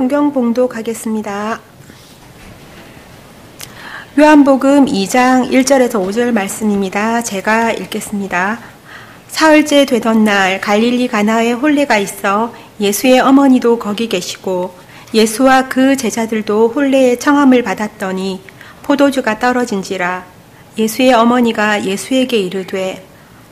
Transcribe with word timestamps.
성경 0.00 0.32
봉독하겠습니다. 0.32 1.60
요한복음 4.18 4.86
2장 4.86 5.50
1절에서 5.50 6.02
5절 6.02 6.32
말씀입니다. 6.32 7.22
제가 7.22 7.72
읽겠습니다. 7.72 8.60
사흘째 9.28 9.84
되던 9.84 10.24
날 10.24 10.58
갈릴리 10.58 11.06
가나에 11.06 11.52
홀례가 11.52 11.98
있어 11.98 12.54
예수의 12.80 13.20
어머니도 13.20 13.78
거기 13.78 14.08
계시고 14.08 14.74
예수와 15.12 15.68
그 15.68 15.98
제자들도 15.98 16.68
홀례의 16.68 17.20
청함을 17.20 17.62
받았더니 17.62 18.40
포도주가 18.82 19.38
떨어진지라 19.38 20.24
예수의 20.78 21.12
어머니가 21.12 21.84
예수에게 21.84 22.38
이르되 22.38 23.06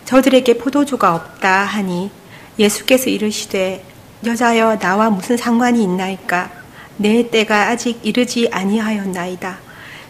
저들에게 0.06 0.56
포도주가 0.56 1.14
없다 1.14 1.64
하니 1.64 2.10
예수께서 2.58 3.10
이르시되 3.10 3.84
여자여 4.24 4.78
나와 4.78 5.10
무슨 5.10 5.36
상관이 5.36 5.82
있나이까 5.84 6.50
내 6.96 7.30
때가 7.30 7.68
아직 7.68 8.04
이르지 8.04 8.48
아니하였나이다. 8.50 9.58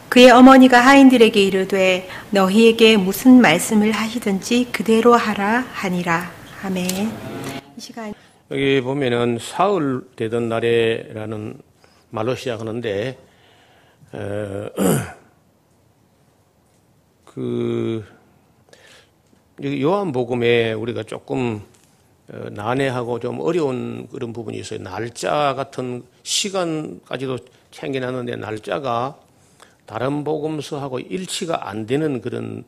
그의 0.09 0.31
어머니가 0.31 0.81
하인들에게 0.81 1.43
이르되 1.43 2.09
너희에게 2.31 2.97
무슨 2.97 3.43
말씀을 3.43 3.93
하시든지 3.93 4.69
그대로 4.73 5.15
하라 5.15 5.67
하니라. 5.73 6.31
아멘. 6.65 6.87
이 7.77 7.81
시간 7.81 8.15
여기 8.51 8.81
보면은 8.81 9.39
사흘 9.39 10.03
되던 10.17 10.49
날에라는 10.49 11.61
말로 12.09 12.35
시작하는데 12.35 13.19
어, 14.13 14.69
그 17.27 18.05
요한복음에 19.63 20.73
우리가 20.73 21.03
조금 21.03 21.57
어, 21.57 21.78
난해하고 22.29 23.21
좀 23.21 23.41
어려운 23.41 24.07
그런 24.09 24.33
부분이 24.33 24.59
있어요. 24.59 24.83
날짜 24.83 25.55
같은 25.55 26.03
시간까지도 26.23 27.39
챙겨놨는데 27.71 28.37
날짜가 28.37 29.19
다른 29.87 30.25
복음서하고 30.25 31.01
일치가 31.01 31.69
안 31.69 31.87
되는 31.87 32.21
그런 32.21 32.65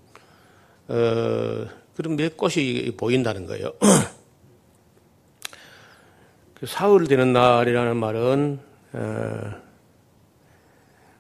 어, 0.89 1.67
그런 1.95 2.17
몇 2.17 2.39
곳이 2.39 2.95
보인다는 2.97 3.45
거예요. 3.47 3.73
그 6.55 6.67
사흘 6.67 7.07
되는 7.07 7.35
날이라는 7.35 7.97
말은 7.97 8.61
어, 8.95 9.53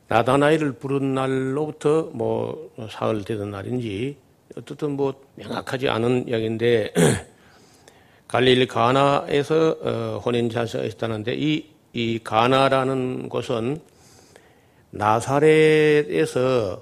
나다나이를 0.08 0.72
부른 0.72 1.14
날로부터 1.14 2.10
뭐 2.14 2.70
사흘 2.90 3.22
되는 3.24 3.50
날인지 3.50 4.16
어떻든 4.56 4.92
뭐 4.92 5.22
명확하지 5.36 5.90
않은 5.90 6.28
이야기인데 6.28 6.94
갈릴리 8.30 8.68
가나에서 8.68 9.76
어, 9.82 10.22
혼인 10.24 10.48
자세가 10.50 10.84
있다는데 10.84 11.34
이, 11.34 11.66
이 11.92 12.20
가나라는 12.22 13.28
곳은 13.28 13.80
나사렛에서 14.90 16.80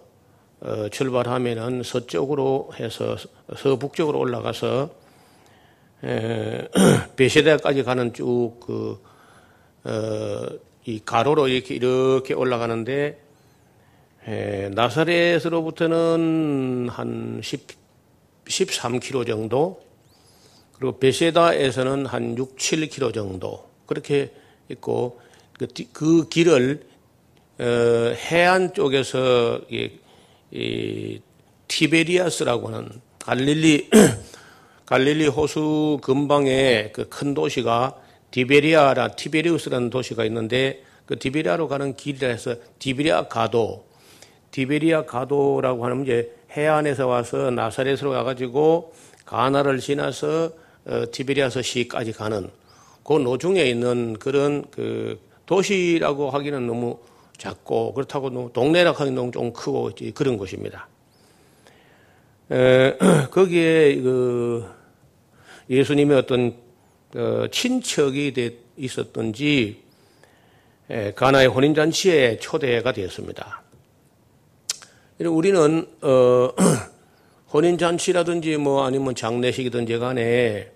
어, 0.61 0.89
출발하면은 0.91 1.85
서쪽으로 1.85 2.73
해서 2.79 3.17
서북쪽으로 3.57 4.19
올라가서 4.19 4.91
에, 6.05 6.69
베시다까지 7.17 7.83
가는 7.83 8.13
쭉그 8.13 9.03
어, 9.85 10.47
이 10.85 11.01
가로로 11.03 11.49
이렇게 11.49 11.75
이렇게 11.75 12.35
올라가는데 12.35 13.19
에, 14.27 14.69
나사렛으로부터는 14.75 16.91
한 16.91 17.41
10, 17.43 17.67
13km 18.45 19.27
정도 19.27 19.88
그리고 20.79 20.99
베세다에서는 20.99 22.07
한 22.07 22.39
6, 22.39 22.57
7km 22.57 23.13
정도 23.13 23.69
그렇게 23.87 24.33
있고 24.69 25.21
그, 25.59 25.67
그 25.93 26.29
길을 26.29 26.87
어, 27.59 27.65
해안 27.65 28.73
쪽에서 28.75 29.61
이, 29.71 29.91
이 30.53 31.21
티베리아스라고 31.67 32.69
하는 32.69 32.89
갈릴리 33.19 33.91
갈릴리 34.87 35.27
호수 35.27 35.99
근방에 36.03 36.93
그 36.93 37.09
큰 37.11 37.35
도시가 37.35 37.95
디베리아라 38.31 39.09
티베리우스라는 39.09 39.91
도시가 39.91 40.25
있는데 40.27 40.85
그 41.07 41.19
디베리아로 41.19 41.69
가는 41.69 41.97
길이라 41.97 42.29
해서 42.29 42.55
디베리아 42.79 43.29
가도 43.29 43.87
디베리아 44.51 45.07
가도라고 45.07 45.85
하는 45.85 46.03
이제 46.05 46.33
해안에서 46.53 47.07
와서 47.07 47.51
나사렛으로 47.51 48.11
가가지고 48.11 48.95
가나를 49.25 49.79
지나서 49.79 50.47
어, 50.47 50.68
티베리아서 51.11 51.63
시까지 51.63 52.13
가는 52.13 52.51
그 53.05 53.15
노중에 53.15 53.63
있는 53.65 54.19
그런 54.19 54.65
그 54.71 55.19
도시라고 55.47 56.31
하기는 56.31 56.67
너무 56.67 56.99
작고 57.39 57.95
그렇다고 57.95 58.53
동네라 58.53 58.93
하기는 58.93 59.33
좀 59.33 59.53
크고 59.53 59.93
그런 60.15 60.37
곳입니다. 60.37 60.89
에, 62.51 62.97
거기에 63.31 63.97
그 64.01 64.69
예수님의 65.71 66.19
어떤 66.19 66.55
어, 67.15 67.47
친척이 67.51 68.35
있었던지 68.77 69.83
에, 70.91 71.13
가나의 71.13 71.47
혼인잔치에 71.49 72.39
초대가 72.39 72.93
되었습니다. 72.93 73.63
우리는 75.21 75.87
어, 76.03 76.51
혼인잔치라든지 77.53 78.57
뭐 78.59 78.85
아니면 78.85 79.15
장례식이든지 79.15 79.99
간에 79.99 80.73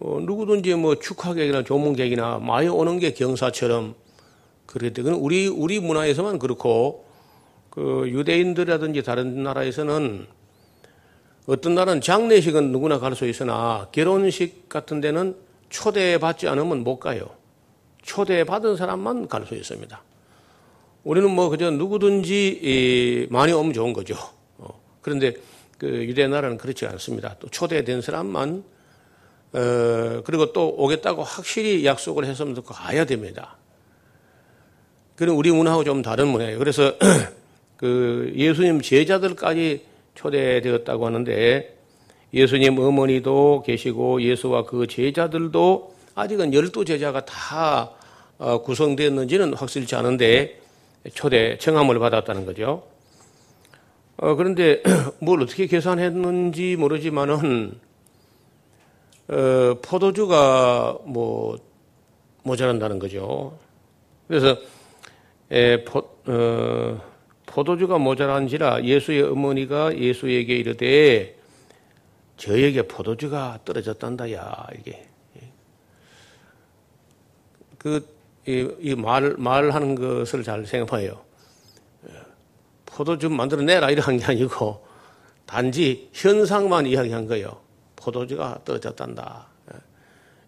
어, 0.00 0.20
누구든지 0.20 0.74
뭐 0.74 0.94
축하객이나 0.96 1.64
조문객이나 1.64 2.38
많이 2.38 2.68
오는 2.68 2.98
게 2.98 3.12
경사처럼 3.12 3.94
그랬대. 4.66 5.02
그건 5.02 5.18
우리 5.18 5.48
우리 5.48 5.80
문화에서만 5.80 6.38
그렇고 6.38 7.04
그 7.70 8.04
유대인들이라든지 8.08 9.02
다른 9.02 9.42
나라에서는 9.42 10.26
어떤 11.46 11.74
나라는 11.74 12.00
장례식은 12.00 12.72
누구나 12.72 12.98
갈 12.98 13.14
수 13.14 13.26
있으나 13.26 13.88
결혼식 13.90 14.68
같은 14.68 15.00
데는 15.00 15.34
초대받지 15.70 16.46
않으면 16.48 16.84
못 16.84 16.98
가요. 17.00 17.30
초대받은 18.02 18.76
사람만 18.76 19.28
갈 19.28 19.46
수 19.46 19.54
있습니다. 19.54 20.02
우리는 21.04 21.30
뭐 21.30 21.48
그저 21.48 21.70
누구든지 21.70 23.28
많이 23.30 23.52
오면 23.52 23.72
좋은 23.72 23.92
거죠. 23.92 24.14
어, 24.58 24.80
그런데 25.00 25.34
그 25.78 25.86
유대 26.04 26.28
나라는 26.28 26.58
그렇지 26.58 26.86
않습니다. 26.86 27.36
또 27.40 27.48
초대된 27.48 28.02
사람만 28.02 28.62
어, 29.52 30.22
그리고 30.24 30.52
또 30.52 30.68
오겠다고 30.76 31.22
확실히 31.22 31.84
약속을 31.84 32.24
했으면 32.24 32.62
가야 32.62 33.04
됩니다. 33.04 33.56
그는 35.16 35.34
우리 35.34 35.50
문화하고 35.50 35.84
좀 35.84 36.02
다른 36.02 36.28
문화예요. 36.28 36.58
그래서 36.58 36.94
그 37.76 38.32
예수님 38.36 38.82
제자들까지 38.82 39.84
초대되었다고 40.14 41.06
하는데 41.06 41.76
예수님 42.34 42.78
어머니도 42.78 43.62
계시고 43.66 44.22
예수와 44.22 44.64
그 44.64 44.86
제자들도 44.86 45.94
아직은 46.14 46.52
열두 46.52 46.84
제자가 46.84 47.24
다 47.24 47.90
어, 48.38 48.62
구성되었는지는 48.62 49.54
확실치 49.54 49.96
않은데 49.96 50.60
초대 51.14 51.56
청함을 51.58 51.98
받았다는 51.98 52.44
거죠. 52.44 52.84
어, 54.16 54.34
그런데 54.34 54.82
뭘 55.20 55.42
어떻게 55.42 55.66
계산했는지 55.66 56.76
모르지만은 56.76 57.78
어, 59.28 59.78
포도주가 59.82 60.98
뭐 61.04 61.58
모자란다는 62.42 62.98
거죠. 62.98 63.58
그래서 64.26 64.56
에, 65.50 65.84
포, 65.84 65.98
어, 66.26 67.00
포도주가 67.46 67.98
모자란지라 67.98 68.84
예수의 68.84 69.22
어머니가 69.22 69.96
예수에게 69.96 70.56
이르되 70.56 71.36
저에게 72.36 72.82
포도주가 72.82 73.58
떨어졌단다야 73.64 74.68
이게 74.78 75.06
그이 77.78 78.76
이말 78.80 79.34
말하는 79.38 79.94
것을 79.94 80.42
잘 80.42 80.66
생각해요. 80.66 81.20
포도주 82.86 83.30
만들어 83.30 83.62
내라 83.62 83.90
이런 83.90 84.18
게 84.18 84.24
아니고 84.24 84.84
단지 85.46 86.08
현상만 86.12 86.86
이야기한 86.86 87.26
거예요. 87.26 87.67
포도주가 88.08 88.58
떨어졌단다. 88.64 89.46
예. 89.72 89.78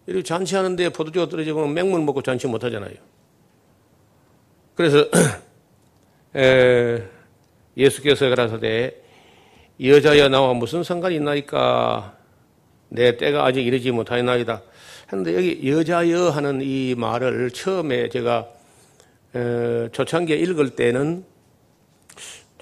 이렇게 0.07 0.23
잔치하는데 0.23 0.89
포도주가 0.89 1.29
떨어지면 1.29 1.73
맹물 1.73 2.01
먹고 2.01 2.21
잔치 2.21 2.47
못 2.47 2.63
하잖아요. 2.63 2.93
그래서 4.73 5.05
에, 6.35 7.03
예수께서 7.77 8.29
그러사대 8.29 8.95
여자여 9.83 10.29
나와 10.29 10.53
무슨 10.53 10.83
상관이 10.83 11.15
있나이까 11.15 12.17
내 12.89 13.17
때가 13.17 13.45
아직 13.45 13.65
이르지 13.65 13.91
못하였나이다. 13.91 14.61
했는데 15.11 15.35
여기 15.35 15.69
여자여 15.69 16.29
하는 16.29 16.61
이 16.61 16.95
말을 16.97 17.51
처음에 17.51 18.09
제가 18.09 18.47
에, 19.35 19.89
초창기에 19.91 20.37
읽을 20.37 20.71
때는 20.71 21.25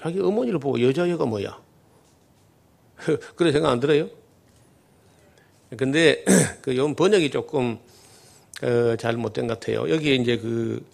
자기 0.00 0.20
어머니를 0.20 0.58
보고 0.58 0.80
여자여가 0.80 1.26
뭐야? 1.26 1.58
그런 3.36 3.52
생각 3.52 3.70
안 3.70 3.80
들어요? 3.80 4.08
근데 5.76 6.24
그 6.62 6.94
번역이 6.94 7.30
조금 7.30 7.78
어, 8.62 8.96
잘못된 8.96 9.46
것 9.46 9.60
같아요. 9.60 9.88
여기 9.88 10.16
이제 10.16 10.36
그 10.36 10.84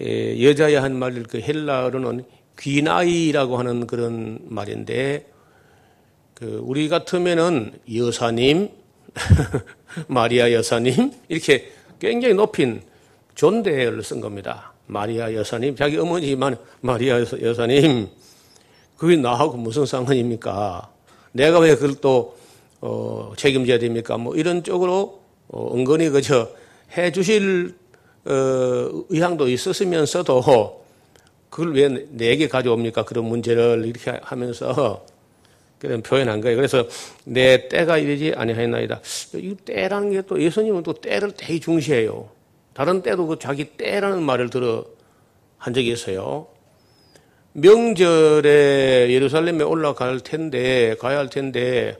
에, 0.00 0.42
여자의 0.42 0.76
한 0.76 0.96
말, 0.96 1.22
그 1.24 1.40
헬라어로는 1.40 2.24
귀나이라고 2.58 3.58
하는 3.58 3.86
그런 3.86 4.38
말인데, 4.44 5.26
그 6.34 6.60
우리 6.64 6.88
같으면은 6.88 7.72
여사님, 7.92 8.70
마리아 10.08 10.50
여사님 10.50 11.12
이렇게 11.28 11.70
굉장히 12.00 12.34
높인 12.34 12.82
존대를 13.34 14.02
쓴 14.02 14.20
겁니다. 14.20 14.72
마리아 14.86 15.32
여사님, 15.32 15.76
자기 15.76 15.96
어머니지만 15.98 16.56
마리아 16.80 17.20
여사님, 17.20 18.08
그게 18.96 19.16
나하고 19.16 19.56
무슨 19.56 19.86
상관입니까? 19.86 20.90
내가 21.32 21.58
왜 21.58 21.74
그걸 21.74 21.96
또 22.00 22.36
어, 22.86 23.32
책임져야 23.38 23.78
됩니까? 23.78 24.18
뭐 24.18 24.36
이런 24.36 24.62
쪽으로 24.62 25.22
어, 25.48 25.74
은근히 25.74 26.10
그저 26.10 26.50
해 26.94 27.10
주실 27.10 27.74
어, 28.26 29.04
의향도 29.08 29.48
있었으면서도 29.48 30.84
그걸 31.48 31.74
왜 31.74 31.88
내게 32.10 32.46
가져옵니까? 32.46 33.06
그런 33.06 33.24
문제를 33.24 33.84
이렇게 33.86 34.20
하면서 34.22 35.06
그런 35.80 36.02
표현한 36.02 36.42
거예요. 36.42 36.56
그래서 36.56 36.86
내 37.24 37.68
때가 37.68 37.96
이르지 37.96 38.34
아니하였나이다. 38.36 39.00
이 39.36 39.54
때라는 39.64 40.12
게 40.12 40.22
또 40.22 40.40
예수님은 40.42 40.82
또 40.82 40.92
때를 40.92 41.32
되게 41.34 41.58
중시해요. 41.60 42.28
다른 42.74 43.00
때도 43.00 43.26
그 43.26 43.38
자기 43.38 43.64
때라는 43.64 44.22
말을 44.22 44.50
들어 44.50 44.84
한 45.56 45.72
적이 45.72 45.92
있어요. 45.92 46.48
명절에 47.52 49.08
예루살렘에 49.10 49.62
올라갈 49.62 50.20
텐데 50.20 50.96
가야 50.98 51.16
할 51.16 51.30
텐데 51.30 51.96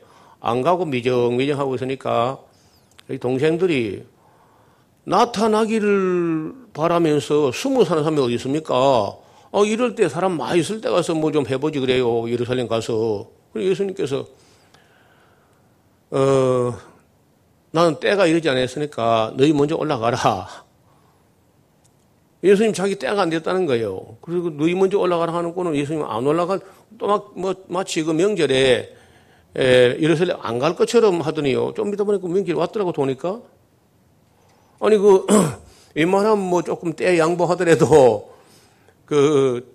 안 0.47 0.61
가고 0.61 0.85
미정미정하고 0.85 1.75
있으니까 1.75 2.39
동생들이 3.19 4.05
나타나기를 5.05 6.53
바라면서 6.75 7.51
숨어 7.51 7.85
사는 7.85 8.03
사람이 8.05 8.21
어디 8.21 8.35
있습니까? 8.35 8.75
어, 8.77 9.65
이럴 9.65 9.95
때 9.95 10.07
사람 10.09 10.37
많이 10.37 10.61
있을 10.61 10.83
때 10.83 10.91
가서 10.91 11.15
뭐 11.15 11.31
좀 11.33 11.47
해보지 11.47 11.81
그래요. 11.81 12.29
예루살렘 12.31 12.69
가서. 12.69 13.31
그리고 13.55 13.71
예수님께서, 13.71 14.27
어, 16.11 16.75
나는 17.71 17.99
때가 17.99 18.27
이르지 18.27 18.49
않았으니까 18.51 19.33
너희 19.37 19.53
먼저 19.55 19.77
올라가라. 19.77 20.47
예수님 22.43 22.75
자기 22.75 22.97
때가 22.97 23.23
안 23.23 23.31
됐다는 23.31 23.65
거예요. 23.65 24.19
그리고 24.21 24.51
너희 24.51 24.75
먼저 24.75 24.99
올라가라 24.99 25.33
하는 25.33 25.55
거는 25.55 25.75
예수님 25.75 26.03
안 26.05 26.27
올라가, 26.27 26.59
또 26.99 27.07
막, 27.07 27.33
뭐, 27.35 27.55
마치 27.69 28.03
그 28.03 28.11
명절에, 28.11 29.04
에, 29.57 29.97
예루살렘 30.01 30.37
안 30.41 30.59
갈 30.59 30.75
것처럼 30.75 31.21
하더니요. 31.21 31.75
좀 31.75 31.93
이따 31.93 32.05
보니까 32.05 32.27
명절 32.29 32.55
왔더라고 32.57 32.93
도니까. 32.93 33.41
아니, 34.81 34.97
그, 34.99 35.27
웬만하면 35.95 36.39
뭐 36.39 36.63
조금 36.63 36.93
때 36.93 37.19
양보하더라도 37.19 38.33
그 39.07 39.73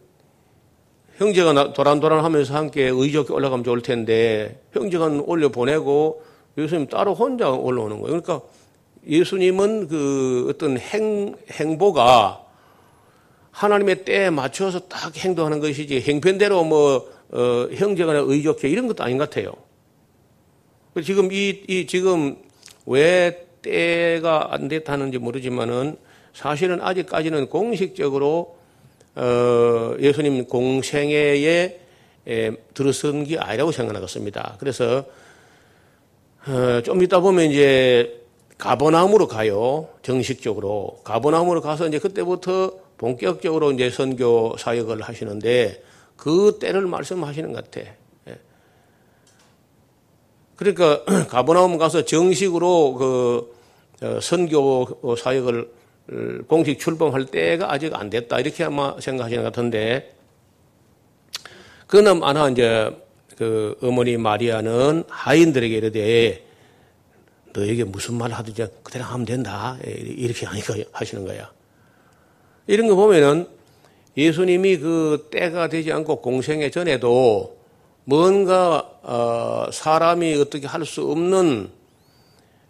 형제가 1.17 1.73
도란도란 1.73 2.23
하면서 2.23 2.55
함께 2.55 2.83
의좋게 2.83 3.33
올라가면 3.33 3.63
좋을 3.63 3.81
텐데 3.81 4.61
형제가 4.73 5.07
올려 5.25 5.49
보내고 5.49 6.23
예수님 6.57 6.87
따로 6.87 7.13
혼자 7.13 7.49
올라오는 7.49 7.99
거예요. 8.01 8.21
그러니까 8.21 8.45
예수님은 9.07 9.87
그 9.87 10.47
어떤 10.49 10.77
행, 10.77 11.35
행보가 11.51 12.43
하나님의 13.51 14.05
때에 14.05 14.29
맞춰서 14.29 14.79
딱 14.87 15.15
행동하는 15.17 15.59
것이지 15.59 16.01
행편대로 16.01 16.63
뭐 16.63 17.09
어, 17.31 17.67
형제간에 17.73 18.19
의좋게 18.19 18.69
이런 18.69 18.87
것도 18.87 19.03
아닌 19.03 19.17
것 19.17 19.29
같아요. 19.29 19.53
지금 21.03 21.31
이, 21.31 21.63
이 21.67 21.87
지금 21.87 22.37
왜 22.85 23.45
때가 23.61 24.53
안 24.53 24.67
됐다는지 24.67 25.17
모르지만은 25.17 25.97
사실은 26.33 26.81
아직까지는 26.81 27.47
공식적으로 27.49 28.57
어, 29.15 29.95
예수님 29.99 30.45
공생애에 30.45 31.79
에, 32.27 32.51
들어선 32.73 33.23
게 33.25 33.37
아니라고 33.37 33.71
생각하겠습니다. 33.71 34.57
그래서 34.59 35.05
어, 36.47 36.81
좀 36.83 37.03
이따 37.03 37.19
보면 37.19 37.51
이제 37.51 38.23
가버나움으로 38.57 39.27
가요. 39.27 39.89
정식적으로 40.03 40.99
가버나움으로 41.03 41.61
가서 41.61 41.87
이제 41.87 41.99
그때부터 41.99 42.73
본격적으로 42.97 43.71
이제 43.71 43.89
선교 43.89 44.55
사역을 44.57 45.01
하시는데 45.01 45.83
그 46.15 46.57
때를 46.59 46.85
말씀하시는 46.87 47.53
것 47.53 47.71
같아. 47.71 47.89
예. 50.59 50.73
그러니까 50.73 51.03
가버나움 51.27 51.77
가서 51.77 52.03
정식으로 52.03 52.93
그 52.95 53.55
어, 54.01 54.19
선교 54.21 55.15
사역을 55.17 55.69
공식 56.47 56.79
출범할 56.79 57.25
때가 57.25 57.71
아직 57.71 57.93
안 57.95 58.09
됐다 58.09 58.39
이렇게 58.39 58.63
아마 58.63 58.95
생각하시는 58.99 59.43
것 59.43 59.53
같은데 59.53 60.15
그는 61.87 62.23
아나 62.23 62.49
이제 62.49 62.91
그 63.37 63.77
어머니 63.81 64.17
마리아는 64.17 65.03
하인들에게 65.07 65.77
이르되 65.77 66.45
너에게 67.53 67.83
무슨 67.83 68.15
말 68.15 68.31
하든지 68.31 68.67
그대로 68.83 69.05
하면 69.05 69.25
된다 69.25 69.77
이렇게 69.83 70.45
하시는 70.91 71.25
거야. 71.25 71.51
이런 72.67 72.87
거 72.87 72.95
보면은 72.95 73.47
예수님이 74.15 74.77
그 74.77 75.29
때가 75.31 75.69
되지 75.69 75.91
않고 75.91 76.21
공생애 76.21 76.69
전에도 76.69 77.58
뭔가 78.09 78.89
어 79.03 79.67
사람이 79.71 80.33
어떻게 80.41 80.65
할 80.65 80.83
수 80.83 81.09
없는 81.11 81.69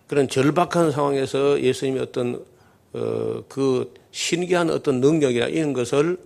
그런 0.08 0.28
절박한 0.28 0.92
상황에서 0.92 1.62
예수님이 1.62 2.00
어떤 2.00 2.44
어, 2.94 3.44
그 3.48 3.94
신기한 4.12 4.70
어떤 4.70 5.00
능력이나 5.00 5.46
이런 5.46 5.72
것을 5.74 6.18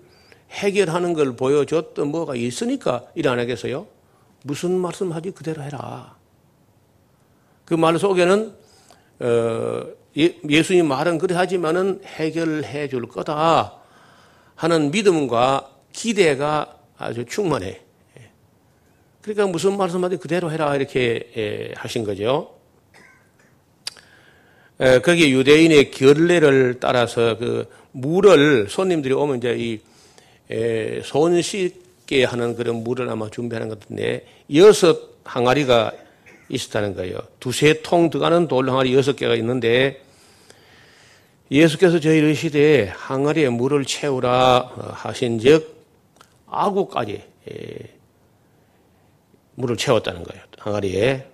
해결하는 0.51 1.13
걸 1.13 1.35
보여줬던 1.35 2.07
뭐가 2.07 2.35
있으니까 2.35 3.03
일 3.15 3.27
안 3.27 3.37
하겠어요? 3.39 3.85
무슨 4.43 4.71
말씀하지 4.79 5.31
그대로 5.31 5.61
해라. 5.61 6.15
그 7.65 7.75
말 7.75 7.99
속에는 7.99 8.53
어, 9.19 9.83
예, 10.17 10.39
예수님 10.49 10.87
말은 10.87 11.17
그래 11.19 11.35
하지만은 11.35 12.01
해결해 12.05 12.87
줄 12.89 13.07
거다 13.07 13.75
하는 14.55 14.89
믿음과 14.91 15.69
기대가 15.91 16.77
아주 16.97 17.25
충만해. 17.25 17.82
그러니까 19.23 19.47
무슨 19.47 19.77
말씀하지 19.77 20.17
그대로 20.17 20.51
해라 20.51 20.75
이렇게 20.75 21.31
예, 21.37 21.73
하신 21.75 22.03
거죠. 22.03 22.53
거기 25.03 25.31
유대인의 25.31 25.91
결례를 25.91 26.79
따라서 26.81 27.37
그 27.37 27.69
물을 27.93 28.67
손님들이 28.69 29.13
오면 29.13 29.37
이제 29.37 29.79
이손 30.51 31.41
씻게 31.41 32.25
하는 32.25 32.55
그런 32.55 32.83
물을 32.83 33.09
아마 33.09 33.29
준비하는 33.29 33.69
것 33.69 33.79
같은데 33.79 34.25
여섯 34.53 35.13
항아리가 35.23 35.93
있었다는 36.49 36.95
거예요. 36.95 37.19
두세 37.39 37.81
통 37.81 38.09
들어가는 38.09 38.49
돌 38.49 38.69
항아리 38.69 38.93
여섯 38.93 39.15
개가 39.15 39.35
있는데 39.35 40.01
예수께서 41.49 41.99
저희를 41.99 42.35
시대에 42.35 42.87
항아리에 42.87 43.49
물을 43.49 43.85
채우라 43.85 44.71
어, 44.75 44.91
하신즉 44.93 45.73
아구까지 46.47 47.23
물을 49.55 49.77
채웠다는 49.77 50.23
거예요. 50.23 50.43
항아리에. 50.57 51.27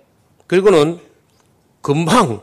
그리고는 0.46 0.98
금방 1.80 2.40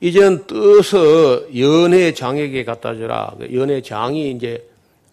이제는 0.00 0.46
떠서 0.46 1.46
연회장에게 1.56 2.64
갖다 2.64 2.94
주라. 2.94 3.34
그 3.38 3.54
연회장이 3.54 4.32
이제 4.32 4.68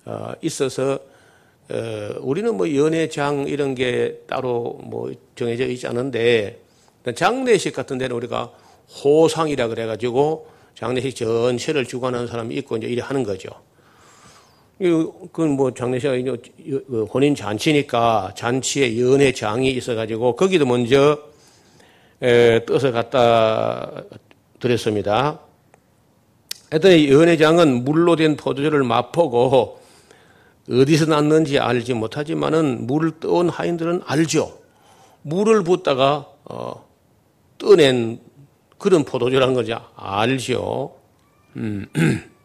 어, 0.06 0.34
있어서 0.42 1.00
어, 1.70 2.10
우리는 2.22 2.56
뭐 2.56 2.74
연회장 2.74 3.48
이런 3.48 3.76
게 3.76 4.22
따로 4.28 4.80
뭐 4.84 5.12
정해져 5.36 5.68
있지 5.68 5.88
않은데 5.88 6.60
장례식 7.16 7.74
같은 7.76 7.98
데는 7.98 8.16
우리가 8.16 8.52
호상이라 9.04 9.68
그래가지고 9.68 10.48
장례식 10.76 11.16
전체를 11.16 11.86
주관하는 11.86 12.28
사람이 12.28 12.56
있고 12.56 12.78
이제 12.78 12.88
이래 12.88 13.02
하는 13.02 13.24
거죠. 13.24 13.50
그건 14.80 15.52
뭐 15.52 15.74
장례식 15.74 16.10
그 16.10 17.06
혼인 17.14 17.36
잔치니까 17.36 18.34
잔치에 18.36 18.98
연회 19.00 19.34
장이 19.34 19.72
있어가지고 19.72 20.38
거기도 20.38 20.66
먼저 20.66 21.20
떠서 22.66 22.92
갖다 22.92 24.04
드렸습니다. 24.60 25.40
하여튼 26.70 27.10
연회장은 27.10 27.84
물로 27.84 28.16
된 28.16 28.38
포도주를 28.38 28.84
맛보고 28.84 29.80
어디서 30.70 31.08
났는지 31.08 31.60
알지 31.60 31.96
못하지만은 31.96 32.86
물을 32.86 33.20
떠온 33.20 33.50
하인들은 33.50 34.04
알죠. 34.06 34.60
물을 35.24 35.64
붓다가 35.64 36.28
어, 36.46 36.86
떠낸 37.58 38.20
그런 38.78 39.04
포도주라는 39.04 39.56
거죠. 39.56 39.82
알죠. 39.96 40.96
음. 41.58 41.88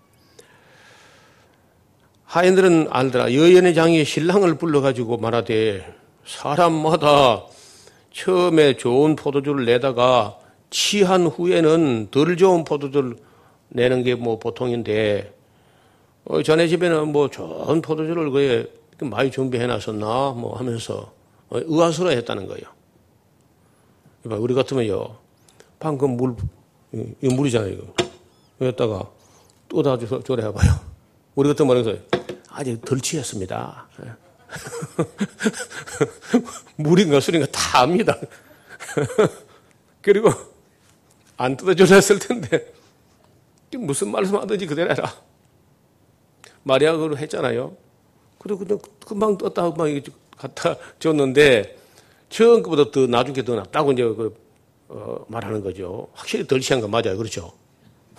하인들은 2.35 2.89
알더라. 2.91 3.33
여연회장이 3.33 4.05
신랑을 4.05 4.57
불러가지고 4.57 5.19
말하되 5.19 5.87
사람마다 6.27 7.45
처음에 8.13 8.77
좋은 8.77 9.15
포도주를 9.15 9.67
내다가 9.67 10.37
취한 10.69 11.29
후에는 11.29 12.09
덜 12.11 12.37
좋은 12.37 12.65
포도주를 12.65 13.19
내는 13.69 14.03
게 14.03 14.17
뭐 14.17 14.41
보통인데 14.41 15.33
어, 16.25 16.43
자네 16.43 16.67
집에는 16.67 17.13
뭐 17.13 17.31
좋은 17.31 17.81
포도주를 17.81 18.33
그에 18.33 18.67
많이 19.03 19.31
준비해 19.31 19.69
놨었나 19.69 20.35
뭐 20.37 20.57
하면서 20.57 21.13
어, 21.51 21.59
의아스러워 21.61 22.11
했다는 22.17 22.49
거예요. 22.49 22.65
우리 24.25 24.55
같으면요. 24.55 25.19
방금 25.79 26.17
물, 26.17 26.35
이 26.93 27.29
물이잖아요. 27.29 27.77
여기다가 28.61 29.09
또다 29.69 29.99
조래해봐요. 30.25 30.95
우리 31.37 31.49
같은 31.49 31.67
말해서 31.67 31.95
아직 32.55 32.81
덜 32.85 33.01
취했습니다. 33.01 33.89
물인가 36.77 37.21
술인가 37.21 37.47
다 37.51 37.81
압니다. 37.81 38.17
그리고 40.01 40.31
안 41.37 41.57
뜯어줘렸을 41.57 42.21
텐데 42.21 42.73
무슨 43.77 44.13
말씀 44.13 44.37
하든지 44.37 44.67
그대로 44.67 44.91
해라. 44.91 45.13
마리아가 46.63 47.17
했잖아요. 47.17 47.77
그리고 48.39 48.65
금방 49.05 49.37
떴다 49.37 49.71
금방 49.71 50.01
갖다 50.37 50.77
줬는데 50.99 51.77
처음 52.29 52.63
것보다 52.63 52.91
더 52.91 53.07
나중에 53.07 53.45
더 53.45 53.57
낫다고 53.57 53.93
이제 53.93 54.05
그, 54.05 54.37
어, 54.89 55.25
말하는 55.29 55.63
거죠. 55.63 56.09
확실히 56.13 56.47
덜 56.47 56.61
취한 56.61 56.81
거 56.81 56.89
맞아요. 56.89 57.17
그렇죠? 57.17 57.53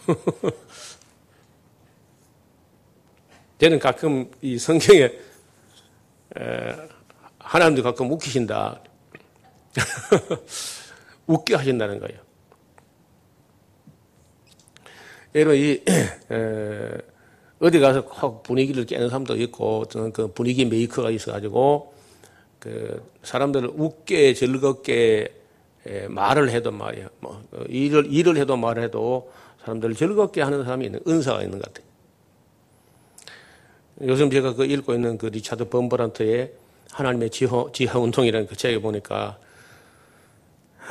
저는 3.58 3.80
가끔 3.80 4.30
이 4.42 4.58
성경에 4.58 5.04
에, 5.04 6.76
하나님도 7.40 7.84
가끔 7.84 8.12
웃기신다. 8.12 8.82
웃게 11.28 11.56
하신다는 11.56 12.00
거예요. 12.00 12.20
여러분, 15.34 15.56
이, 15.58 15.82
에, 16.32 16.98
어디 17.60 17.80
가서 17.80 18.02
확 18.10 18.44
분위기를 18.44 18.86
깨는 18.86 19.10
사람도 19.10 19.38
있고, 19.38 19.80
어떤 19.82 20.12
그 20.12 20.28
분위기 20.28 20.66
메이커가 20.66 21.10
있어가지고, 21.12 21.94
그 22.60 23.10
사람들을 23.24 23.72
웃게 23.76 24.34
즐겁게 24.34 25.34
에, 25.86 26.08
말을 26.08 26.50
해도 26.50 26.72
말이야. 26.72 27.10
뭐, 27.22 27.42
어, 27.52 27.64
일을, 27.70 28.12
일을 28.12 28.38
해도 28.38 28.58
말을 28.58 28.84
해도 28.84 29.32
사람들을 29.64 29.96
즐겁게 29.96 30.42
하는 30.42 30.64
사람이 30.64 30.86
있는, 30.86 31.00
은사가 31.08 31.44
있는 31.44 31.60
것 31.60 31.72
같아요. 31.72 31.95
요즘 34.02 34.30
제가 34.30 34.56
그 34.56 34.66
읽고 34.66 34.94
있는 34.94 35.18
그 35.18 35.28
리차드 35.28 35.70
범버란트의 35.70 36.52
하나님의 36.92 37.30
지하, 37.30 37.66
지하 37.72 37.98
운동이라는 37.98 38.48
그 38.48 38.56
책에 38.58 38.82
보니까, 38.82 39.38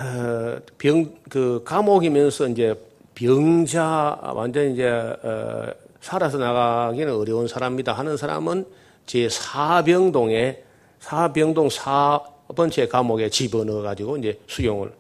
어, 0.01 0.59
병, 0.79 1.15
그 1.29 1.63
감옥이면서 1.65 2.49
이제 2.49 2.75
병자, 3.15 4.21
완전 4.35 4.73
이제, 4.73 4.89
어, 4.89 5.71
살아서 6.01 6.39
나가기는 6.39 7.15
어려운 7.15 7.47
사람이다 7.47 7.93
하는 7.93 8.17
사람은 8.17 8.67
제 9.05 9.29
사병동에, 9.29 10.63
사병동 11.01 11.69
4번째 11.69 12.89
감옥에 12.89 13.29
집어넣어 13.29 13.83
가지고 13.83 14.17
이제 14.17 14.41
수용을 14.47 14.93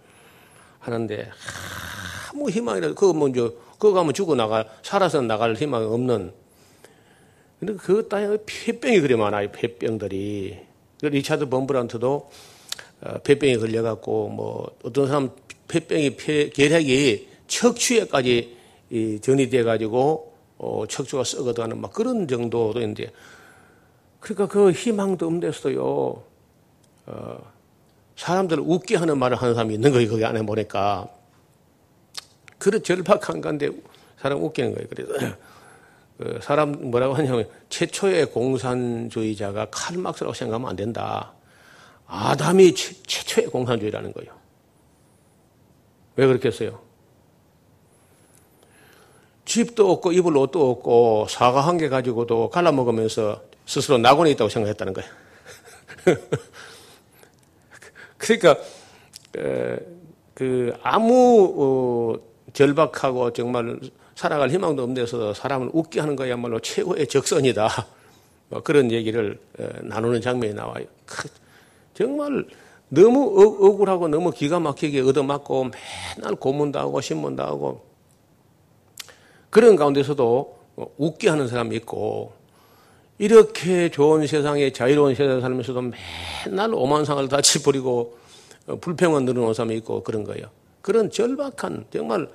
하는데, 0.81 1.31
아무 2.31 2.51
희망이라도, 2.51 2.95
그거 2.95 3.15
먼저, 3.15 3.51
그거 3.79 3.95
가면 3.95 4.13
죽어 4.13 4.35
나가, 4.35 4.67
살아서 4.83 5.23
나갈 5.23 5.55
희망이 5.55 5.87
없는, 5.87 6.44
근데 7.65 7.83
그 7.83 8.07
땅에 8.09 8.37
폐병이 8.45 9.01
그리 9.01 9.17
많아요, 9.17 9.51
폐병들이. 9.51 10.59
그 11.01 11.07
리차드 11.07 11.49
범브란트도 11.49 12.31
어, 13.01 13.19
폐병에 13.25 13.57
걸려갖고, 13.57 14.29
뭐, 14.29 14.77
어떤 14.83 15.07
사람 15.07 15.31
폐병이 15.67 16.17
폐, 16.17 16.51
계략이 16.51 17.29
척추에까지 17.47 18.57
전이 19.23 19.49
돼가지고, 19.49 20.35
어, 20.59 20.85
척추가 20.89 21.25
썩어가는 21.25 21.81
막 21.81 21.93
그런 21.95 22.29
정도도 22.29 22.79
있는데, 22.81 23.11
그러니까 24.21 24.47
그 24.47 24.71
희망도 24.71 25.27
없는데서요, 25.27 26.23
어, 27.07 27.53
사람들을 28.17 28.63
웃게 28.67 28.97
하는 28.97 29.19
말을 29.19 29.39
하는 29.39 29.55
사람이 29.55 29.73
있는 29.73 29.91
거예요, 29.91 30.11
거기 30.11 30.25
안에 30.25 30.43
보니까. 30.45 31.09
그런 32.59 32.83
절박한 32.83 33.41
건데 33.41 33.71
사람 34.19 34.43
웃기는 34.43 34.75
거예요. 34.75 34.89
그래서 34.89 35.13
그 35.13 35.54
사람 36.41 36.91
뭐라고 36.91 37.15
하냐면 37.15 37.49
최초의 37.69 38.27
공산주의자가 38.27 39.67
칼 39.71 39.99
막스라고 39.99 40.33
생각하면 40.33 40.71
안 40.71 40.77
된다. 40.77 41.33
아담이 42.07 42.75
최, 42.75 42.95
최초의 43.07 43.49
공산주의라는 43.49 44.13
거예요. 44.13 44.33
왜 46.17 46.27
그렇게 46.27 46.49
했어요? 46.49 46.81
집도 49.45 49.91
없고 49.91 50.13
입을 50.13 50.37
옷도 50.37 50.71
없고 50.71 51.27
사과 51.29 51.61
한 51.61 51.77
개 51.79 51.89
가지고도 51.89 52.51
갈라 52.51 52.73
먹으면서 52.73 53.43
스스로 53.67 53.99
낙원에 53.99 54.31
있다고 54.33 54.49
생각했다는 54.49 54.93
거예요. 54.93 55.11
그러니까 58.19 58.57
그 60.35 60.73
아무 60.83 61.55
어, 61.59 62.53
절박하고 62.53 63.33
정말 63.33 63.79
살아갈 64.15 64.51
희망도 64.51 64.83
없는 64.83 64.95
데서 64.95 65.35
사람을 65.35 65.71
웃게 65.73 66.01
하는 66.01 66.17
거야말로 66.17 66.61
최고의 66.61 67.07
적선이다. 67.09 67.69
뭐 68.49 68.63
그런 68.63 68.91
얘기를 68.91 69.39
나누는 69.83 70.21
장면이 70.21 70.55
나와요. 70.55 70.85
그 71.07 71.29
정말 71.95 72.45
너무 72.89 73.67
억울하고 73.67 74.09
너무 74.09 74.31
기가 74.31 74.61
막히게 74.61 75.01
얻어맞고 75.01 75.71
맨날 76.17 76.37
고문도 76.37 76.79
하고 76.79 77.01
신문도 77.01 77.43
하고 77.43 77.85
그런 79.51 79.77
가운데서도 79.77 80.59
웃게 80.99 81.29
하는 81.29 81.49
사람이 81.49 81.75
있고 81.77 82.33
이렇게 83.19 83.91
좋은 83.91 84.27
세상에 84.27 84.73
자유로운 84.73 85.15
세상에 85.15 85.41
살면서도 85.41 85.93
맨날 86.47 86.75
오만상을 86.75 87.29
다 87.29 87.41
치부리고 87.43 88.19
불평을 88.81 89.25
늘어놓은 89.25 89.55
사람이 89.55 89.77
있고 89.77 90.03
그런 90.03 90.25
거예요. 90.25 90.47
그런 90.83 91.11
절박한 91.11 91.87
정말 91.93 92.29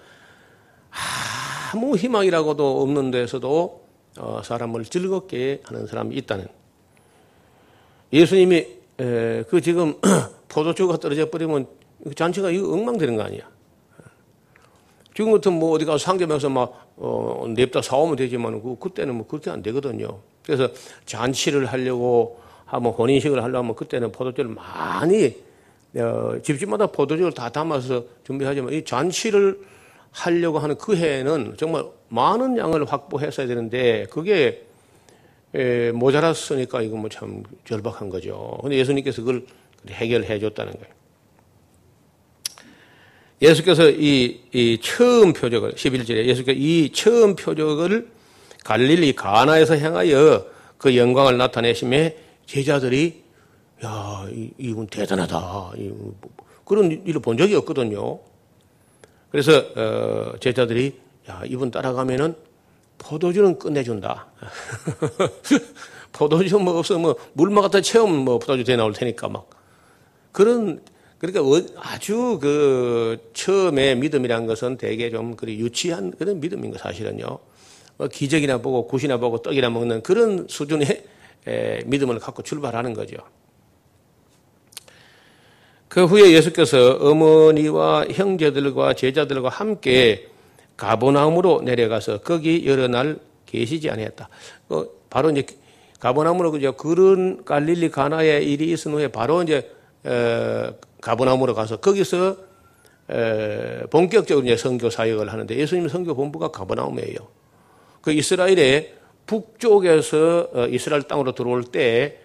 아무 1.71 1.95
희망이라고도 1.95 2.81
없는 2.81 3.11
데서도 3.11 3.81
어, 4.17 4.41
사람을 4.43 4.85
즐겁게 4.85 5.61
하는 5.63 5.85
사람이 5.85 6.15
있다는 6.15 6.47
예수님이 8.11 8.67
그 8.97 9.61
지금 9.61 9.95
포도주가 10.49 10.97
떨어져 10.97 11.29
버리면 11.29 11.67
잔치가 12.15 12.49
이거 12.49 12.73
엉망되는 12.73 13.15
거 13.15 13.23
아니야. 13.23 13.41
지금 15.15 15.33
같은 15.33 15.53
뭐 15.53 15.71
어디 15.71 15.85
가서 15.85 15.97
상점에서 15.97 16.49
막, 16.49 16.93
어, 16.95 17.45
냅다 17.49 17.81
사오면 17.81 18.15
되지만 18.15 18.61
그, 18.61 18.77
그때는 18.77 19.15
뭐 19.15 19.27
그렇게 19.27 19.49
안 19.49 19.61
되거든요. 19.61 20.19
그래서 20.45 20.69
잔치를 21.05 21.65
하려고 21.65 22.39
하면 22.65 22.93
혼인식을 22.93 23.43
하려면 23.43 23.75
그때는 23.75 24.11
포도주를 24.11 24.51
많이, 24.51 25.35
어, 25.97 26.41
집집마다 26.41 26.87
포도주를 26.87 27.33
다 27.33 27.49
담아서 27.49 28.05
준비하지만 28.23 28.73
이 28.73 28.85
잔치를 28.85 29.59
하려고 30.11 30.59
하는 30.59 30.77
그 30.77 30.95
해에는 30.95 31.55
정말 31.57 31.85
많은 32.09 32.57
양을 32.57 32.85
확보했어야 32.85 33.47
되는데 33.47 34.05
그게 34.09 34.65
에, 35.53 35.91
모자랐으니까 35.91 36.81
이거 36.81 36.97
뭐참 36.97 37.43
절박한 37.65 38.09
거죠. 38.09 38.57
근데 38.61 38.77
예수님께서 38.77 39.21
그걸 39.21 39.45
해결해 39.89 40.39
줬다는 40.39 40.73
거예요. 40.73 40.99
예수께서 43.41 43.89
이, 43.89 44.41
이 44.51 44.79
처음 44.81 45.33
표적을, 45.33 45.73
11절에 45.73 46.25
예수께서 46.25 46.59
이 46.59 46.91
처음 46.91 47.35
표적을 47.35 48.09
갈릴리 48.65 49.15
가나에서 49.15 49.77
향하여 49.77 50.45
그 50.77 50.95
영광을 50.97 51.37
나타내심에 51.37 52.17
제자들이 52.45 53.23
야, 53.85 54.27
이분 54.57 54.87
대단하다. 54.87 55.71
그런 56.65 57.01
일을 57.05 57.21
본 57.21 57.37
적이 57.37 57.55
없거든요. 57.55 58.19
그래서 59.31 59.63
어, 59.75 60.33
제자들이 60.39 60.99
야 61.29 61.41
이분 61.45 61.71
따라가면은 61.71 62.35
포도주는 62.97 63.57
끝내준다. 63.57 64.27
포도주 66.11 66.57
뭐 66.59 66.77
없어 66.79 66.97
뭐 66.97 67.15
물만 67.33 67.63
갖다 67.63 67.81
채우면 67.81 68.25
뭐 68.25 68.39
포도주 68.39 68.63
돼 68.63 68.75
나올 68.75 68.93
테니까 68.93 69.29
막 69.29 69.49
그런 70.31 70.81
그러니까 71.19 71.41
아주 71.77 72.39
그 72.41 73.29
처음에 73.33 73.95
믿음이란 73.95 74.47
것은 74.47 74.77
되게 74.77 75.09
좀 75.09 75.35
그리 75.35 75.59
유치한 75.59 76.11
그런 76.11 76.39
믿음인 76.39 76.71
거 76.71 76.77
사실은요. 76.77 77.39
뭐 77.97 78.07
기적이나 78.07 78.59
보고 78.59 78.87
굿이나 78.87 79.17
보고 79.17 79.41
떡이나 79.41 79.69
먹는 79.69 80.01
그런 80.01 80.47
수준의 80.47 81.03
믿음을 81.85 82.19
갖고 82.19 82.41
출발하는 82.41 82.93
거죠. 82.93 83.17
그 85.89 86.05
후에 86.05 86.31
예수께서 86.33 86.99
어머니와 87.01 88.05
형제들과 88.11 88.93
제자들과 88.93 89.49
함께 89.49 90.27
가보나움으로 90.77 91.61
내려가서 91.63 92.19
거기 92.19 92.65
여러 92.67 92.87
날 92.87 93.17
계시지 93.47 93.89
아니했다. 93.89 94.29
어, 94.69 94.85
바로 95.09 95.31
이제 95.31 95.45
가보나움으로 95.99 96.51
그저 96.51 96.73
그런 96.73 97.43
갈릴리 97.43 97.89
가나의 97.89 98.49
일이 98.49 98.71
있은 98.71 98.93
후에 98.93 99.07
바로 99.07 99.41
이제 99.41 99.69
어, 100.03 100.73
가보나움으로 101.01 101.55
가서 101.55 101.77
거기서 101.77 102.37
에, 103.09 103.81
본격적으로 103.89 104.45
이제 104.45 104.55
선교 104.55 104.91
사역을 104.91 105.33
하는데 105.33 105.55
예수님 105.55 105.87
선교 105.87 106.13
본부가 106.13 106.49
가버나움이에요. 106.51 107.17
그 108.01 108.11
이스라엘의 108.11 108.93
북쪽에서 109.25 110.49
어, 110.53 110.67
이스라엘 110.67 111.01
땅으로 111.01 111.33
들어올 111.33 111.63
때 111.63 112.19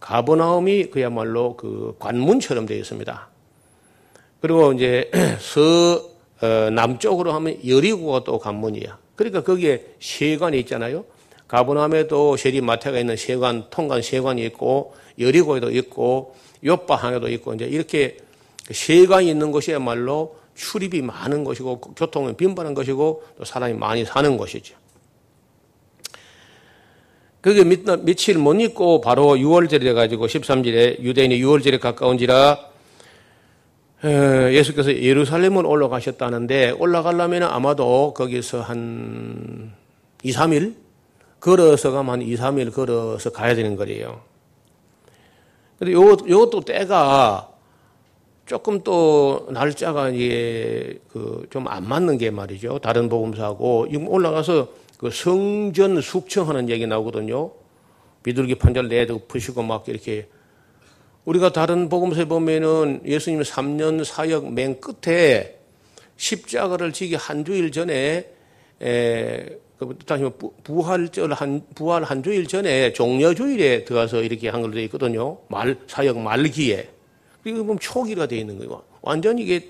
가버나움이 0.00 0.86
그야말로 0.86 1.56
그 1.56 1.94
관문처럼 1.98 2.66
되어 2.66 2.78
있습니다. 2.78 3.28
그리고 4.40 4.72
이제 4.72 5.10
서 5.38 6.10
어, 6.42 6.70
남쪽으로 6.70 7.32
하면 7.32 7.58
여리고가 7.66 8.24
또 8.24 8.38
관문이야. 8.38 8.98
그러니까 9.14 9.42
거기에 9.42 9.84
세관이 10.00 10.58
있잖아요. 10.60 11.04
가버나움에도 11.46 12.36
세리 12.36 12.62
마태가 12.62 12.98
있는 12.98 13.16
세관, 13.16 13.68
통관 13.70 14.00
세관이 14.00 14.44
있고 14.46 14.94
여리고에도 15.18 15.70
있고 15.70 16.34
요빠 16.64 16.96
항에도 16.96 17.28
있고 17.28 17.52
이제 17.54 17.66
이렇게 17.66 18.16
세관이 18.70 19.28
있는 19.28 19.50
곳이야말로 19.50 20.36
출입이 20.54 21.02
많은 21.02 21.44
곳이고 21.44 21.80
교통은 21.80 22.36
빈번한 22.36 22.72
것이고 22.74 23.24
또 23.36 23.44
사람이 23.44 23.74
많이 23.74 24.04
사는 24.04 24.36
곳이죠. 24.36 24.79
그게 27.40 27.64
며칠 27.64 28.38
못 28.38 28.60
있고 28.60 29.00
바로 29.00 29.34
6월절이 29.36 29.80
돼가지고 29.80 30.26
13절에 30.26 31.00
유대인이 31.00 31.40
6월절에 31.42 31.80
가까운지라 31.80 32.58
예수께서 34.52 34.94
예루살렘을 34.94 35.64
올라가셨다는데 35.66 36.72
올라가려면 36.72 37.44
아마도 37.44 38.12
거기서 38.14 38.60
한 38.62 39.72
2, 40.22 40.32
3일 40.32 40.74
걸어서 41.40 41.90
가면 41.92 42.12
한 42.12 42.22
2, 42.22 42.34
3일 42.36 42.72
걸어서 42.74 43.30
가야 43.30 43.54
되는 43.54 43.76
거예요. 43.76 44.20
근데 45.78 45.92
요, 45.92 46.16
요것도 46.28 46.60
때가 46.62 47.48
조금 48.46 48.82
또 48.82 49.46
날짜가 49.50 50.10
이게 50.10 50.98
그 51.08 51.46
좀 51.50 51.66
안 51.68 51.88
맞는 51.88 52.18
게 52.18 52.30
말이죠. 52.30 52.78
다른 52.80 53.08
복음사하고 53.08 53.86
올라가서 54.08 54.68
그 55.00 55.10
성전 55.10 56.02
숙청하는 56.02 56.68
얘기 56.68 56.86
나오거든요. 56.86 57.52
비둘기 58.22 58.56
판자를 58.56 58.90
내두푸시고 58.90 59.62
막 59.62 59.88
이렇게 59.88 60.28
우리가 61.24 61.52
다른 61.52 61.88
복음서에 61.88 62.26
보면은 62.26 63.00
예수님 63.06 63.40
3년 63.40 64.04
사역 64.04 64.52
맨 64.52 64.78
끝에 64.78 65.58
십자가를 66.18 66.92
지기 66.92 67.14
한 67.14 67.46
주일 67.46 67.72
전에 67.72 68.30
에, 68.82 69.46
그 69.78 69.96
다시 70.04 70.28
부활절 70.64 71.32
한 71.32 71.62
부활 71.74 72.04
한 72.04 72.22
주일 72.22 72.46
전에 72.46 72.92
종려 72.92 73.32
주일에 73.32 73.86
들어가서 73.86 74.22
이렇게 74.22 74.50
한 74.50 74.60
걸로 74.60 74.74
되어 74.74 74.82
있거든요. 74.82 75.38
말 75.48 75.78
사역 75.86 76.18
말기에 76.18 76.90
그리고 77.42 77.64
보면 77.64 77.78
초기가 77.78 78.26
되어 78.26 78.40
있는 78.40 78.58
거예요. 78.58 78.82
완전 79.00 79.38
이게 79.38 79.66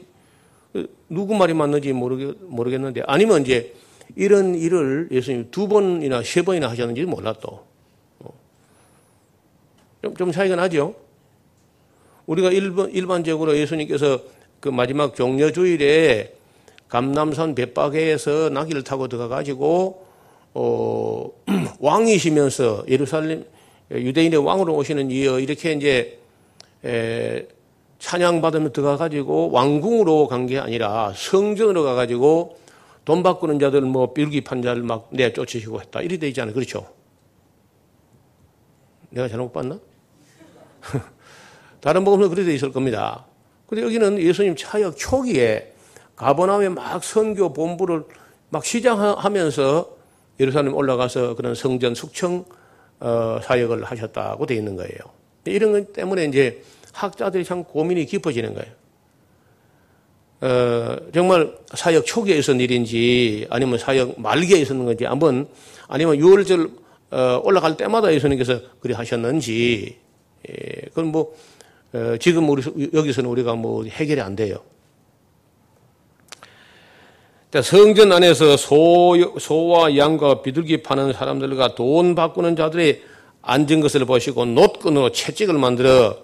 그 0.72 0.92
누구 1.08 1.36
말이 1.36 1.54
맞는지 1.54 1.92
모르겠, 1.92 2.34
모르겠는데 2.40 3.04
아니면 3.06 3.42
이제 3.42 3.72
이런 4.16 4.54
일을 4.54 5.08
예수님 5.10 5.48
두 5.50 5.68
번이나 5.68 6.22
세 6.22 6.42
번이나 6.42 6.68
하셨는지 6.68 7.02
몰라 7.04 7.34
또. 7.40 7.64
어. 8.20 8.32
좀, 10.02 10.16
좀 10.16 10.32
차이가 10.32 10.56
나죠? 10.56 10.94
우리가 12.26 12.50
일반, 12.50 12.90
일반적으로 12.90 13.56
예수님께서 13.56 14.20
그 14.60 14.68
마지막 14.68 15.14
종려주일에 15.14 16.34
감남산 16.88 17.54
벳바게에서 17.54 18.50
나귀를 18.50 18.82
타고 18.84 19.08
들어가가지고, 19.08 20.06
어, 20.54 21.30
왕이시면서 21.78 22.84
예루살렘, 22.88 23.44
유대인의 23.92 24.44
왕으로 24.44 24.74
오시는 24.74 25.10
이어 25.10 25.38
이렇게 25.40 25.72
이제, 25.72 26.18
에, 26.84 27.46
찬양받으며 28.00 28.70
들어가가지고 28.72 29.50
왕궁으로 29.52 30.26
간 30.26 30.46
게 30.46 30.58
아니라 30.58 31.12
성전으로 31.14 31.84
가가지고 31.84 32.56
돈 33.10 33.24
바꾸는 33.24 33.58
자들 33.58 33.80
뭐 33.80 34.12
빌기 34.12 34.40
판 34.40 34.62
자를 34.62 34.84
막 34.84 35.08
내쫓으시고 35.10 35.80
했다. 35.80 36.00
이리 36.00 36.16
돼 36.20 36.28
있잖아요. 36.28 36.54
그렇죠? 36.54 36.86
내가 39.08 39.26
잘못 39.26 39.52
봤나? 39.52 39.80
다른 41.82 42.04
복음서 42.04 42.28
그래 42.28 42.44
돼 42.44 42.54
있을 42.54 42.70
겁니다. 42.70 43.26
근데 43.66 43.82
여기는 43.82 44.20
예수님 44.20 44.54
차역 44.54 44.96
초기에 44.96 45.72
가버나움에 46.14 46.68
막 46.68 47.02
선교 47.02 47.52
본부를 47.52 48.04
막 48.48 48.64
시작하면서 48.64 49.96
예루살렘 50.38 50.72
올라가서 50.76 51.34
그런 51.34 51.56
성전 51.56 51.96
숙청 51.96 52.44
어, 53.00 53.40
사역을 53.42 53.82
하셨다고 53.82 54.46
돼 54.46 54.54
있는 54.54 54.76
거예요. 54.76 54.98
이런 55.46 55.72
것 55.72 55.92
때문에 55.92 56.26
이제 56.26 56.62
학자들이 56.92 57.42
참 57.44 57.64
고민이 57.64 58.06
깊어지는 58.06 58.54
거예요. 58.54 58.72
어, 60.42 60.96
정말 61.12 61.52
사역 61.74 62.06
초기에 62.06 62.36
있었던 62.38 62.60
일인지 62.60 63.46
아니면 63.50 63.78
사역 63.78 64.20
말기에 64.20 64.58
있었는 64.58 64.86
건지 64.86 65.04
한번 65.04 65.48
아니면 65.86 66.16
6월절 66.16 66.70
어, 67.10 67.40
올라갈 67.44 67.76
때마다 67.76 68.12
예수님께서 68.12 68.60
그리 68.80 68.94
하셨는지 68.94 69.96
예, 70.48 70.54
그건 70.88 71.06
뭐 71.06 71.34
어, 71.92 72.16
지금 72.18 72.48
우리 72.48 72.62
여기서는 72.94 73.28
우리가 73.28 73.54
뭐 73.54 73.84
해결이 73.84 74.20
안 74.20 74.36
돼요. 74.36 74.58
성전 77.64 78.12
안에서 78.12 78.56
소, 78.56 79.34
소와 79.40 79.96
양과 79.96 80.42
비둘기 80.42 80.84
파는 80.84 81.12
사람들과 81.12 81.74
돈 81.74 82.14
바꾸는 82.14 82.54
자들이 82.54 83.02
앉은 83.42 83.80
것을 83.80 84.04
보시고 84.04 84.44
놋끈으로 84.44 85.10
채찍을 85.10 85.54
만들어 85.54 86.16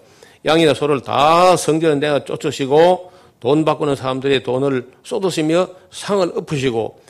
양이나 0.44 0.72
소를 0.72 1.00
다 1.00 1.56
성전에 1.56 1.96
내가 1.96 2.24
쫓으시고 2.24 3.15
돈 3.40 3.64
바꾸는 3.64 3.96
사람들의 3.96 4.42
돈을 4.42 4.90
쏟으시며 5.02 5.68
상을 5.90 6.32
엎으시고 6.34 7.00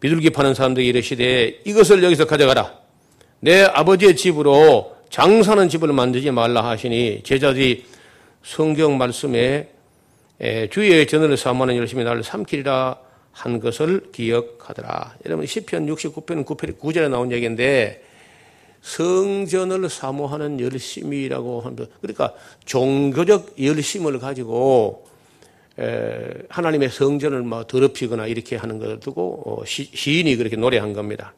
비둘기 0.00 0.30
파는 0.30 0.54
사람들이 0.54 0.86
이르시되 0.86 1.62
이것을 1.64 2.02
여기서 2.02 2.26
가져가라. 2.26 2.78
내 3.40 3.62
아버지의 3.62 4.16
집으로 4.16 4.94
장사는 5.10 5.68
집을 5.68 5.92
만들지 5.92 6.30
말라 6.30 6.64
하시니 6.64 7.22
제자들이 7.24 7.84
성경 8.42 8.98
말씀에 8.98 9.70
주의 10.70 11.06
전을 11.06 11.36
삼하는 11.36 11.76
열심히 11.76 12.04
나를 12.04 12.22
삼키리라 12.22 12.98
한 13.32 13.60
것을 13.60 14.10
기억하더라. 14.12 15.16
여러분 15.26 15.46
시편 15.46 15.86
69편 15.86 16.44
9편 16.44 16.78
9절에 16.78 17.10
나온 17.10 17.32
얘기인데 17.32 18.02
성전을 18.82 19.88
사모하는 19.90 20.60
열심이라고 20.60 21.60
하는 21.60 21.86
그러니까 22.00 22.32
종교적 22.64 23.60
열심을 23.60 24.18
가지고 24.20 25.05
하나님의 26.48 26.90
성전을 26.90 27.42
뭐 27.42 27.66
더럽히거나 27.66 28.26
이렇게 28.26 28.56
하는 28.56 28.78
것을 28.78 29.00
두고 29.00 29.42
어, 29.44 29.64
시인이 29.64 30.36
그렇게 30.36 30.56
노래한 30.56 30.92
겁니다. 30.92 31.34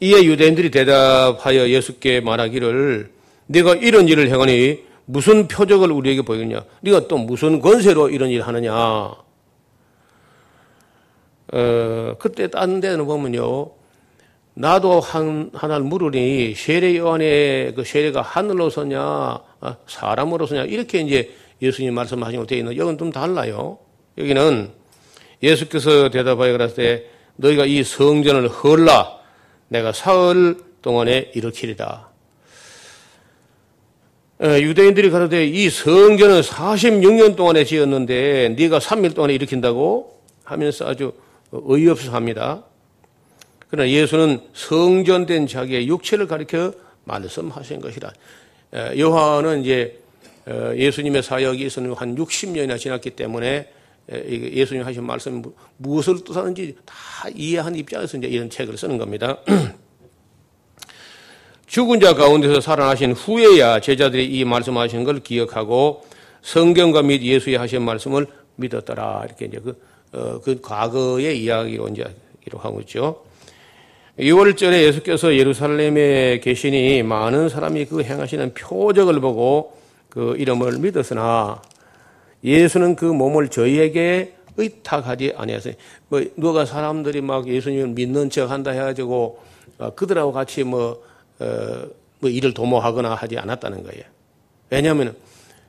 이에 0.00 0.24
유대인들이 0.24 0.70
대답하여 0.70 1.68
예수께 1.68 2.20
말하기를 2.20 3.10
네가 3.46 3.76
이런 3.76 4.08
일을 4.08 4.28
행하니 4.28 4.84
무슨 5.06 5.48
표적을 5.48 5.90
우리에게 5.90 6.22
보이느냐? 6.22 6.64
네가 6.80 7.08
또 7.08 7.18
무슨 7.18 7.60
권세로 7.60 8.08
이런 8.10 8.30
일을 8.30 8.46
하느냐? 8.46 8.72
어, 11.52 12.16
그때 12.18 12.48
딴 12.48 12.80
데는 12.80 13.04
보면요. 13.04 13.70
나도 14.54 15.00
한, 15.00 15.50
하나를 15.52 15.84
물으니 15.84 16.54
세례 16.54 16.96
요한의 16.96 17.74
그 17.74 17.84
세례가 17.84 18.22
하늘로서냐, 18.22 19.00
어, 19.00 19.76
사람으로서냐, 19.86 20.64
이렇게 20.64 21.00
이제 21.00 21.34
예수님 21.62 21.94
말씀하신 21.94 22.40
것 22.40 22.46
되어 22.46 22.58
있는, 22.58 22.76
여기는 22.76 22.98
좀 22.98 23.10
달라요. 23.10 23.78
여기는 24.18 24.70
예수께서 25.42 26.10
대답하여 26.10 26.52
그랬을 26.52 26.74
때 26.74 27.04
너희가 27.36 27.66
이 27.66 27.82
성전을 27.82 28.48
헐라 28.48 29.18
내가 29.68 29.92
사흘 29.92 30.58
동안에 30.82 31.32
일으키리다. 31.34 32.10
유대인들이 34.40 35.10
가로되 35.10 35.46
이 35.46 35.70
성전은 35.70 36.42
46년 36.42 37.36
동안에 37.36 37.64
지었는데 37.64 38.54
네가 38.58 38.78
3일 38.78 39.14
동안에 39.14 39.34
일으킨다고 39.34 40.20
하면서 40.42 40.86
아주 40.86 41.12
어이없어 41.50 42.12
합니다. 42.12 42.64
그러나 43.70 43.88
예수는 43.88 44.40
성전된 44.52 45.46
자기의 45.46 45.88
육체를 45.88 46.26
가리켜 46.26 46.72
말씀하신 47.04 47.80
것이라. 47.80 48.12
요한은 48.98 49.62
이제 49.62 50.00
예수님의 50.46 51.22
사역이 51.22 51.64
있었는 51.64 51.92
한 51.94 52.16
60년이나 52.16 52.78
지났기 52.78 53.10
때문에 53.10 53.68
예수님 54.10 54.84
하신 54.84 55.04
말씀 55.04 55.42
무엇을 55.78 56.24
뜻하는지 56.24 56.76
다 56.84 56.94
이해한 57.34 57.74
입장에서 57.74 58.18
이제 58.18 58.26
이런 58.26 58.50
책을 58.50 58.76
쓰는 58.76 58.98
겁니다. 58.98 59.38
죽은 61.66 61.98
자 62.00 62.14
가운데서 62.14 62.60
살아나신 62.60 63.12
후에야 63.12 63.80
제자들이 63.80 64.26
이 64.26 64.44
말씀하신 64.44 65.04
걸 65.04 65.20
기억하고 65.20 66.04
성경과 66.42 67.02
및 67.02 67.22
예수의 67.22 67.56
하신 67.56 67.82
말씀을 67.82 68.26
믿었더라. 68.56 69.22
이렇게 69.26 69.46
이제 69.46 69.58
그, 69.58 69.80
어, 70.12 70.40
그 70.40 70.60
과거의 70.60 71.42
이야기로 71.42 71.88
이제 71.88 72.04
기록하고 72.44 72.80
있죠. 72.82 73.24
6월절에 74.18 74.82
예수께서 74.82 75.34
예루살렘에 75.34 76.38
계시니 76.40 77.02
많은 77.02 77.48
사람이 77.48 77.86
그 77.86 78.02
행하시는 78.02 78.54
표적을 78.54 79.18
보고 79.20 79.76
그 80.14 80.36
이름을 80.38 80.78
믿었으나 80.78 81.60
예수는 82.42 82.96
그 82.96 83.04
몸을 83.04 83.48
저희에게 83.48 84.36
의탁하지 84.56 85.34
아니하세요. 85.36 85.74
뭐 86.08 86.22
누가 86.36 86.64
사람들이 86.64 87.20
막 87.20 87.48
예수님을 87.48 87.88
믿는 87.88 88.30
척 88.30 88.50
한다 88.50 88.70
해가지고 88.70 89.38
어, 89.78 89.90
그들하고 89.94 90.32
같이 90.32 90.62
뭐, 90.62 91.02
어, 91.40 91.82
뭐 92.20 92.30
일을 92.30 92.54
도모하거나 92.54 93.14
하지 93.14 93.36
않았다는 93.38 93.82
거예요. 93.82 94.04
왜냐하면 94.70 95.16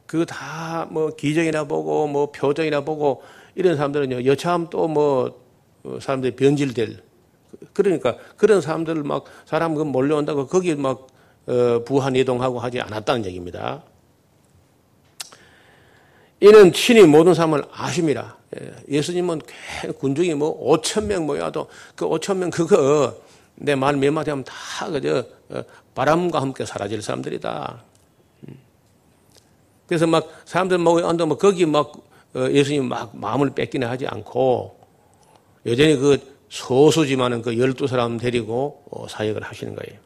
그 0.05 0.25
다 0.25 0.87
뭐 0.91 1.15
기적이나 1.15 1.63
보고 1.65 2.07
뭐 2.07 2.31
표정이나 2.31 2.81
보고 2.81 3.23
이런 3.55 3.75
사람들은요 3.75 4.25
여차하면 4.25 4.69
또뭐 4.69 5.39
어, 5.83 5.97
사람들이 6.01 6.35
변질될 6.35 6.97
그러니까 7.73 8.17
그런 8.37 8.61
사람들 8.61 9.03
막 9.03 9.25
사람 9.45 9.75
그 9.75 9.81
몰려온다고 9.83 10.47
거기 10.47 10.75
막 10.75 11.07
어, 11.47 11.83
부한 11.85 12.15
이동하고 12.15 12.59
하지 12.59 12.81
않았다는 12.81 13.25
얘기입니다. 13.25 13.83
이는 16.41 16.73
친히 16.73 17.03
모든 17.03 17.33
사람을 17.33 17.63
아십니다. 17.71 18.37
예, 18.59 18.73
예수님은 18.89 19.41
군중이 19.99 20.33
뭐 20.35 20.77
5천 20.77 21.05
명 21.05 21.25
모여도 21.25 21.67
그 21.95 22.05
5천 22.05 22.37
명 22.37 22.49
그거 22.49 23.15
내 23.55 23.73
말 23.75 23.95
몇 23.95 24.11
마디 24.11 24.29
하면 24.29 24.43
다 24.43 24.89
그저 24.91 25.23
어, 25.49 25.63
바람과 25.93 26.41
함께 26.41 26.65
사라질 26.65 27.01
사람들이다. 27.01 27.83
음. 28.47 28.57
그래서 29.87 30.05
막 30.07 30.27
사람들 30.45 30.77
모여앉아 30.79 31.25
뭐 31.25 31.37
거기 31.37 31.65
막 31.65 31.93
어, 32.35 32.49
예수님 32.51 32.89
막 32.89 33.17
마음을 33.17 33.51
뺏기는 33.51 33.87
하지 33.87 34.07
않고 34.07 34.77
여전히 35.65 35.95
그 35.95 36.35
소수지만은 36.49 37.41
그 37.41 37.57
열두 37.57 37.87
사람 37.87 38.17
데리고 38.17 38.83
어, 38.91 39.07
사역을 39.07 39.41
하시는 39.41 39.73
거예요. 39.75 39.99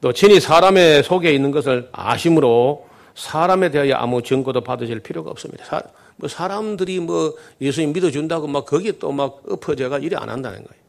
또 0.00 0.12
친히 0.12 0.38
사람의 0.38 1.02
속에 1.02 1.32
있는 1.32 1.50
것을 1.50 1.88
아심으로 1.92 2.86
사람에 3.14 3.70
대하여 3.70 3.94
아무 3.94 4.22
증거도 4.22 4.62
받으실 4.62 5.00
필요가 5.00 5.30
없습니다. 5.30 5.64
사, 5.64 5.82
뭐 6.16 6.28
사람들이 6.28 7.00
뭐 7.00 7.34
예수님 7.60 7.92
믿어준다고 7.92 8.46
막 8.46 8.66
거기에 8.66 8.92
또 8.92 9.12
막 9.12 9.42
엎어져가 9.48 9.98
일이 9.98 10.16
안 10.16 10.28
한다는 10.28 10.64
거예요. 10.64 10.84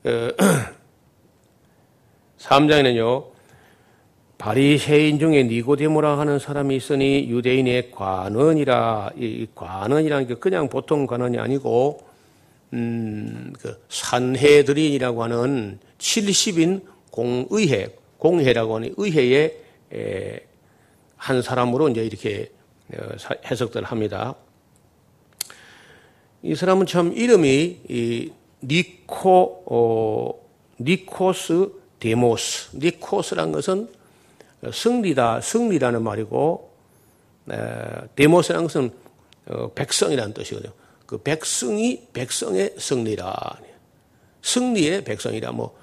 어, 0.04 0.30
3장에는요, 2.38 3.26
바리새인 4.38 5.18
중에 5.18 5.42
니고데모라 5.44 6.18
하는 6.18 6.38
사람이 6.38 6.74
있으니 6.74 7.28
유대인의 7.28 7.90
관원이라 7.90 9.10
이 9.18 9.46
관원이라는 9.54 10.26
게 10.26 10.34
그냥 10.34 10.70
보통 10.70 11.06
관원이 11.06 11.38
아니고 11.38 12.00
음, 12.72 13.52
그 13.60 13.78
산해드린이라고 13.90 15.22
하는 15.22 15.78
70인 15.98 16.82
공의회 17.10 17.94
공회라고 18.20 18.76
하는 18.76 18.94
의회의 18.96 19.60
에, 19.92 20.40
한 21.16 21.42
사람으로 21.42 21.88
이제 21.88 22.04
이렇게 22.04 22.52
어, 22.94 23.08
해석들 23.50 23.82
합니다. 23.84 24.36
이 26.42 26.54
사람은 26.54 26.86
참 26.86 27.12
이름이 27.12 27.80
이 27.88 28.32
니코 28.62 29.64
어, 29.66 30.40
νῖκος 30.78 31.72
δῆμος 31.98 32.76
νῖκος란 32.76 33.52
것은 33.52 33.88
승리다, 34.72 35.40
승리라는 35.40 36.02
말이고, 36.02 36.70
δῆμος라는 38.14 38.66
것은 38.66 38.90
어, 39.48 39.70
백성이라는 39.72 40.34
뜻이거든요. 40.34 40.72
그 41.06 41.18
백성이 41.18 42.06
백성의 42.12 42.74
승리라. 42.78 43.58
승리의 44.42 45.04
백성이라 45.04 45.52
뭐. 45.52 45.76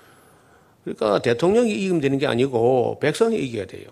그러니까 0.95 1.21
대통령이 1.21 1.71
이기면 1.71 1.99
되는 1.99 2.17
게 2.17 2.27
아니고 2.27 2.99
백성이 2.99 3.37
이겨야 3.39 3.65
돼요. 3.65 3.87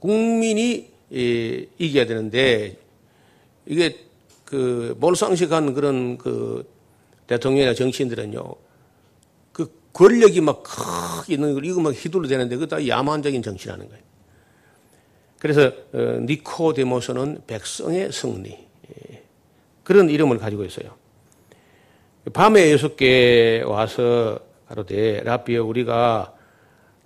국민이 0.00 0.90
이겨야 1.10 2.06
되는데 2.06 2.76
이게 3.66 3.96
그 4.44 4.96
몰상식한 4.98 5.74
그런 5.74 6.18
그 6.18 6.68
대통령이나 7.28 7.74
정치인들은요 7.74 8.54
권력이 9.92 10.40
막 10.40 10.62
크게 10.62 11.34
있는 11.34 11.54
걸 11.54 11.64
이거 11.64 11.80
막 11.80 11.90
휘둘러 11.90 12.28
대는데 12.28 12.56
그거 12.56 12.66
다 12.66 12.86
야만적인 12.86 13.42
정치라는 13.42 13.88
거예요. 13.88 14.02
그래서 15.40 15.72
어, 15.92 16.18
니코데모스는 16.22 17.42
백성의 17.46 18.12
승리 18.12 18.50
예. 18.50 19.22
그런 19.82 20.08
이름을 20.10 20.38
가지고 20.38 20.64
있어요. 20.64 20.96
밤에 22.32 22.70
예수께 22.70 23.62
와서 23.66 24.38
가로되 24.68 25.22
라비어 25.24 25.64
우리가 25.64 26.34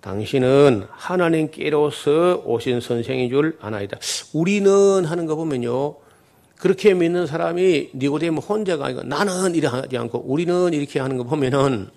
당신은 0.01 0.85
하나님께로서 0.91 2.43
오신 2.45 2.81
선생인 2.81 3.29
줄 3.29 3.57
아나이다. 3.61 3.97
우리는 4.33 5.05
하는 5.05 5.25
거 5.25 5.35
보면요. 5.35 5.95
그렇게 6.57 6.93
믿는 6.93 7.25
사람이 7.25 7.91
니고데모 7.95 8.41
혼자가 8.41 8.85
아니고 8.85 9.03
나는 9.03 9.55
이래 9.55 9.67
하지 9.67 9.97
않고 9.97 10.25
우리는 10.27 10.73
이렇게 10.73 10.99
하는 10.99 11.17
거 11.17 11.23
보면은 11.23 11.89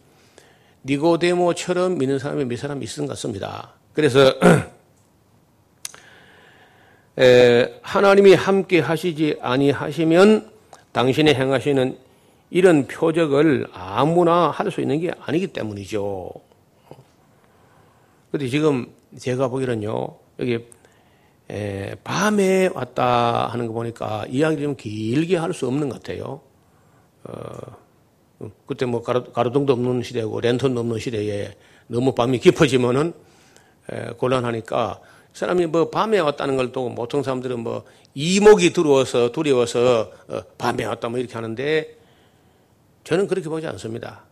니고데모처럼 0.85 1.99
믿는 1.99 2.21
사람이 2.21 2.45
몇 2.45 2.59
사람 2.59 2.83
있은 2.83 3.07
것 3.07 3.15
같습니다. 3.15 3.73
그래서 3.93 4.35
에, 7.19 7.81
하나님이 7.83 8.35
함께 8.35 8.79
하시지 8.79 9.37
아니하시면 9.41 10.51
당신의 10.93 11.35
행하시는 11.35 12.06
이런 12.51 12.87
표적을 12.87 13.67
아무나 13.73 14.51
할 14.51 14.71
수 14.71 14.81
있는 14.81 15.01
게 15.01 15.11
아니기 15.21 15.49
때문이죠. 15.49 16.31
근데 18.31 18.49
지금 18.49 18.87
제가 19.19 19.49
보기로는요, 19.49 20.09
여기 20.41 20.65
에, 21.51 21.95
밤에 22.05 22.69
왔다 22.75 23.47
하는 23.49 23.67
거 23.67 23.73
보니까 23.73 24.27
이야기 24.29 24.63
좀 24.63 24.77
길게 24.77 25.37
할 25.37 25.53
수 25.53 25.67
없는 25.67 25.89
것 25.89 26.03
같아요. 26.03 26.41
어, 27.25 27.77
그때 28.67 28.85
뭐 28.87 29.03
가로, 29.03 29.25
가로등도 29.25 29.73
없는 29.73 30.03
시대고 30.03 30.41
랜턴도 30.41 30.81
없는 30.81 30.99
시대에 30.99 31.57
너무 31.87 32.15
밤이 32.15 32.39
깊어지면은 32.39 33.13
에, 33.93 34.07
곤란하니까 34.19 35.01
사람이 35.33 35.67
뭐 35.67 35.91
밤에 35.91 36.19
왔다는 36.19 36.57
걸 36.57 36.73
또 36.73 36.95
보통 36.95 37.23
사람들은 37.23 37.61
뭐 37.61 37.85
이목이 38.15 38.73
들어와서 38.73 39.31
두려워서 39.33 40.11
어, 40.29 40.41
밤에 40.59 40.85
왔다 40.85 41.09
뭐 41.09 41.19
이렇게 41.19 41.35
하는데 41.35 41.97
저는 43.07 43.29
그렇게 43.29 43.49
보지 43.49 43.65
않습니다. 43.69 44.25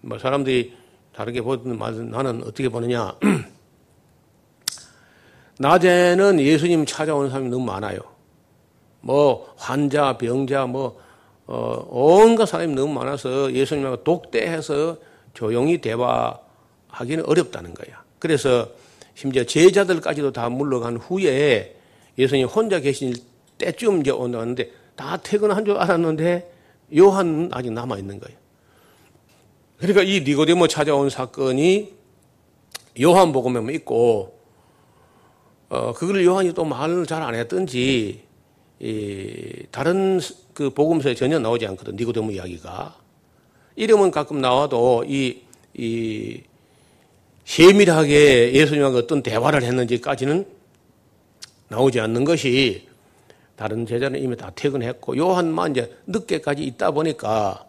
뭐 0.00 0.18
사람들이 0.18 0.74
다르게 1.14 1.42
말은 1.42 2.10
나는 2.10 2.42
어떻게 2.42 2.70
보느냐. 2.70 3.14
낮에는 5.60 6.40
예수님 6.40 6.86
찾아오는 6.86 7.28
사람이 7.28 7.50
너무 7.50 7.66
많아요. 7.66 7.98
뭐 9.02 9.54
환자, 9.58 10.16
병자, 10.16 10.64
뭐 10.64 10.98
어, 11.46 11.86
온갖 11.90 12.46
사람이 12.46 12.74
너무 12.74 12.94
많아서 12.94 13.52
예수님하고 13.52 14.04
독대해서 14.04 14.96
조용히 15.34 15.82
대화하기는 15.82 17.26
어렵다는 17.26 17.74
거야. 17.74 18.02
그래서 18.18 18.70
심지어 19.14 19.44
제자들까지도 19.44 20.32
다 20.32 20.48
물러간 20.48 20.96
후에 20.96 21.76
예수님 22.16 22.46
혼자 22.46 22.80
계신 22.80 23.12
때쯤 23.58 24.00
이제 24.00 24.10
온다는데 24.10 24.70
다 24.96 25.18
퇴근한 25.18 25.66
줄 25.66 25.76
알았는데 25.76 26.52
요한은 26.96 27.50
아직 27.52 27.72
남아 27.72 27.98
있는 27.98 28.20
거예요. 28.20 28.38
그러니까 29.78 30.02
이 30.02 30.20
니고데모 30.20 30.68
찾아온 30.68 31.10
사건이 31.10 31.94
요한복음에 33.00 33.72
있고 33.74 34.38
어 35.68 35.92
그걸 35.94 36.24
요한이 36.24 36.52
또 36.54 36.64
말을 36.64 37.06
잘 37.06 37.22
안 37.22 37.34
했든지 37.34 38.22
이 38.80 39.66
다른 39.70 40.20
그 40.54 40.70
복음서에 40.70 41.14
전혀 41.14 41.38
나오지 41.38 41.66
않거든. 41.68 41.96
니고데모 41.96 42.32
이야기가. 42.32 42.96
이름은 43.76 44.10
가끔 44.10 44.40
나와도 44.40 45.04
이, 45.06 45.42
이, 45.74 46.42
세밀하게 47.44 48.52
예수님하고 48.52 48.98
어떤 48.98 49.22
대화를 49.22 49.62
했는지까지는 49.62 50.46
나오지 51.68 52.00
않는 52.00 52.24
것이 52.24 52.86
다른 53.62 53.86
제자는 53.86 54.20
이미 54.20 54.36
다 54.36 54.50
퇴근했고 54.54 55.16
요한만 55.16 55.70
이제 55.70 55.96
늦게까지 56.08 56.64
있다 56.64 56.90
보니까 56.90 57.64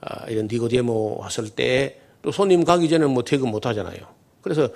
아, 0.00 0.26
이런 0.28 0.48
니고데모 0.50 1.18
왔을 1.20 1.48
때 1.50 2.00
또 2.22 2.30
손님 2.30 2.64
가기 2.64 2.88
전에 2.88 3.06
뭐 3.06 3.22
퇴근 3.22 3.50
못 3.50 3.64
하잖아요. 3.66 3.98
그래서 4.42 4.68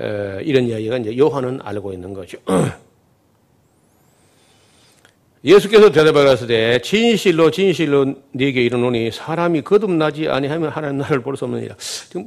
에, 0.00 0.40
이런 0.42 0.64
이야기가 0.64 0.98
이제 0.98 1.16
요한은 1.16 1.60
알고 1.62 1.92
있는 1.92 2.12
거죠. 2.12 2.38
예수께서 5.44 5.92
대답하시되 5.92 6.82
진실로 6.82 7.50
진실로 7.50 8.14
네게 8.32 8.64
이르노니 8.64 9.12
사람이 9.12 9.62
거듭나지 9.62 10.28
아니하면 10.28 10.70
하나님 10.70 10.98
나라를 10.98 11.22
볼 11.22 11.36
수 11.36 11.44
없느니라. 11.44 11.76
지금 11.78 12.26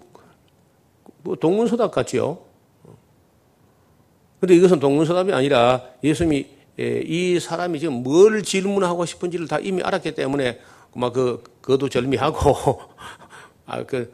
뭐 1.24 1.36
동문서답 1.36 1.92
같지요. 1.92 2.40
근데 4.40 4.56
이것은 4.56 4.80
동문서답이 4.80 5.34
아니라 5.34 5.84
예수님이 6.04 6.38
예, 6.40 6.61
이 7.06 7.40
사람이 7.40 7.80
지금 7.80 7.96
뭘 8.04 8.44
질문하고 8.44 9.06
싶은지를 9.06 9.48
다 9.48 9.60
이미 9.60 9.82
알았기 9.82 10.14
때문에 10.14 10.60
막 10.94 11.14
그, 11.14 11.44
그도 11.62 11.90
절미하고 11.90 12.82
아, 13.66 13.84
그, 13.84 14.14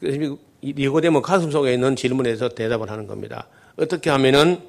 그 0.00 0.38
니고데모 0.62 1.22
가슴 1.22 1.50
속에 1.50 1.74
있는 1.74 1.96
질문에서 1.96 2.50
대답을 2.50 2.90
하는 2.90 3.06
겁니다. 3.06 3.46
어떻게 3.76 4.10
하면은 4.10 4.60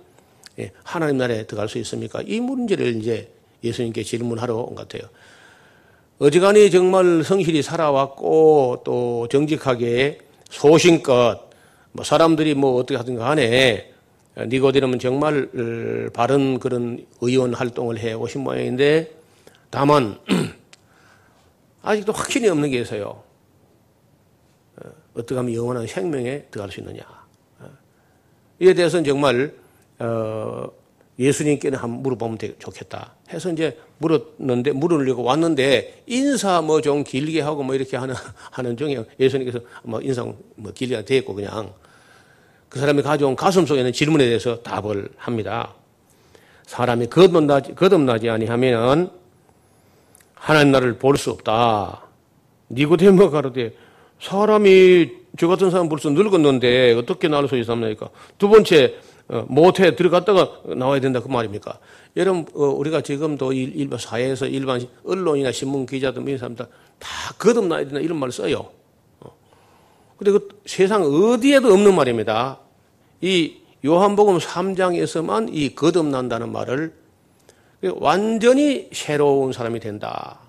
예, 0.60 0.72
하나님 0.84 1.18
나라에 1.18 1.46
들어갈 1.46 1.70
수 1.70 1.78
있습니까? 1.80 2.22
이 2.26 2.40
문제를 2.40 2.96
이제 2.98 3.32
예수님께 3.64 4.04
질문하러 4.04 4.56
온 4.56 4.76
것 4.76 4.88
같아요. 4.88 5.10
어지간히 6.20 6.70
정말 6.70 7.24
성실히 7.24 7.62
살아왔고 7.62 8.82
또 8.84 9.28
정직하게 9.32 10.20
소신껏 10.50 11.50
뭐 11.94 12.04
사람들이 12.04 12.56
뭐 12.56 12.76
어떻게 12.76 12.98
하든 12.98 13.16
간에 13.16 13.89
니고디름은 14.48 15.00
정말 15.00 15.50
바른 16.14 16.60
그런 16.60 17.06
의원 17.22 17.54
활동을 17.54 17.98
해 18.00 18.14
오신 18.14 18.42
모양인데 18.42 19.12
다만 19.70 20.20
아직도 21.82 22.12
확신이 22.12 22.48
없는 22.48 22.72
게 22.72 22.80
있어요. 22.80 23.24
어, 24.78 24.90
어떻게 25.16 25.36
하면 25.36 25.54
영원한 25.54 25.88
생명에 25.88 26.46
들어갈 26.52 26.72
수 26.72 26.80
있느냐. 26.80 27.02
어, 27.60 27.70
이에 28.60 28.74
대해서는 28.74 29.04
정말 29.06 29.54
어, 30.00 30.70
예수님께는 31.18 31.78
한번 31.78 32.02
물어보면 32.02 32.38
좋겠다. 32.60 33.16
해서 33.32 33.52
이제 33.52 33.78
물었는데 33.98 34.72
물으려고 34.72 35.24
왔는데 35.24 36.04
인사 36.08 36.62
뭐 36.62 36.82
좀 36.82 37.04
길게 37.04 37.42
하고 37.42 37.64
뭐 37.64 37.76
이렇게 37.76 37.98
하는 37.98 38.16
하는 38.52 38.78
중에 38.78 39.04
예수님께서 39.20 39.60
뭐 39.84 40.02
인사 40.02 40.24
뭐 40.24 40.72
길게 40.74 41.04
됐고 41.06 41.36
그냥 41.36 41.74
그 42.70 42.80
사람이 42.80 43.02
가져온 43.02 43.36
가슴 43.36 43.66
속에 43.66 43.80
있는 43.80 43.92
질문에 43.92 44.26
대해서 44.26 44.62
답을 44.62 45.10
합니다. 45.18 45.74
사람이 46.68 47.08
거듭나지, 47.08 47.74
거듭나지 47.76 48.30
아니하면 48.30 49.12
하나님 50.36 50.72
나라를 50.72 51.00
볼 51.00 51.18
수 51.18 51.32
없다. 51.32 52.04
니고데모 52.70 53.32
가로되 53.32 53.74
사람이 54.22 55.10
저 55.38 55.48
같은 55.48 55.72
사람 55.72 55.90
벌써 55.90 56.10
늙었는데 56.12 56.94
어떻게 56.94 57.28
나를 57.28 57.50
수 57.50 57.58
있습니까? 57.58 58.10
두 58.38 58.50
번째 58.50 58.96
어, 59.28 59.46
모태 59.48 59.96
들어갔다가 59.96 60.62
나와야 60.76 61.00
된다 61.00 61.20
그 61.22 61.28
말입니까? 61.28 61.78
여러분 62.18 62.46
어, 62.56 62.66
우리가 62.66 63.02
지금도 63.02 63.54
일반 63.54 64.00
사회에서 64.00 64.48
일반 64.48 64.82
언론이나 65.04 65.52
신문 65.52 65.86
기자들 65.86 66.24
이런 66.24 66.38
사람들 66.38 66.66
다 66.98 67.08
거듭나야 67.38 67.86
된다 67.86 68.00
이런 68.00 68.18
말을 68.20 68.32
써요. 68.32 68.70
어. 70.20 70.24
근데 70.24 70.32
그 70.32 70.62
세상 70.66 71.04
어디에도 71.04 71.72
없는 71.74 71.96
말입니다. 71.96 72.60
이 73.22 73.56
요한복음 73.86 74.38
3장에서만 74.38 75.50
이 75.54 75.74
거듭난다는 75.74 76.52
말을 76.52 76.94
완전히 77.96 78.90
새로운 78.92 79.54
사람이 79.54 79.80
된다. 79.80 80.40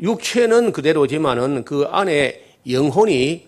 육체는 0.00 0.72
그대로지만은 0.72 1.64
그 1.64 1.86
안에 1.90 2.56
영혼이 2.68 3.46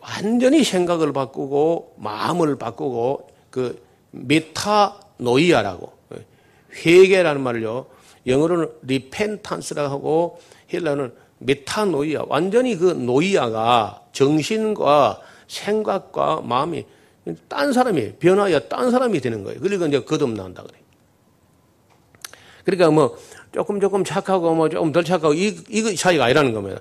완전히 0.00 0.64
생각을 0.64 1.12
바꾸고 1.12 1.94
마음을 1.98 2.58
바꾸고 2.58 3.30
그 3.50 3.80
μετάνοια라고 4.10 5.92
회개라는 6.84 7.40
말을요 7.40 7.86
영어로는 8.26 8.68
repentance라고 8.82 9.88
하고 9.88 10.40
헬라는 10.72 11.12
메타노이아 11.38 12.24
완전히 12.28 12.76
그 12.76 12.86
노이아가 12.92 14.02
정신과 14.12 15.20
생각과 15.46 16.42
마음이 16.42 16.84
딴 17.48 17.72
사람이 17.72 18.14
변화야 18.14 18.60
딴 18.68 18.90
사람이 18.90 19.20
되는 19.20 19.44
거예요. 19.44 19.60
그러니까 19.60 19.86
이제 19.86 20.00
거듭난다 20.00 20.62
그래. 20.62 20.78
그러니까 22.64 22.90
뭐 22.90 23.16
조금 23.52 23.80
조금 23.80 24.04
착하고 24.04 24.54
뭐 24.54 24.68
조금 24.68 24.92
덜 24.92 25.04
착하고 25.04 25.34
이 25.34 25.56
이거 25.68 25.94
차이가 25.94 26.24
아니라는 26.24 26.52
겁니다. 26.52 26.80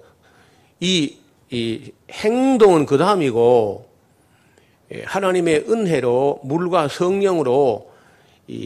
이 0.79 1.17
이 1.51 1.91
행동은 2.11 2.85
그 2.85 2.97
다음이고 2.97 3.89
예, 4.93 5.03
하나님의 5.03 5.65
은혜로 5.69 6.41
물과 6.43 6.87
성령으로 6.89 7.91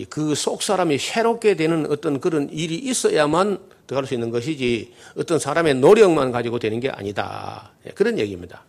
그속 0.10 0.62
사람이 0.62 0.98
새롭게 0.98 1.56
되는 1.56 1.88
어떤 1.90 2.20
그런 2.20 2.50
일이 2.52 2.76
있어야만 2.76 3.60
들어갈 3.92 4.06
수 4.06 4.14
있는 4.14 4.30
것이지 4.30 4.94
어떤 5.18 5.38
사람의 5.38 5.76
노력만 5.76 6.32
가지고 6.32 6.60
되는 6.60 6.80
게 6.80 6.90
아니다. 6.90 7.72
예, 7.86 7.90
그런 7.90 8.18
얘기입니다. 8.18 8.64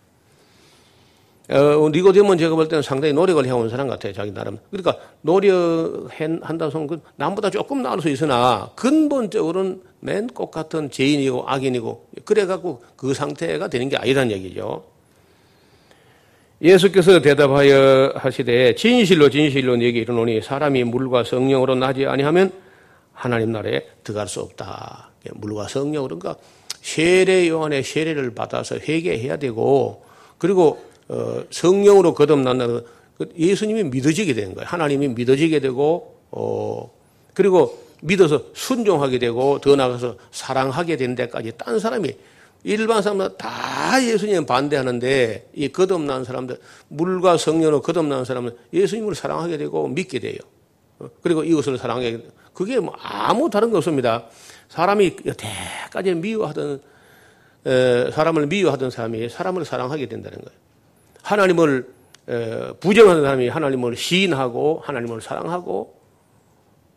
어, 1.48 1.88
니고디몬 1.92 2.38
제가 2.38 2.56
볼 2.56 2.66
때는 2.66 2.82
상당히 2.82 3.14
노력을 3.14 3.44
해온 3.46 3.68
사람 3.68 3.86
같아요. 3.86 4.12
자기 4.12 4.32
나름. 4.32 4.58
그러니까 4.72 4.96
노력한다고 5.20 6.72
하면 6.72 6.86
그 6.88 7.00
남보다 7.14 7.50
조금 7.50 7.82
나을 7.82 8.00
수 8.00 8.08
있으나 8.08 8.70
근본적으로는 8.74 9.82
맨 10.00 10.26
똑같은 10.26 10.90
죄인이고 10.90 11.44
악인이고 11.46 12.08
그래갖고 12.24 12.82
그 12.96 13.14
상태가 13.14 13.68
되는 13.68 13.88
게 13.88 13.96
아니라는 13.96 14.32
얘기죠. 14.32 14.82
예수께서 16.60 17.20
대답하여 17.20 18.14
하시되 18.16 18.74
진실로 18.74 19.30
진실로 19.30 19.76
내게 19.76 20.00
이르노니 20.00 20.42
사람이 20.42 20.82
물과 20.82 21.22
성령으로 21.22 21.76
나지 21.76 22.06
아니하면 22.06 22.50
하나님 23.12 23.52
나라에 23.52 23.86
들어갈 24.02 24.26
수 24.26 24.40
없다. 24.40 25.11
물과 25.34 25.68
성령으로 25.68 26.18
그러니까 26.18 26.42
세례 26.80 27.48
요한의 27.48 27.84
세례를 27.84 28.34
받아서 28.34 28.76
회개해야 28.76 29.36
되고 29.36 30.04
그리고 30.38 30.82
어, 31.08 31.44
성령으로 31.50 32.14
거듭난다는 32.14 32.84
그 33.18 33.32
예수님이 33.38 33.84
믿어지게 33.84 34.34
되는 34.34 34.54
거예요. 34.54 34.66
하나님이 34.66 35.08
믿어지게 35.08 35.60
되고 35.60 36.16
어, 36.30 36.90
그리고 37.34 37.82
믿어서 38.02 38.42
순종하게 38.54 39.18
되고 39.18 39.60
더 39.60 39.76
나아가서 39.76 40.16
사랑하게 40.32 40.96
된 40.96 41.14
데까지 41.14 41.52
딴 41.56 41.78
사람이 41.78 42.10
일반 42.64 43.02
사람들 43.02 43.36
다 43.38 44.02
예수님 44.02 44.46
반대하는데 44.46 45.50
이 45.54 45.68
거듭난 45.68 46.24
사람들 46.24 46.58
물과 46.88 47.36
성령으로 47.36 47.82
거듭난 47.82 48.24
사람은 48.24 48.56
예수님을 48.72 49.14
사랑하게 49.14 49.58
되고 49.58 49.88
믿게 49.88 50.18
돼요. 50.18 50.38
어, 50.98 51.08
그리고 51.22 51.44
이것을 51.44 51.78
사랑하게 51.78 52.24
그게 52.52 52.78
뭐 52.80 52.94
아무 53.00 53.50
다른 53.50 53.70
거 53.70 53.78
없습니다. 53.78 54.26
사람이 54.72 55.16
여태까지 55.26 56.14
미워하던 56.14 56.80
사람을 58.10 58.46
미워하던 58.46 58.90
사람이 58.90 59.28
사람을 59.28 59.66
사랑하게 59.66 60.08
된다는 60.08 60.38
거예요. 60.38 60.58
하나님을 61.22 61.92
부정하는 62.80 63.22
사람이 63.22 63.48
하나님을 63.48 63.96
시인하고 63.96 64.80
하나님을 64.82 65.20
사랑하고 65.20 66.00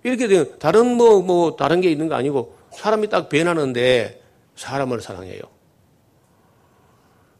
이렇게 0.04 0.28
되면 0.30 0.58
다른 0.58 0.96
뭐, 0.96 1.22
뭐, 1.22 1.58
다른 1.58 1.82
게 1.82 1.92
있는 1.92 2.08
거 2.08 2.16
아니고 2.16 2.56
사람이 2.72 3.10
딱 3.10 3.28
변하는데 3.28 4.22
사람을 4.56 5.02
사랑해요. 5.02 5.42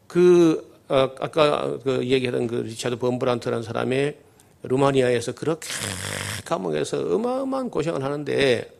그, 0.06 0.76
어, 0.88 1.10
아까 1.18 1.78
그 1.82 2.04
얘기했던 2.04 2.46
그 2.46 2.56
리차드 2.56 2.96
범브란트라는 2.96 3.62
사람이 3.62 4.12
루마니아에서 4.64 5.32
그렇게 5.32 5.68
감옥에서 6.44 6.98
어마어마한 7.14 7.70
고생을 7.70 8.02
하는데 8.02 8.75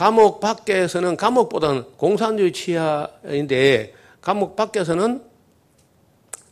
감옥 0.00 0.40
밖에서는 0.40 1.18
감옥보다는 1.18 1.84
공산주의 1.98 2.54
치하인데 2.54 3.92
감옥 4.22 4.56
밖에서는 4.56 5.22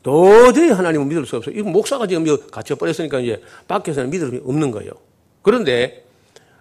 도저히 0.02 0.68
하나님을 0.68 1.06
믿을 1.06 1.24
수 1.24 1.36
없어요. 1.36 1.54
이 1.54 1.62
목사가 1.62 2.06
지금 2.06 2.26
갇혀버렸으니까 2.50 3.20
이제 3.20 3.42
밖에서는 3.66 4.10
믿음이 4.10 4.40
없는 4.44 4.70
거예요. 4.70 4.90
그런데 5.40 6.04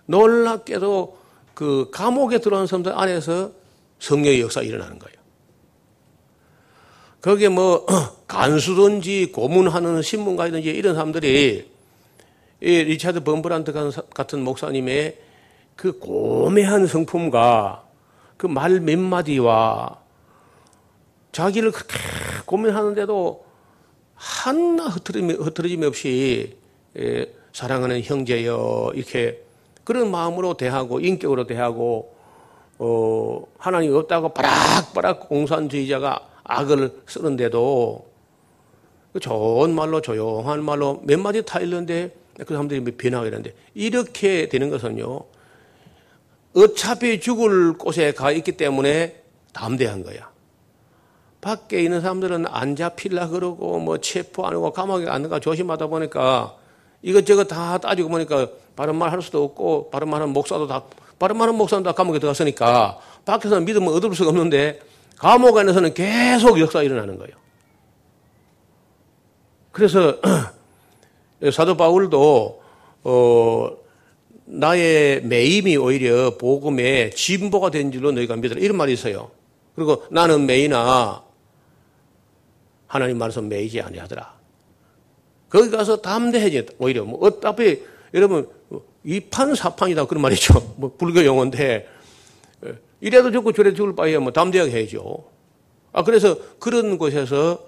놀랍게도 0.05 1.17
그 1.53 1.89
감옥에 1.91 2.37
들어온 2.37 2.67
사람들 2.67 2.97
안에서 2.97 3.51
성령의 3.99 4.39
역사 4.39 4.61
일어나는 4.61 4.97
거예요. 4.97 5.17
거기에 7.19 7.49
뭐 7.49 7.85
간수든지 8.27 9.33
고문하는 9.33 10.01
신문가든지 10.01 10.69
이런 10.69 10.95
사람들이 10.95 11.69
이 12.61 12.65
리차드 12.65 13.25
범브란트 13.25 13.73
같은 14.13 14.41
목사님의 14.41 15.26
그 15.77 15.97
고매한 15.99 16.87
성품과 16.87 17.83
그 18.37 18.47
말 18.47 18.79
몇 18.81 18.99
마디와 18.99 19.99
자기를 21.31 21.71
그렇게 21.71 21.93
고민하는데도 22.45 23.45
하나 24.15 24.87
흐트러짐 24.87 25.83
없이 25.83 26.57
예, 26.97 27.31
사랑하는 27.53 28.01
형제여 28.01 28.91
이렇게 28.95 29.43
그런 29.83 30.09
마음으로 30.11 30.55
대하고 30.55 30.99
인격으로 30.99 31.45
대하고 31.47 32.15
어, 32.79 33.43
하나님 33.57 33.95
없다고 33.95 34.33
바락바락 34.33 35.29
공산주의자가 35.29 36.27
악을 36.43 37.01
쓰는데도 37.07 38.07
그 39.13 39.19
좋은 39.19 39.73
말로 39.73 40.01
조용한 40.01 40.63
말로 40.63 41.01
몇 41.03 41.19
마디 41.19 41.43
타일는데 41.43 42.15
그 42.39 42.53
사람들이 42.53 42.81
변하게 42.97 43.29
되는데 43.31 43.53
이렇게 43.73 44.47
되는 44.49 44.69
것은요 44.69 45.21
어차피 46.57 47.19
죽을 47.19 47.73
곳에 47.73 48.11
가 48.13 48.31
있기 48.31 48.53
때문에 48.53 49.21
담대한 49.53 50.03
거야. 50.03 50.29
밖에 51.39 51.83
있는 51.83 52.01
사람들은 52.01 52.47
안 52.47 52.75
잡힐라 52.75 53.27
그러고 53.29 53.79
뭐 53.79 53.99
체포 53.99 54.45
안 54.47 54.53
하고 54.53 54.71
감옥에 54.73 55.07
앉는가 55.07 55.39
조심하다 55.39 55.87
보니까 55.87 56.55
이것저것 57.03 57.45
다 57.45 57.77
따지고 57.77 58.09
보니까 58.09 58.47
바른 58.75 58.95
말 58.95 59.11
할 59.11 59.21
수도 59.21 59.43
없고 59.43 59.89
바른 59.91 60.09
말 60.09 60.21
하는 60.21 60.33
목사도 60.33 60.67
다 60.67 60.83
바른 61.19 61.37
말 61.37 61.47
하는 61.47 61.57
목사도 61.57 61.83
다 61.83 61.91
감옥에 61.91 62.19
들어갔으니까 62.19 62.99
밖에서는 63.25 63.63
믿으면 63.65 63.93
얻을 63.93 64.13
수가 64.15 64.29
없는데 64.29 64.79
감옥 65.15 65.57
안에서는 65.57 65.93
계속 65.93 66.59
역사 66.59 66.81
일어나는 66.81 67.17
거예요. 67.17 67.35
그래서 69.71 70.17
사도 71.53 71.77
바울도 71.77 72.61
어, 73.03 73.69
나의 74.47 75.21
매임이 75.23 75.75
오히려 75.75 76.37
복음의 76.37 77.11
진보가 77.11 77.69
된 77.69 77.91
줄로 77.91 78.11
너희가 78.11 78.35
믿으라. 78.37 78.59
이런 78.59 78.77
말이 78.77 78.93
있어요. 78.93 79.29
그리고 79.75 80.03
나는 80.09 80.45
매이나 80.45 81.23
하나님 82.87 83.17
말씀 83.17 83.49
매이지 83.49 83.81
아니하더라. 83.81 84.37
거기 85.49 85.69
가서 85.69 85.97
담대해지 85.97 86.65
오히려 86.79 87.03
뭐 87.03 87.19
어차피 87.21 87.83
여러분 88.13 88.49
이 89.03 89.19
판사판이다 89.19 90.05
그런 90.05 90.21
말이죠. 90.21 90.75
뭐 90.77 90.95
불교 90.97 91.23
용어인데 91.23 91.87
이래도 93.01 93.31
죽고 93.31 93.51
저래도 93.51 93.75
죽을 93.75 93.95
바에야 93.95 94.19
뭐 94.19 94.31
담대하게 94.31 94.71
해야죠. 94.71 95.25
아 95.91 96.03
그래서 96.03 96.37
그런 96.59 96.97
곳에서 96.97 97.67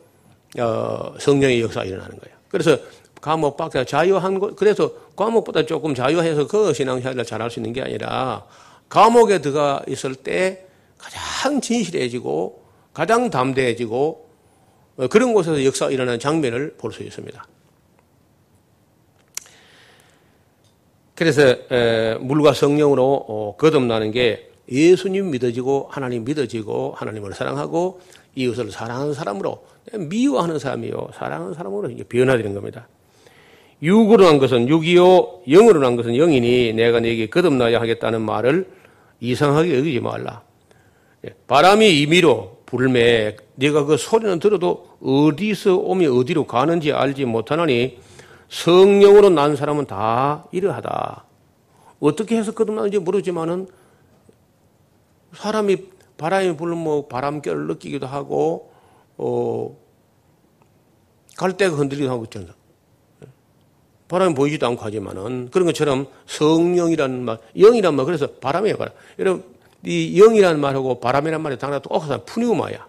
어, 0.58 1.14
성령의 1.20 1.62
역사 1.62 1.82
가 1.82 1.86
일어나는 1.86 2.18
거예요. 2.18 2.36
그래서 2.48 2.78
감옥 3.22 3.58
밖에 3.58 3.86
자유한 3.86 4.40
곳 4.40 4.56
그래서 4.56 4.92
감옥보다 5.16 5.66
조금 5.66 5.94
자유해서 5.94 6.48
그 6.48 6.74
신앙생활을 6.74 7.26
잘할 7.26 7.52
수 7.52 7.60
있는 7.60 7.74
게 7.74 7.82
아니라 7.82 8.46
감옥에 8.88 9.40
들어가 9.40 9.82
있을 9.88 10.16
때 10.16 10.66
가장 10.98 11.62
진실해지고 11.62 12.64
가장 12.94 13.30
담대해지고 13.30 14.30
어, 14.98 15.08
그런 15.08 15.34
곳에서 15.34 15.64
역사가 15.64 15.92
일어나는 15.92 16.20
장면을 16.20 16.76
볼 16.78 16.92
수 16.92 17.04
있습니다. 17.04 17.46
그래서 21.16 21.56
물과 22.22 22.54
성령으로 22.54 23.26
어, 23.28 23.56
거듭나는 23.58 24.12
게 24.12 24.52
예수님 24.72 25.32
믿어지고 25.32 25.88
하나님 25.92 26.24
믿어지고 26.24 26.94
하나님을 26.96 27.34
사랑하고 27.34 28.00
이웃을 28.36 28.72
사랑하는 28.72 29.14
사람으로 29.14 29.66
미워하는 29.98 30.60
사람이요 30.60 31.10
사랑하는 31.14 31.56
사람으로 31.56 31.90
이제 31.90 32.04
변화되는 32.04 32.54
겁니다. 32.54 32.88
육으로 33.82 34.26
난 34.26 34.40
것은 34.40 34.68
육이요 34.68 35.44
영으로 35.48 35.80
난 35.80 35.96
것은 35.96 36.14
영이니 36.16 36.74
내가 36.74 37.00
네게 37.00 37.28
거듭나야 37.30 37.80
하겠다는 37.80 38.22
말을 38.22 38.70
이상하게 39.22 39.78
여기지 39.78 40.00
말라. 40.00 40.44
예, 41.26 41.34
바람이 41.48 42.02
임의로 42.02 42.60
불매 42.66 43.36
네가 43.56 43.86
그 43.86 43.98
소리는 43.98 44.40
들어도 44.40 44.98
어디서 45.02 45.78
오며 45.78 46.14
어디로 46.14 46.46
가는지 46.46 46.92
알지 46.92 47.26
못하나니 47.26 48.00
성령으로 48.50 49.30
난 49.30 49.56
사람은 49.56 49.86
다 49.86 50.46
이러하다. 50.52 51.26
어떻게 52.00 52.38
해서 52.38 52.52
거듭나는지 52.54 53.00
모르지만은 53.00 53.68
사람이 55.34 55.78
바람이 56.18 56.58
불면 56.58 56.78
뭐 56.80 57.08
바람결을 57.08 57.68
느끼기도 57.68 58.08
하고 58.08 58.72
어 59.18 59.78
갈대가 61.38 61.76
흔들리기도 61.76 62.12
하고 62.12 62.26
있잖아. 62.26 62.59
바람이 64.10 64.34
보이지도 64.34 64.66
않고 64.68 64.82
하지만은 64.84 65.50
그런 65.52 65.68
것처럼 65.68 66.08
성령이라는 66.26 67.24
말, 67.24 67.38
영이란 67.58 67.96
말 67.96 68.06
그래서 68.06 68.28
바람이에요. 68.28 68.76
바람. 68.76 68.94
여러분 69.20 69.44
이 69.86 70.20
영이라는 70.20 70.60
말하고 70.60 71.00
바람이라는 71.00 71.42
말이 71.42 71.58
당연히 71.58 71.82
똑같아 71.82 72.18
푸니우마야. 72.26 72.88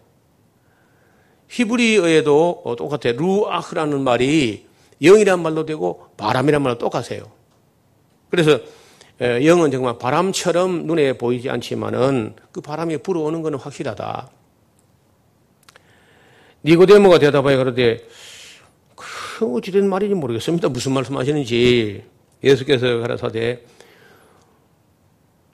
히브리어에도 1.48 2.76
똑같아 2.78 3.12
루아흐라는 3.12 4.00
말이 4.00 4.66
영이란 5.02 5.42
말도 5.42 5.66
되고 5.66 6.08
바람이란 6.16 6.62
말도 6.62 6.78
똑같아요. 6.78 7.24
그래서 8.30 8.58
영은 9.20 9.70
정말 9.70 9.98
바람처럼 9.98 10.86
눈에 10.86 11.12
보이지 11.18 11.50
않지만은 11.50 12.34
그 12.52 12.62
바람이 12.62 12.98
불어오는 12.98 13.42
것은 13.42 13.58
확실하다. 13.58 14.30
니고데모가 16.64 17.18
대답하여 17.18 17.58
그러되 17.58 18.06
그 19.40 19.56
어찌된 19.56 19.88
말인지 19.88 20.14
모르겠습니다. 20.16 20.68
무슨 20.68 20.92
말씀 20.92 21.16
하시는지 21.16 22.02
예수께서 22.44 22.98
가라사대 22.98 23.60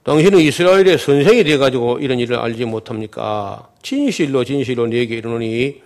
당신은 0.03 0.39
이스라엘의 0.39 0.97
선생이 0.97 1.45
되어가지고 1.45 1.99
이런 1.99 2.19
일을 2.19 2.35
알지 2.35 2.65
못합니까? 2.65 3.69
진실로 3.81 4.43
진실로 4.43 4.87
네게 4.87 5.15
이르노니 5.15 5.81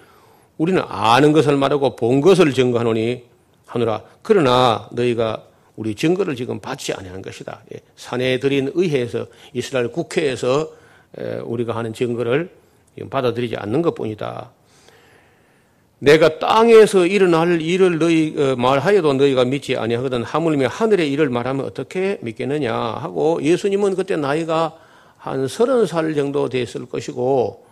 우리는 0.58 0.82
아는 0.84 1.32
것을 1.32 1.58
말하고 1.58 1.96
본 1.96 2.22
것을 2.22 2.52
증거하노니 2.54 3.22
하노라. 3.68 4.02
그러나 4.24 4.90
너희가 4.94 5.44
우리 5.76 5.94
증거를 5.94 6.36
지금 6.36 6.60
받지 6.60 6.94
아니하는 6.94 7.22
것이다. 7.22 7.62
예, 7.76 7.82
사내들인 7.98 8.72
의회에서 8.74 9.28
이스라엘 9.54 9.90
국회에서 9.92 10.72
우리가 11.44 11.76
하는 11.76 11.94
증거를 11.94 12.50
받아들이지 13.12 13.58
않는 13.58 13.84
것뿐이다. 13.84 14.50
내가 16.04 16.40
땅에서 16.40 17.06
일어날 17.06 17.62
일을 17.62 18.00
너희 18.00 18.34
어, 18.36 18.56
말하여도 18.56 19.14
너희가 19.14 19.46
믿지 19.46 19.78
아니하거든 19.78 20.24
하물며 20.24 20.68
하늘의 20.68 21.12
일을 21.12 21.30
말하면 21.30 21.64
어떻게 21.64 22.18
믿겠느냐 22.22 22.74
하고 22.74 23.40
예수님은 23.44 23.96
그때 23.96 24.16
나이가 24.16 24.76
한 25.18 25.48
서른 25.48 25.86
살 25.86 26.16
정도 26.16 26.50
됐을 26.50 26.88
것이고 26.88 27.68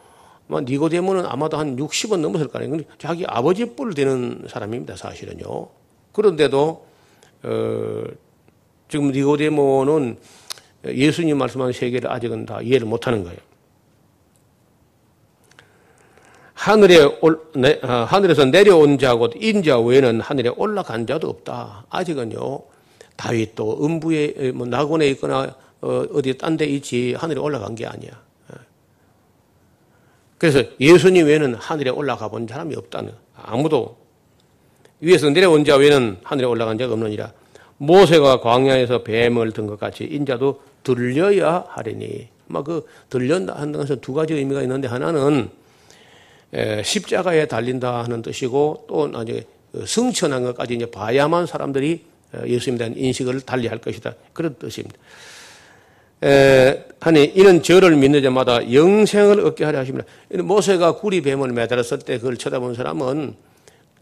니고데모는 0.47 1.25
아마도 1.25 1.57
한 1.57 1.75
60은 1.75 2.19
넘었을 2.19 2.49
거 2.49 2.59
아니에요. 2.59 2.81
자기 2.99 3.25
아버지 3.27 3.65
뿔 3.65 3.95
되는 3.95 4.45
사람입니다, 4.47 4.95
사실은요. 4.95 5.67
그런데도 6.11 6.85
어, 7.43 8.03
지금 8.89 9.11
니고데모는 9.11 10.17
예수님 10.85 11.35
말씀하는 11.39 11.73
세계를 11.73 12.11
아직은 12.11 12.45
다 12.45 12.61
이해를 12.61 12.85
못하는 12.85 13.23
거예요. 13.23 13.48
하늘에 16.59 16.97
올, 17.21 17.39
네, 17.55 17.79
어, 17.81 17.87
하늘에서 18.03 18.43
내려온 18.43 18.97
자고 18.99 19.29
인자 19.33 19.79
외에는 19.79 20.19
하늘에 20.19 20.49
올라간 20.49 21.07
자도 21.07 21.29
없다. 21.29 21.85
아직은요. 21.89 22.59
다윗도 23.15 23.85
음부에 23.85 24.51
뭐 24.51 24.67
낙원에 24.67 25.07
있거나 25.11 25.55
어, 25.79 26.03
어디 26.13 26.37
딴 26.37 26.57
데 26.57 26.65
있지 26.65 27.15
하늘에 27.17 27.39
올라간 27.39 27.75
게 27.75 27.85
아니야. 27.85 28.11
예. 28.11 28.57
그래서 30.37 30.61
예수님 30.81 31.27
외에는 31.27 31.55
하늘에 31.55 31.91
올라가 31.91 32.27
본 32.27 32.45
사람이 32.45 32.75
없다는 32.75 33.13
아무도 33.37 33.95
위에서 34.99 35.29
내려온 35.29 35.63
자 35.63 35.77
외에는 35.77 36.17
하늘에 36.23 36.45
올라간 36.45 36.77
자가 36.77 36.91
없느니라. 36.93 37.31
모세가 37.77 38.41
광야에서 38.41 39.03
뱀을 39.03 39.53
든 39.53 39.65
것 39.65 39.79
같이 39.79 40.03
인자도 40.03 40.61
들려야 40.83 41.63
하리니. 41.69 42.27
막 42.47 42.65
그 42.65 42.85
들렸다 43.09 43.55
하는 43.55 43.71
것은 43.71 44.01
두 44.01 44.13
가지 44.13 44.33
의미가 44.33 44.61
있는데 44.63 44.89
하나는 44.89 45.49
십자가에 46.83 47.45
달린다 47.47 48.03
하는 48.03 48.21
뜻이고 48.21 48.85
또 48.87 49.07
나중에 49.07 49.43
승천한 49.85 50.43
것까지 50.43 50.75
이제 50.75 50.85
봐야만 50.89 51.45
사람들이 51.45 52.03
예수님에 52.45 52.77
대한 52.77 52.97
인식을 52.97 53.41
달리할 53.41 53.79
것이다. 53.79 54.15
그런 54.33 54.55
뜻입니다. 54.55 54.97
에, 56.23 56.85
하니 56.99 57.25
이는 57.35 57.63
저를 57.63 57.95
믿는 57.95 58.21
자마다 58.21 58.73
영생을 58.73 59.39
얻게 59.45 59.63
하려 59.63 59.79
하십니다. 59.79 60.07
모세가 60.33 60.95
구리 60.95 61.21
뱀을 61.21 61.51
매달았을 61.53 61.99
때 61.99 62.17
그걸 62.17 62.37
쳐다본 62.37 62.73
사람은 62.73 63.35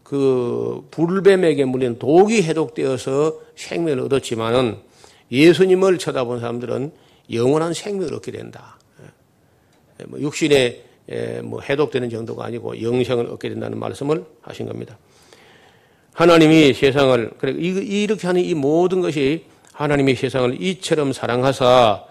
그 0.03 0.87
불뱀에게 0.89 1.65
물린 1.65 1.99
독이 1.99 2.41
해독되어서 2.43 3.39
생명을 3.55 3.99
얻었지만은 4.05 4.77
예수님을 5.31 5.97
쳐다본 5.99 6.39
사람들은 6.39 6.91
영원한 7.33 7.73
생명을 7.73 8.13
얻게 8.13 8.31
된다. 8.31 8.77
뭐 10.05 10.19
육신의 10.19 10.86
뭐 11.43 11.61
해독되는 11.61 12.09
정도가 12.09 12.45
아니고 12.45 12.81
영생을 12.81 13.27
얻게 13.27 13.49
된다는 13.49 13.79
말씀을 13.79 14.25
하신 14.41 14.67
겁니다. 14.67 14.97
하나님이 16.13 16.73
세상을 16.73 17.31
그래 17.37 17.51
이렇게 17.51 18.27
하는 18.27 18.41
이 18.41 18.53
모든 18.55 19.01
것이 19.01 19.45
하나님이 19.73 20.15
세상을 20.15 20.61
이처럼 20.61 21.13
사랑하사 21.13 22.05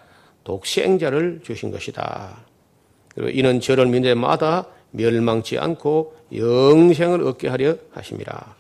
독생자를 0.45 1.41
주신 1.45 1.73
것이다. 1.73 2.45
그리고 3.15 3.31
이는 3.31 3.61
저를 3.61 3.87
믿는 3.87 4.19
마다 4.19 4.67
멸망치 4.93 5.59
않고 5.59 6.15
영생을 6.33 7.23
얻게 7.23 7.49
하려 7.49 7.77
하심이라. 7.93 8.57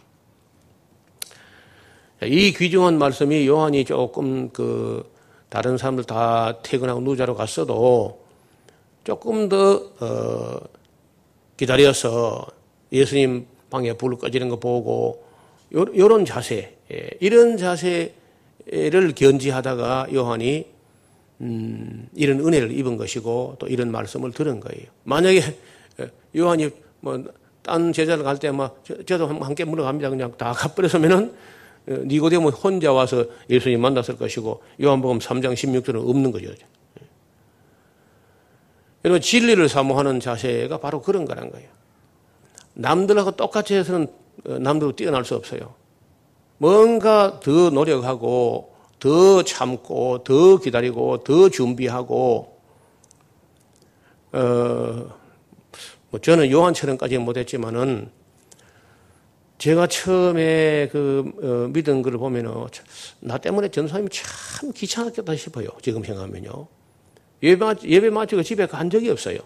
이 2.24 2.52
귀중한 2.52 2.98
말씀이 2.98 3.46
요한이 3.46 3.84
조금 3.84 4.50
그 4.50 5.08
다른 5.48 5.78
사람들 5.78 6.04
다 6.04 6.61
퇴근하고 6.62 7.00
누자로 7.00 7.36
갔어도 7.36 8.25
조금 9.07 9.48
더 9.48 9.92
어, 10.00 10.59
기다려서 11.57 12.44
예수님 12.90 13.46
방에 13.70 13.92
불 13.92 14.18
꺼지는 14.18 14.48
거 14.48 14.57
보고 14.57 15.24
요, 15.74 15.84
런 16.09 16.24
자세, 16.24 16.76
예, 16.92 17.11
이런 17.20 17.57
자세를 17.57 18.12
견지하다가 19.14 20.09
요한이 20.12 20.66
음, 21.42 22.09
이런 22.14 22.40
은혜를 22.40 22.72
입은 22.72 22.96
것이고 22.96 23.57
또 23.61 23.66
이런 23.68 23.92
말씀을 23.92 24.32
들은 24.32 24.59
거예요. 24.61 24.86
만약에 25.04 25.40
요한이 26.36 26.70
뭐 27.00 27.22
딴 27.66 27.92
제자를 27.92 28.22
갈 28.24 28.38
때 28.38 28.50
막 28.52 28.82
저도 29.07 29.26
함께 29.26 29.64
물어갑니다. 29.64 30.11
그냥 30.11 30.32
다 30.38 30.52
가버렸으면은 30.52 31.34
어, 31.88 31.92
니고데모 32.07 32.48
혼자 32.50 32.92
와서 32.92 33.24
예수님 33.50 33.80
만났을 33.80 34.16
것이고 34.16 34.62
요한복음 34.82 35.18
3장 35.18 35.54
16절은 35.54 36.09
없는 36.09 36.30
거죠. 36.32 36.48
여러분 39.07 39.20
진리를 39.20 39.68
사모하는 39.68 40.18
자세가 40.18 40.78
바로 40.78 41.00
그런 41.00 41.26
거란 41.26 41.52
거예요. 41.52 41.68
남들하고 42.74 43.30
똑같이 43.36 43.74
해서는 43.76 44.09
어, 44.46 44.59
남들하고 44.59 44.96
뛰어날 44.96 45.24
수 45.24 45.36
없어요. 45.36 45.74
뭔가 46.59 47.38
더 47.38 47.70
노력하고 47.70 48.74
더 48.98 49.44
참고 49.44 50.24
더 50.24 50.57
기다리고 50.57 51.22
더 51.22 51.48
준비하고 51.48 52.59
어, 54.32 54.38
뭐 56.11 56.20
저는 56.20 56.50
요한처럼까지는 56.50 57.24
못했지만은 57.24 58.11
제가 59.59 59.86
처음에 59.86 60.88
그 60.90 61.30
어, 61.40 61.68
믿은 61.72 62.02
글을 62.02 62.18
보면은 62.18 62.66
나 63.20 63.38
때문에 63.38 63.68
전사님이 63.68 64.09
참 64.11 64.72
귀찮았겠다 64.72 65.36
싶어요. 65.36 65.68
지금 65.80 66.02
생각하면요. 66.02 66.66
예배, 67.43 68.11
마치고 68.11 68.43
집에 68.43 68.66
간 68.66 68.91
적이 68.91 69.11
없어요. 69.11 69.39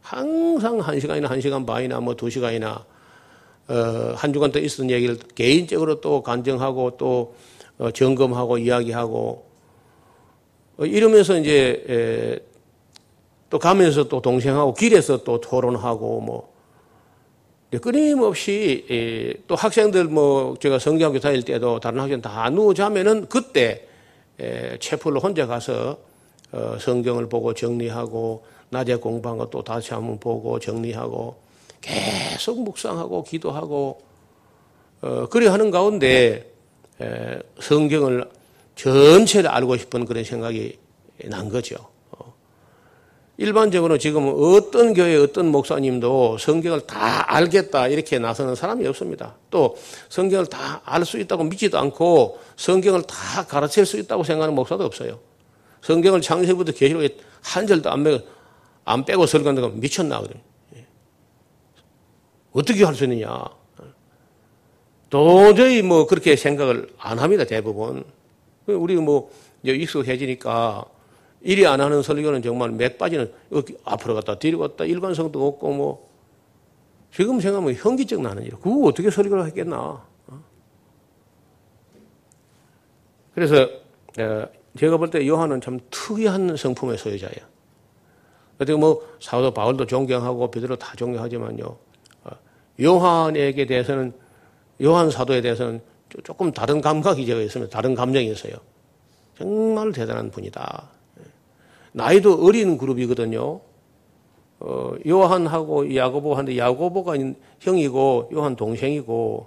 항상 0.00 0.78
한 0.78 1.00
시간이나 1.00 1.28
한 1.28 1.40
시간 1.40 1.66
반이나 1.66 1.98
뭐 2.00 2.14
두 2.14 2.30
시간이나 2.30 2.84
어, 3.68 3.74
한 4.14 4.32
주간 4.32 4.52
더 4.52 4.60
있었던 4.60 4.90
얘기를 4.90 5.18
개인적으로 5.34 6.00
또 6.00 6.22
간증하고 6.22 6.96
또 6.96 7.34
어, 7.78 7.90
점검하고 7.90 8.58
이야기하고 8.58 9.44
어, 10.78 10.84
이러면서 10.84 11.36
이제 11.36 11.84
에, 11.88 12.38
또 13.50 13.58
가면서 13.58 14.04
또 14.08 14.22
동생하고 14.22 14.74
길에서 14.74 15.24
또 15.24 15.40
토론하고 15.40 16.20
뭐 16.20 16.54
끊임없이 17.82 18.86
에, 18.88 19.34
또 19.48 19.56
학생들 19.56 20.04
뭐 20.04 20.56
제가 20.60 20.78
성경학교 20.78 21.18
다닐 21.18 21.42
때도 21.42 21.80
다른 21.80 21.98
학생 21.98 22.22
다 22.22 22.48
누워 22.50 22.72
자면은 22.72 23.28
그때 23.28 23.88
에, 24.38 24.78
채플로 24.78 25.18
혼자 25.18 25.48
가서 25.48 25.90
어, 25.92 26.15
성경을 26.80 27.28
보고 27.28 27.52
정리하고 27.54 28.44
낮에 28.70 28.96
공부한 28.96 29.38
것도 29.38 29.62
다시 29.62 29.94
한번 29.94 30.18
보고 30.18 30.58
정리하고 30.58 31.36
계속 31.80 32.62
묵상하고 32.62 33.22
기도하고 33.24 34.00
어, 35.02 35.26
그리 35.30 35.46
하는 35.46 35.70
가운데 35.70 36.50
에, 37.00 37.38
성경을 37.60 38.28
전체를 38.74 39.50
알고 39.50 39.76
싶은 39.76 40.04
그런 40.04 40.24
생각이 40.24 40.78
난 41.24 41.48
거죠. 41.48 41.76
어. 42.12 42.34
일반적으로 43.36 43.98
지금 43.98 44.32
어떤 44.34 44.94
교회 44.94 45.16
어떤 45.16 45.46
목사님도 45.48 46.38
성경을 46.38 46.86
다 46.86 47.34
알겠다 47.34 47.88
이렇게 47.88 48.18
나서는 48.18 48.54
사람이 48.54 48.86
없습니다. 48.88 49.36
또 49.50 49.76
성경을 50.08 50.46
다 50.46 50.80
알 50.84 51.04
수 51.04 51.18
있다고 51.18 51.44
믿지도 51.44 51.78
않고 51.78 52.38
성경을 52.56 53.02
다 53.02 53.44
가르칠 53.46 53.84
수 53.86 53.98
있다고 53.98 54.24
생각하는 54.24 54.54
목사도 54.54 54.84
없어요. 54.84 55.18
성경을 55.82 56.20
창세부터 56.20 56.72
계시록에 56.72 57.16
한 57.42 57.66
절도 57.66 57.90
안 57.90 58.02
빼고, 58.04 58.26
안 58.84 59.04
빼고 59.04 59.26
설교한다고 59.26 59.68
미쳤나 59.76 60.20
거든 60.20 60.40
예. 60.76 60.86
어떻게 62.52 62.84
할 62.84 62.94
수 62.94 63.04
있느냐. 63.04 63.44
도저히 65.08 65.82
뭐 65.82 66.06
그렇게 66.06 66.34
생각을 66.34 66.88
안 66.98 67.18
합니다, 67.18 67.44
대부분. 67.44 68.04
우리 68.66 68.96
뭐 68.96 69.30
익숙해지니까 69.62 70.84
일이 71.42 71.66
안 71.66 71.80
하는 71.80 72.02
설교는 72.02 72.42
정말 72.42 72.70
맥 72.70 72.98
빠지는 72.98 73.32
앞으로 73.84 74.14
갔다 74.14 74.38
뒤로 74.38 74.58
갔다 74.58 74.84
일관성도 74.84 75.46
없고 75.46 75.72
뭐 75.72 76.10
지금 77.14 77.40
생각하면 77.40 77.74
현기증 77.74 78.22
나는 78.22 78.42
일. 78.42 78.50
그거 78.50 78.88
어떻게 78.88 79.08
설교를 79.10 79.46
했겠나. 79.46 79.78
어? 79.78 80.42
그래서 83.34 83.68
제가 84.76 84.96
볼 84.96 85.10
때 85.10 85.26
요한은 85.26 85.60
참 85.60 85.80
특이한 85.90 86.56
성품의 86.56 86.98
소유자예요. 86.98 87.56
어떻게 88.56 88.76
뭐 88.76 89.02
사도 89.20 89.52
바울도 89.52 89.86
존경하고 89.86 90.50
베드로 90.50 90.76
다 90.76 90.94
존경하지만요. 90.96 91.64
어, 92.24 92.30
요한에게 92.80 93.66
대해서는 93.66 94.12
요한 94.82 95.10
사도에 95.10 95.40
대해서는 95.40 95.80
조금 96.24 96.52
다른 96.52 96.80
감각이 96.80 97.26
제가 97.26 97.40
있으면 97.40 97.68
다른 97.68 97.94
감정이 97.94 98.26
있어요. 98.28 98.54
정말 99.36 99.92
대단한 99.92 100.30
분이다. 100.30 100.88
나이도 101.92 102.44
어린 102.44 102.78
그룹이거든요. 102.78 103.60
어, 104.60 104.92
요한하고 105.06 105.94
야고보 105.94 106.34
하는데 106.34 106.56
야고보가 106.56 107.14
형이고 107.60 108.30
요한 108.32 108.56
동생이고 108.56 109.46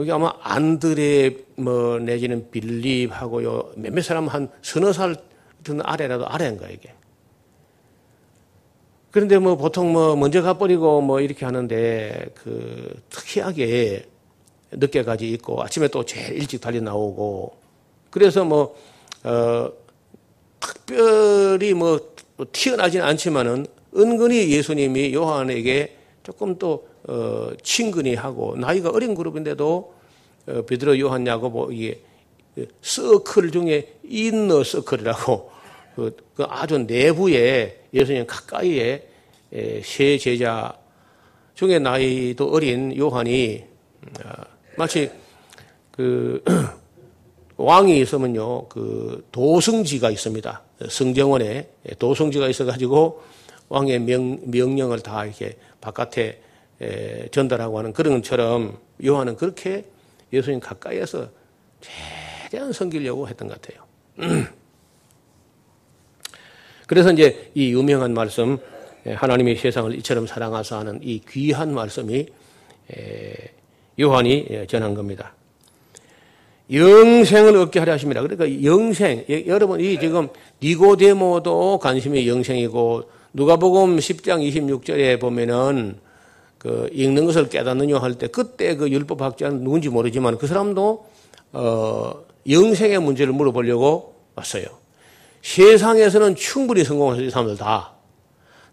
여기 0.00 0.10
아마 0.10 0.32
안드레 0.40 1.36
뭐 1.56 1.98
내지는 1.98 2.50
빌립하고요 2.50 3.72
몇몇 3.76 4.02
사람 4.02 4.28
한 4.28 4.48
서너 4.62 4.94
살 4.94 5.14
아래라도 5.82 6.26
아래인가 6.26 6.70
이게. 6.70 6.94
그런데 9.10 9.38
뭐 9.38 9.56
보통 9.56 9.92
뭐 9.92 10.16
먼저 10.16 10.40
가버리고 10.40 11.02
뭐 11.02 11.20
이렇게 11.20 11.44
하는데 11.44 12.30
그 12.34 13.02
특이하게 13.10 14.06
늦게까지 14.70 15.28
있고 15.32 15.62
아침에 15.62 15.88
또 15.88 16.02
제일 16.04 16.36
일찍 16.36 16.62
달리 16.62 16.80
나오고 16.80 17.58
그래서 18.08 18.42
뭐, 18.42 18.74
어, 19.24 19.70
특별히 20.60 21.74
뭐 21.74 22.00
튀어나지는 22.52 23.04
않지만은 23.04 23.66
은근히 23.94 24.50
예수님이 24.50 25.12
요한에게 25.12 25.96
조금 26.22 26.58
또 26.58 26.88
어, 27.04 27.50
친근히 27.62 28.14
하고 28.14 28.56
나이가 28.56 28.90
어린 28.90 29.14
그룹인데도 29.14 29.94
어, 30.46 30.62
베드로 30.62 30.98
요한 31.00 31.26
야고보 31.26 31.72
이게 31.72 32.00
서클 32.82 33.50
중에 33.50 33.94
인너 34.04 34.62
서클이라고 34.62 35.50
그, 35.96 36.16
그 36.34 36.44
아주 36.48 36.78
내부에 36.78 37.84
예수님 37.92 38.26
가까이에 38.26 39.06
세 39.82 40.16
제자 40.18 40.72
중에 41.54 41.78
나이도 41.78 42.50
어린 42.50 42.96
요한이 42.96 43.64
어, 44.24 44.30
마치 44.76 45.10
그 45.90 46.42
왕이 47.56 48.00
있으면요 48.00 48.68
그 48.68 49.26
도성지가 49.32 50.10
있습니다. 50.10 50.62
성정원에 50.88 51.68
도성지가 51.98 52.48
있어가지고 52.48 53.22
왕의 53.68 54.00
명, 54.00 54.40
명령을 54.44 55.00
다 55.00 55.24
이렇게 55.24 55.56
바깥에 55.80 56.40
전달하고 57.30 57.78
하는 57.78 57.92
그런 57.92 58.14
것처럼 58.14 58.78
요한은 59.04 59.36
그렇게 59.36 59.84
예수님 60.32 60.60
가까이에서 60.60 61.28
최대한 61.80 62.72
섬기려고 62.72 63.28
했던 63.28 63.48
것 63.48 63.60
같아요. 63.60 63.84
그래서 66.86 67.12
이제 67.12 67.50
이 67.54 67.72
유명한 67.72 68.14
말씀, 68.14 68.58
하나님의 69.06 69.56
세상을 69.56 69.94
이처럼 69.98 70.26
사랑하사 70.26 70.78
하는 70.78 71.00
이 71.02 71.20
귀한 71.28 71.72
말씀이 71.72 72.26
요한이 73.98 74.66
전한 74.68 74.94
겁니다. 74.94 75.34
영생을 76.72 77.56
얻게 77.56 77.78
하려 77.80 77.92
하십니다. 77.92 78.22
그러니까 78.22 78.64
영생, 78.64 79.24
여러분 79.46 79.80
이 79.80 79.98
지금 79.98 80.28
니고데모도 80.62 81.78
관심이 81.78 82.28
영생이고 82.28 83.10
누가복음 83.32 83.96
10장 83.96 84.40
26절에 84.48 85.20
보면은 85.20 85.98
그 86.60 86.90
읽는 86.92 87.24
것을 87.24 87.48
깨닫느냐 87.48 87.98
할 87.98 88.14
때 88.14 88.26
그때 88.28 88.76
그 88.76 88.90
율법 88.90 89.22
학자는 89.22 89.64
누군지 89.64 89.88
모르지만 89.88 90.36
그 90.36 90.46
사람도 90.46 91.06
어 91.52 92.14
영생의 92.48 93.00
문제를 93.00 93.32
물어보려고 93.32 94.14
왔어요. 94.36 94.64
세상에서는 95.42 96.36
충분히 96.36 96.82
이 96.82 96.84
사람들 96.84 97.56
다. 97.56 97.94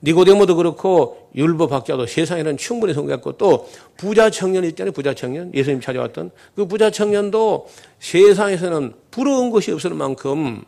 니고데모도 0.03 0.57
그렇고 0.57 1.29
율법 1.33 1.71
학자도 1.71 2.05
세상에는 2.05 2.57
충분히 2.57 2.93
성공했고 2.93 3.37
또 3.37 3.67
부자 3.95 4.29
청년 4.29 4.65
있잖아요, 4.65 4.91
부자 4.91 5.13
청년. 5.13 5.51
예수님 5.53 5.79
찾아왔던 5.79 6.31
그 6.55 6.67
부자 6.67 6.91
청년도 6.91 7.67
세상에서는 7.99 8.93
부러운 9.11 9.49
것이 9.49 9.71
없을 9.71 9.91
만큼 9.91 10.61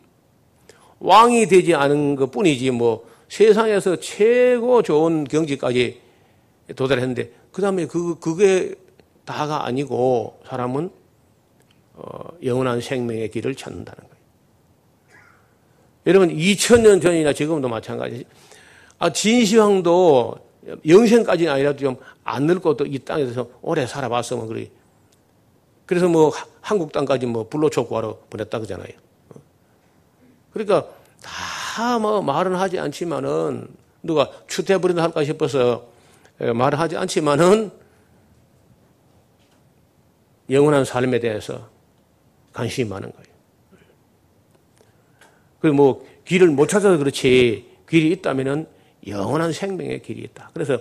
왕이 1.00 1.46
되지 1.46 1.74
않은 1.74 2.16
것 2.16 2.30
뿐이지 2.30 2.70
뭐 2.70 3.06
세상에서 3.28 3.96
최고 3.96 4.82
좋은 4.82 5.24
경지까지 5.24 6.00
도달했는데 6.74 7.32
그 7.52 7.62
다음에 7.62 7.86
그 7.86 8.18
그게 8.18 8.74
다가 9.24 9.66
아니고 9.66 10.40
사람은 10.46 10.90
어, 11.94 12.28
영원한 12.42 12.80
생명의 12.80 13.30
길을 13.30 13.54
찾는다는 13.54 13.98
거예요. 13.98 14.20
여러분 16.06 16.28
2000년 16.30 17.02
전이나 17.02 17.32
지금도 17.32 17.68
마찬가지. 17.68 18.24
아 18.98 19.12
진시황도 19.12 20.36
영생까지는 20.86 21.52
아니라도 21.52 21.78
좀 21.78 21.96
안 22.30 22.46
늙고 22.46 22.76
또 22.76 22.86
이 22.86 22.98
땅에서 22.98 23.48
오래 23.60 23.86
살아봤으면 23.86 24.46
그래. 24.46 24.68
그래서 25.86 26.08
뭐 26.08 26.32
한국 26.60 26.92
땅까지 26.92 27.26
뭐 27.26 27.48
불로초 27.48 27.86
구하러 27.86 28.18
보냈다 28.30 28.58
그잖아요. 28.60 28.92
그러니까 30.52 30.86
다 31.22 31.98
뭐 31.98 32.20
말은 32.20 32.54
하지 32.56 32.78
않지만은 32.78 33.68
누가 34.02 34.30
추태부린다 34.46 35.02
할까 35.02 35.24
싶어서 35.24 35.86
말을 36.40 36.78
하지 36.78 36.96
않지만은 36.96 37.70
영원한 40.48 40.84
삶에 40.84 41.20
대해서 41.20 41.68
관심이 42.52 42.88
많은 42.88 43.12
거예요. 43.12 43.30
그뭐 45.60 46.06
길을 46.24 46.48
못 46.48 46.66
찾아서 46.68 46.96
그렇지 46.96 47.66
길이 47.88 48.10
있다면은 48.12 48.66
영원한 49.06 49.52
생명의 49.52 50.02
길이 50.02 50.22
있다. 50.22 50.50
그래서 50.52 50.78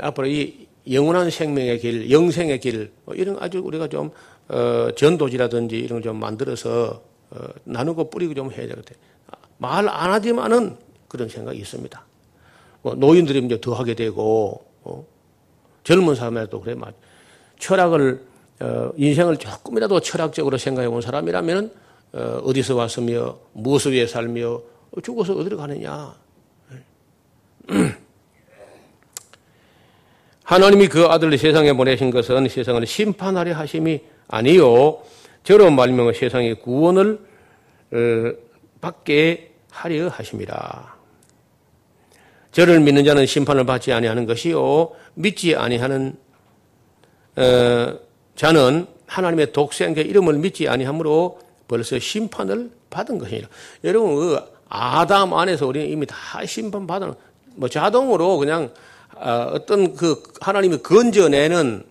앞으로 0.00 0.26
이 0.26 0.66
영원한 0.90 1.30
생명의 1.30 1.78
길, 1.78 2.10
영생의 2.10 2.60
길, 2.60 2.92
뭐 3.04 3.14
이런 3.14 3.36
아주 3.40 3.60
우리가 3.60 3.88
좀, 3.88 4.10
어, 4.48 4.88
전도지라든지 4.96 5.76
이런 5.78 6.00
걸 6.00 6.02
좀 6.02 6.18
만들어서, 6.18 7.02
어, 7.30 7.38
나누고 7.64 8.10
뿌리고 8.10 8.34
좀 8.34 8.50
해야 8.50 8.66
되거든. 8.66 8.96
말안 9.58 10.12
하지만은 10.12 10.76
그런 11.06 11.28
생각이 11.28 11.58
있습니다. 11.60 12.04
뭐 12.82 12.94
노인들이 12.94 13.44
이제 13.44 13.60
더 13.60 13.74
하게 13.74 13.94
되고, 13.94 14.64
어, 14.82 15.06
젊은 15.84 16.14
사람에도 16.14 16.60
그래, 16.60 16.74
막, 16.74 16.94
철학을, 17.58 18.22
어, 18.60 18.90
인생을 18.96 19.36
조금이라도 19.38 20.00
철학적으로 20.00 20.58
생각해 20.58 20.88
본 20.88 21.00
사람이라면, 21.00 21.72
어, 22.12 22.42
어디서 22.44 22.74
왔으며, 22.76 23.38
무엇을 23.52 23.92
위해 23.92 24.06
살며, 24.06 24.60
죽어서 25.02 25.34
어디로 25.34 25.56
가느냐. 25.56 26.14
하나님이 30.44 30.88
그 30.88 31.04
아들을 31.06 31.38
세상에 31.38 31.72
보내신 31.72 32.10
것은 32.10 32.48
세상을 32.48 32.84
심판하려 32.84 33.54
하심이 33.54 34.00
아니요 34.28 35.00
저로 35.44 35.70
말미암아 35.70 36.12
세상의 36.12 36.56
구원을 36.56 37.18
어, 37.92 38.32
받게 38.80 39.52
하려 39.70 40.08
하심이라. 40.08 40.91
저를 42.52 42.80
믿는 42.80 43.04
자는 43.04 43.26
심판을 43.26 43.64
받지 43.64 43.92
아니하는 43.92 44.26
것이요 44.26 44.92
믿지 45.14 45.56
아니하는 45.56 46.16
어, 47.36 47.98
자는 48.36 48.86
하나님의 49.06 49.52
독생자 49.52 50.00
이름을 50.00 50.34
믿지 50.34 50.68
아니하므로 50.68 51.40
벌써 51.66 51.98
심판을 51.98 52.70
받은 52.90 53.18
것이니라. 53.18 53.48
여러분 53.84 54.16
그 54.16 54.38
아담 54.68 55.34
안에서 55.34 55.66
우리는 55.66 55.88
이미 55.88 56.06
다 56.06 56.44
심판 56.46 56.86
받은 56.86 57.14
뭐 57.54 57.68
자동으로 57.68 58.36
그냥 58.38 58.70
어, 59.16 59.50
어떤 59.54 59.94
그 59.94 60.22
하나님이 60.40 60.78
건져내는 60.78 61.84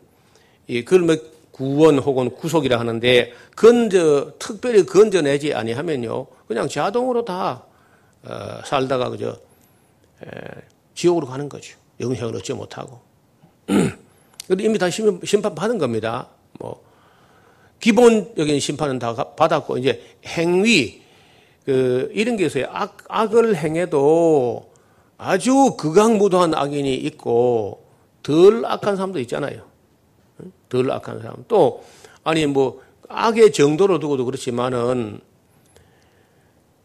이 0.68 0.84
그걸 0.86 1.02
뭐 1.02 1.16
구원 1.52 2.00
혹은 2.00 2.30
구속이라 2.32 2.80
하는데 2.80 3.34
건져 3.56 4.34
특별히 4.40 4.86
건져내지 4.86 5.54
아니하면요 5.54 6.28
그냥 6.48 6.68
자동으로 6.68 7.26
다 7.26 7.64
어, 8.24 8.62
살다가 8.66 9.10
그저 9.10 9.30
에, 9.30 9.51
지옥으로 10.96 11.28
가는 11.28 11.50
거죠. 11.50 11.78
영생을 12.00 12.36
얻지 12.38 12.54
못하고. 12.54 13.00
근데 14.48 14.64
이미 14.64 14.78
다 14.78 14.90
심판 14.90 15.56
받은 15.56 15.78
겁니다. 15.78 16.28
뭐 16.60 16.84
기본적인 17.80 18.60
심판은 18.60 19.00
다 19.00 19.14
받았고 19.14 19.78
이제 19.78 20.02
행위 20.26 21.02
그 21.66 22.12
이런 22.14 22.38
게 22.38 22.46
있어요. 22.46 22.66
악, 22.70 22.98
악을 23.08 23.56
행해도 23.56 24.72
아주 25.18 25.76
극악무도한 25.78 26.56
악인이 26.56 26.94
있고 26.96 27.86
덜 28.24 28.66
악한 28.66 28.96
사람도 28.96 29.20
있잖아요. 29.22 29.64
덜 30.70 30.92
악한 30.92 31.22
사람. 31.22 31.44
또 31.48 31.84
아니 32.24 32.46
뭐 32.46 32.82
악의 33.08 33.52
정도로 33.52 34.00
두고도 34.00 34.26
그렇지만은 34.26 35.20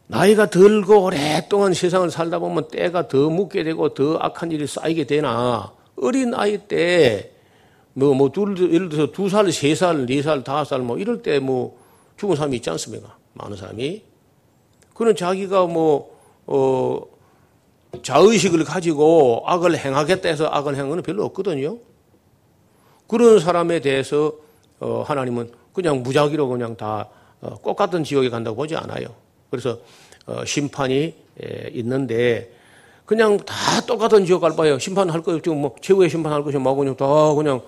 나이가 0.09 0.46
들고 0.46 1.04
오랫동안 1.04 1.74
세상을 1.74 2.11
살다 2.11 2.38
보면 2.38 2.68
때가 2.68 3.09
더 3.09 3.28
묻게 3.28 3.64
되고 3.64 3.92
더 3.94 4.16
악한 4.18 4.52
일이 4.52 4.66
쌓이게 4.66 5.04
되나 5.04 5.72
어린 5.96 6.34
아이 6.34 6.59
때 6.59 7.32
뭐, 7.98 8.12
뭐, 8.12 8.30
둘, 8.30 8.59
예를 8.59 8.90
들어서 8.90 9.11
두 9.11 9.30
살, 9.30 9.50
세 9.50 9.74
살, 9.74 10.04
네 10.04 10.20
살, 10.20 10.44
다섯 10.44 10.64
살, 10.64 10.80
뭐, 10.82 10.98
이럴 10.98 11.22
때 11.22 11.38
뭐, 11.38 11.78
죽은 12.18 12.36
사람이 12.36 12.57
있지 12.57 12.68
않습니까? 12.68 13.16
많은 13.32 13.57
사람이. 13.57 14.02
그는 14.92 15.16
자기가 15.16 15.64
뭐, 15.64 16.14
어, 16.44 17.00
자의식을 18.02 18.64
가지고 18.64 19.44
악을 19.46 19.78
행하겠다 19.78 20.28
해서 20.28 20.46
악을 20.46 20.74
행하는 20.74 20.90
건 20.90 21.02
별로 21.02 21.24
없거든요. 21.24 21.78
그런 23.07 23.38
사람에 23.38 23.80
대해서 23.80 24.32
어, 24.80 25.02
하나님은 25.07 25.50
그냥 25.72 26.02
무작위로 26.02 26.48
그냥 26.48 26.76
다 26.76 27.09
어, 27.40 27.57
똑같은 27.62 28.04
지옥에 28.04 28.28
간다고 28.28 28.57
보지 28.57 28.76
않아요. 28.76 29.09
그래서 29.51 29.78
어, 30.26 30.44
심판이 30.44 31.14
있는데 31.72 32.53
그냥 33.05 33.36
다 33.38 33.80
똑같은 33.86 34.24
지옥 34.24 34.40
갈 34.40 34.57
바에요. 34.57 34.78
심판할 34.78 35.22
거 35.22 35.34
없죠. 35.34 35.55
뭐 35.55 35.74
최후의 35.80 36.11
심판할 36.11 36.42
것이 36.42 36.59
뭐 36.59 36.74
그냥 36.74 36.97
다 36.97 37.07
그냥 37.34 37.61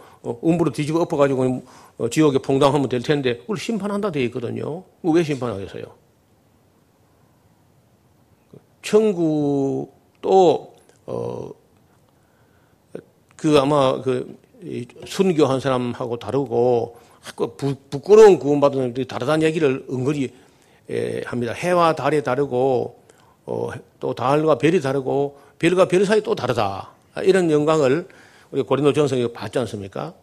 음부로 0.45 0.73
뒤집어 0.73 1.01
엎어가지고 1.03 1.63
지옥에 2.11 2.39
봉당하면 2.39 2.89
될 2.89 3.03
텐데 3.03 3.37
그걸 3.39 3.57
심판한다 3.57 4.11
되어 4.11 4.23
있거든요. 4.25 4.83
왜 5.03 5.23
심판하겠어요? 5.23 5.85
천국 8.83 9.93
또, 10.21 10.75
어, 11.07 11.51
그 13.37 13.59
아마 13.59 14.01
그 14.03 14.37
순교한 15.07 15.61
사람하고 15.61 16.19
다르고 16.19 16.97
그 17.37 17.55
부끄러운 17.91 18.39
구원받은 18.39 18.79
사람들이 18.79 19.07
다르다는 19.07 19.47
얘기를 19.47 19.87
은근히 19.91 20.25
에, 20.25 20.31
합니다. 21.27 21.53
해와 21.53 21.95
달이 21.95 22.23
다르고 22.23 23.03
어, 23.47 23.71
또 24.01 24.15
달과 24.15 24.59
별이 24.59 24.81
다르고 24.81 25.39
별과 25.59 25.89
별 25.89 26.05
사이 26.05 26.23
또 26.23 26.35
다르다. 26.35 26.91
이런 27.25 27.51
영광을 27.51 28.09
우리 28.51 28.63
고린도 28.63 28.93
전성에 28.93 29.33
봤지 29.33 29.59
않습니까? 29.59 30.15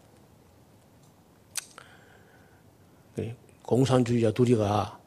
네, 3.15 3.35
공산주의자 3.63 4.31
둘이가 4.31 4.97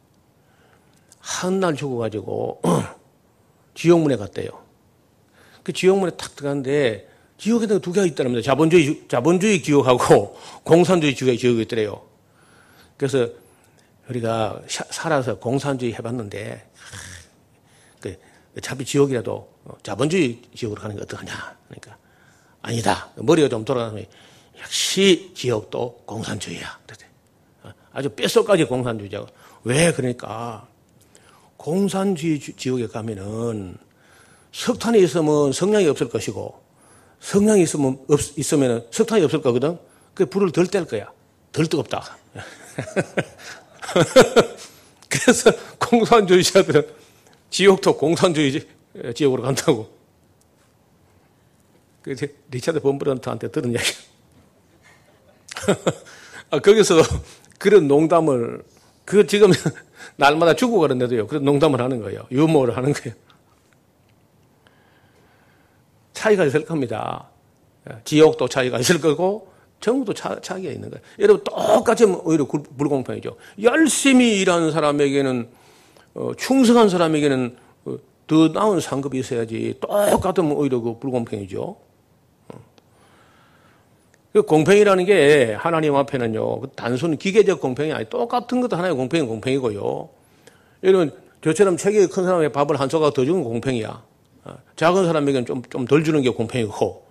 한 1.21 1.61
날 1.61 1.75
죽어가지고 1.77 2.63
지옥문에 3.75 4.17
갔대요. 4.17 4.49
그 5.63 5.73
지옥문에 5.73 6.17
탁 6.17 6.35
들어갔는데 6.35 7.09
지옥에도 7.37 7.79
두 7.79 7.93
개가 7.93 8.07
있다랍니다. 8.07 8.43
자본주의, 8.43 9.05
자본주의 9.09 9.63
지옥하고 9.63 10.37
공산주의 10.65 11.15
지옥이 11.15 11.63
있더래요. 11.63 12.03
그래서 12.97 13.29
우리가 14.09 14.63
살아서 14.69 15.39
공산주의 15.39 15.95
해봤는데, 15.95 16.71
그, 18.01 18.17
차피 18.63 18.85
지옥이라도 18.85 19.53
자본주의 19.83 20.43
지옥으로 20.55 20.81
가는 20.81 20.97
게 20.97 21.03
어떡하냐. 21.03 21.57
그러니까, 21.69 21.97
아니다. 22.63 23.11
머리가 23.17 23.49
좀 23.49 23.65
돌아가면 23.65 24.07
역시 24.61 25.33
지옥도 25.35 26.03
공산주의야. 26.07 26.81
그래 26.87 26.99
아주 27.93 28.09
뼛속까지 28.11 28.65
공산주의자가. 28.65 29.27
왜? 29.65 29.93
그러니까, 29.93 30.67
공산주의 31.57 32.41
지옥에 32.41 32.87
가면은 32.87 33.77
석탄이 34.53 35.03
있으면 35.03 35.53
성냥이 35.53 35.87
없을 35.89 36.09
것이고 36.09 36.63
성냥이 37.21 37.63
있으면 37.63 37.99
없, 38.09 38.21
있으면 38.39 38.87
석탄이 38.91 39.25
없을 39.25 39.43
거거든. 39.43 39.79
그 40.15 40.27
불을 40.27 40.53
덜 40.53 40.67
뗄 40.67 40.85
거야. 40.85 41.13
덜 41.53 41.67
뜨겁다. 41.67 42.17
그래서 45.09 45.51
공산주의자들은 45.79 46.87
지옥도 47.51 47.97
공산주의 47.97 48.67
지옥으로 49.15 49.43
간다고. 49.43 49.97
그 52.03 52.15
리차드 52.51 52.81
범브런트한테 52.81 53.51
들은 53.51 53.75
얘기. 53.75 53.85
아, 56.51 56.59
거기서 56.59 57.03
그런 57.59 57.89
농담을 57.89 58.65
그 59.05 59.27
지금 59.27 59.51
날마다 60.17 60.55
죽어가는데도요. 60.55 61.27
그런 61.27 61.45
농담을 61.45 61.81
하는 61.81 62.01
거예요. 62.01 62.27
유머를 62.31 62.77
하는 62.77 62.93
거예요. 62.93 63.17
차이가 66.13 66.45
있을 66.45 66.65
겁니다. 66.65 67.29
지역도 68.05 68.49
차이가 68.49 68.79
있을 68.79 69.01
거고 69.01 69.53
전부도 69.81 70.15
차, 70.15 70.41
차이가 70.41 70.71
있는 70.71 70.91
거예요. 70.91 71.03
여러분 71.19 71.45
똑같이 71.45 72.05
오히려 72.05 72.45
불공평이죠. 72.45 73.37
열심히 73.63 74.41
일하는 74.41 74.71
사람에게는 74.71 75.49
어, 76.15 76.33
충성한 76.37 76.89
사람에게는 76.89 77.57
어, 77.85 77.97
더 78.27 78.49
나은 78.49 78.81
상급이 78.81 79.19
있어야지 79.19 79.75
똑같으면 79.81 80.53
오히려 80.53 80.81
그 80.81 80.99
불공평이죠. 80.99 81.63
어. 81.63 82.61
그 84.33 84.43
공평이라는 84.43 85.05
게 85.05 85.55
하나님 85.59 85.95
앞에는요 85.95 86.61
그 86.61 86.69
단순 86.75 87.17
기계적 87.17 87.61
공평이 87.61 87.93
아니 87.93 88.09
똑같은 88.09 88.61
것도 88.61 88.77
하나의 88.77 88.95
공평이 88.95 89.27
공평이고요. 89.27 90.09
여러분 90.85 91.13
저처럼 91.43 91.77
체격이 91.77 92.09
큰 92.09 92.25
사람에게 92.25 92.53
밥을 92.53 92.81
한 92.81 92.89
조각 92.89 93.15
더 93.15 93.25
주는 93.25 93.45
공평이야. 93.45 94.09
작은 94.77 95.05
사람에게는 95.05 95.47
좀, 95.47 95.63
좀 95.69 95.85
덜 95.87 96.05
주는 96.05 96.23
게 96.23 96.31
공평이고, 96.31 97.05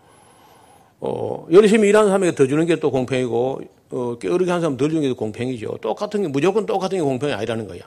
어, 1.00 1.46
열심히 1.52 1.90
일하는 1.90 2.10
사람에게 2.10 2.36
더 2.36 2.48
주는 2.48 2.66
게 2.66 2.78
또 2.78 2.92
공평이고, 2.92 3.62
어, 3.92 4.18
게으르게 4.20 4.52
한 4.52 4.62
사람 4.62 4.78
덜 4.78 4.90
주는 4.90 5.02
게 5.02 5.12
공평이죠. 5.12 5.78
똑같은 5.82 6.24
게, 6.24 6.28
무조건 6.28 6.66
똑같은 6.66 6.98
게 6.98 7.04
공평이 7.04 7.34
아니라는 7.34 7.68
거야. 7.68 7.82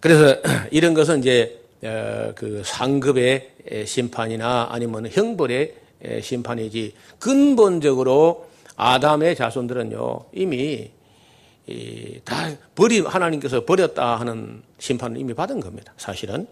그래서 0.00 0.40
이런 0.70 0.94
것은 0.94 1.20
이제, 1.20 1.60
어, 1.82 2.32
그 2.34 2.62
상급의 2.64 3.50
심판이나 3.84 4.68
아니면 4.70 5.08
형벌의 5.10 5.74
심판이지, 6.22 6.94
근본적으로 7.18 8.46
아담의 8.76 9.36
자손들은요, 9.36 10.26
이미 10.32 10.90
다 12.24 12.50
버리 12.74 13.00
하나님께서 13.00 13.64
버렸다 13.64 14.16
하는 14.16 14.62
심판을 14.78 15.18
이미 15.18 15.34
받은 15.34 15.60
겁니다. 15.60 15.92
사실은 15.96 16.46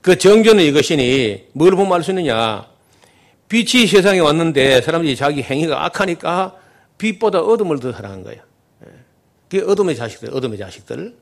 그 0.00 0.16
정죄는 0.16 0.64
이것이니 0.64 1.48
뭘 1.52 1.72
보면 1.72 1.92
알 1.92 2.02
수 2.02 2.10
있느냐? 2.10 2.66
빛이 3.48 3.86
세상에 3.86 4.20
왔는데 4.20 4.80
사람들이 4.80 5.16
자기 5.16 5.42
행위가 5.42 5.84
악하니까 5.86 6.56
빛보다 6.98 7.40
어둠을 7.40 7.80
더 7.80 7.92
사랑한 7.92 8.22
거예요. 8.22 8.40
예. 8.86 8.90
그게 9.48 9.64
어둠의 9.64 9.96
자식들, 9.96 10.32
어둠의 10.32 10.58
자식들. 10.58 11.16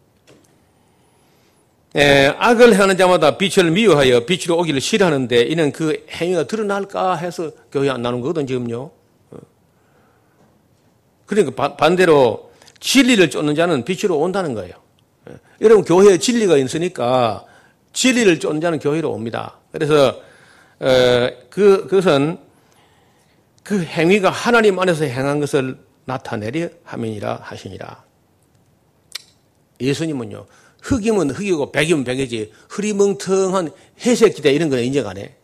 예, 1.96 2.34
악을 2.36 2.78
하는 2.78 2.98
자마다 2.98 3.38
빛을 3.38 3.70
미워하여 3.70 4.26
빛으로 4.26 4.58
오기를 4.58 4.80
싫어하는데 4.80 5.42
이는 5.42 5.72
그 5.72 6.04
행위가 6.10 6.46
드러날까 6.46 7.16
해서 7.16 7.50
교회 7.72 7.88
안 7.88 8.02
나오는 8.02 8.20
거거든 8.20 8.46
지금요. 8.46 8.90
어. 9.30 9.36
그러니까 11.24 11.76
반대로 11.76 12.52
진리를 12.78 13.30
쫓는 13.30 13.54
자는 13.54 13.84
빛으로 13.86 14.18
온다는 14.18 14.52
거예요. 14.52 14.74
예. 15.30 15.34
여러분 15.62 15.84
교회에 15.84 16.18
진리가 16.18 16.58
있으니까 16.58 17.46
진리를 17.92 18.40
쫓는 18.40 18.60
자는 18.60 18.78
교회로 18.78 19.10
옵니다. 19.10 19.58
그래서 19.72 20.20
어, 20.80 21.30
그 21.50 21.86
그것은 21.88 22.38
그 23.62 23.82
행위가 23.82 24.30
하나님 24.30 24.78
안에서 24.78 25.04
행한 25.04 25.40
것을 25.40 25.78
나타내려 26.04 26.68
함이니라 26.84 27.40
하시니라. 27.42 28.04
예수님은요 29.80 30.46
흑이면 30.82 31.30
흑이고 31.30 31.72
백이면 31.72 32.04
백이지 32.04 32.52
흐리멍텅한 32.70 33.70
회색 34.00 34.36
기대 34.36 34.52
이런 34.52 34.70
거는 34.70 34.84
인정 34.84 35.06
안 35.06 35.18
해. 35.18 35.34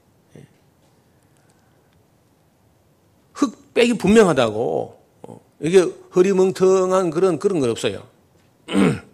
흑백이 3.35 3.95
분명하다고 3.95 5.03
어, 5.23 5.41
이게 5.61 5.87
흐리멍텅한 6.11 7.11
그런 7.11 7.39
그런 7.39 7.61
건 7.61 7.71
없어요. 7.71 8.03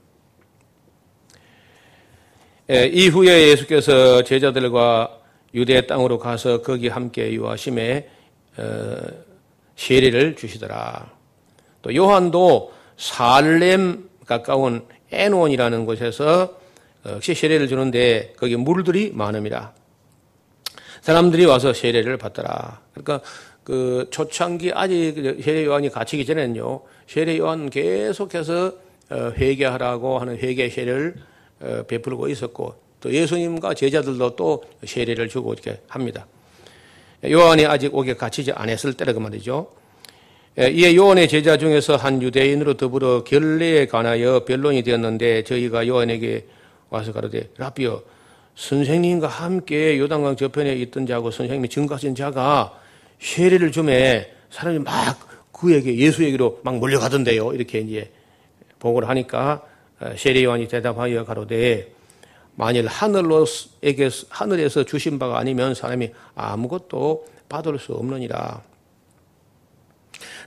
예, 2.72 2.84
이후에 2.86 3.48
예수께서 3.48 4.22
제자들과 4.22 5.18
유대 5.54 5.88
땅으로 5.88 6.20
가서 6.20 6.62
거기 6.62 6.86
함께 6.86 7.32
유하심에 7.32 8.08
어, 8.58 8.96
세례를 9.74 10.36
주시더라. 10.36 11.10
또 11.82 11.92
요한도 11.92 12.72
살렘 12.96 14.08
가까운 14.24 14.86
에논이라는 15.10 15.84
곳에서 15.84 16.60
역시 17.06 17.34
세례를 17.34 17.66
주는데 17.66 18.34
거기 18.36 18.54
물들이 18.54 19.10
많음이라. 19.14 19.72
사람들이 21.00 21.46
와서 21.46 21.72
세례를 21.72 22.18
받더라. 22.18 22.82
그러니까 22.94 23.20
그 23.64 24.06
초창기 24.12 24.70
아직 24.74 25.40
세례 25.42 25.64
요한이 25.64 25.88
갇히기 25.88 26.24
전에는요. 26.24 26.82
세례 27.08 27.36
요한 27.38 27.68
계속해서 27.68 28.72
어, 29.10 29.32
회개하라고 29.36 30.20
하는 30.20 30.38
회개 30.38 30.70
세례를 30.70 31.16
어, 31.16 31.29
베풀고 31.88 32.28
있었고 32.28 32.74
또 33.00 33.12
예수님과 33.12 33.74
제자들도 33.74 34.36
또 34.36 34.64
세례를 34.84 35.28
주고 35.28 35.52
이렇게 35.52 35.80
합니다. 35.88 36.26
요한이 37.24 37.66
아직 37.66 37.94
옥에 37.94 38.14
갇히지 38.14 38.52
않았을 38.52 38.94
때라 38.94 39.12
그 39.12 39.18
말이죠. 39.18 39.70
예, 40.58 40.68
이에 40.68 40.96
요한의 40.96 41.28
제자 41.28 41.56
중에서 41.56 41.96
한 41.96 42.20
유대인으로 42.20 42.74
더불어 42.74 43.24
결례에 43.24 43.86
관하여 43.86 44.44
변론이 44.44 44.82
되었는데 44.82 45.44
저희가 45.44 45.86
요한에게 45.86 46.46
와서 46.88 47.12
가로되 47.12 47.50
라비어 47.56 48.02
선생님과 48.56 49.28
함께 49.28 49.98
요단강 49.98 50.36
저편에 50.36 50.74
있던 50.74 51.06
자고 51.06 51.30
선생님이 51.30 51.68
증거하신 51.68 52.14
자가 52.14 52.78
세례를 53.20 53.70
주매 53.70 54.28
사람이 54.50 54.80
막 54.80 55.52
그에게 55.52 55.96
예수에게로 55.96 56.60
막 56.64 56.78
몰려가던데요. 56.78 57.52
이렇게 57.52 57.78
이제 57.78 58.10
보고를 58.80 59.08
하니까 59.08 59.62
어, 60.00 60.14
세례 60.16 60.44
요한이 60.44 60.66
대답하여 60.68 61.24
가로되 61.24 61.92
만일 62.54 62.86
하늘로에게 62.86 64.10
하늘에서 64.28 64.84
주신 64.84 65.18
바가 65.18 65.38
아니면 65.38 65.74
사람이 65.74 66.10
아무것도 66.34 67.26
받을 67.48 67.78
수 67.78 67.92
없느니라. 67.92 68.62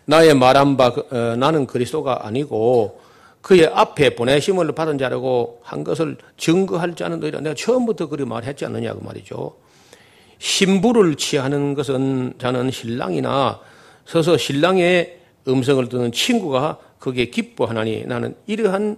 나의 0.05 0.33
말한 0.33 0.77
바 0.77 0.87
어, 0.87 1.35
나는 1.37 1.65
그리스도가 1.65 2.25
아니고 2.25 3.01
그의 3.41 3.67
앞에 3.67 4.15
보내심을 4.15 4.71
받은 4.73 4.97
자라고 4.97 5.59
한 5.63 5.83
것을 5.83 6.17
증거할 6.37 6.95
자는 6.95 7.19
너희라. 7.19 7.41
내가 7.41 7.55
처음부터 7.55 8.07
그리 8.07 8.25
말했지 8.25 8.65
않느냐 8.65 8.93
그 8.93 9.03
말이죠. 9.03 9.55
신부를 10.39 11.15
취하는 11.15 11.73
것은 11.73 12.33
자는 12.37 12.71
신랑이나 12.71 13.59
서서 14.05 14.37
신랑의 14.37 15.19
음성을 15.47 15.87
듣는 15.89 16.11
친구가 16.11 16.79
거기에 16.99 17.25
기뻐하나니 17.25 18.05
나는 18.05 18.35
이러한 18.47 18.97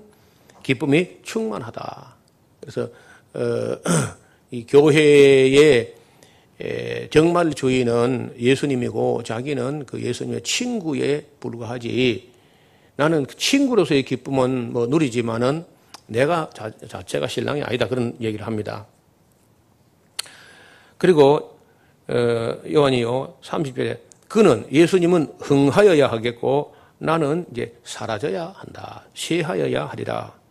기쁨이 0.65 1.19
충만하다. 1.21 2.15
그래서 2.59 2.89
어, 3.35 3.77
이 4.49 4.65
교회의 4.65 5.93
정말 7.11 7.53
주인은 7.53 8.33
예수님이고 8.39 9.21
자기는 9.23 9.85
그 9.85 10.01
예수님의 10.01 10.41
친구에 10.41 11.27
불과하지 11.39 12.31
나는 12.95 13.25
그 13.25 13.35
친구로서의 13.35 14.03
기쁨은 14.03 14.73
뭐 14.73 14.87
누리지만은 14.87 15.65
내가 16.07 16.49
자, 16.53 16.71
자체가 16.87 17.27
신랑이 17.27 17.61
아니다 17.61 17.87
그런 17.87 18.15
얘기를 18.19 18.47
합니다. 18.47 18.87
그리고 20.97 21.59
어, 22.07 22.57
요한이요 22.71 23.37
30절에 23.43 23.99
그는 24.27 24.65
예수님은 24.71 25.35
흥하여야 25.41 26.07
하겠고 26.07 26.73
나는 26.97 27.45
이제 27.51 27.77
사라져야 27.83 28.53
한다. 28.55 29.03
쇠하여야 29.13 29.85
하리라. 29.85 30.44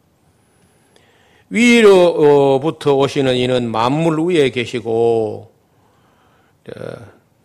위로부터 1.54 2.96
오시는 2.96 3.36
이는 3.36 3.70
만물 3.70 4.18
위에 4.18 4.50
계시고 4.50 5.52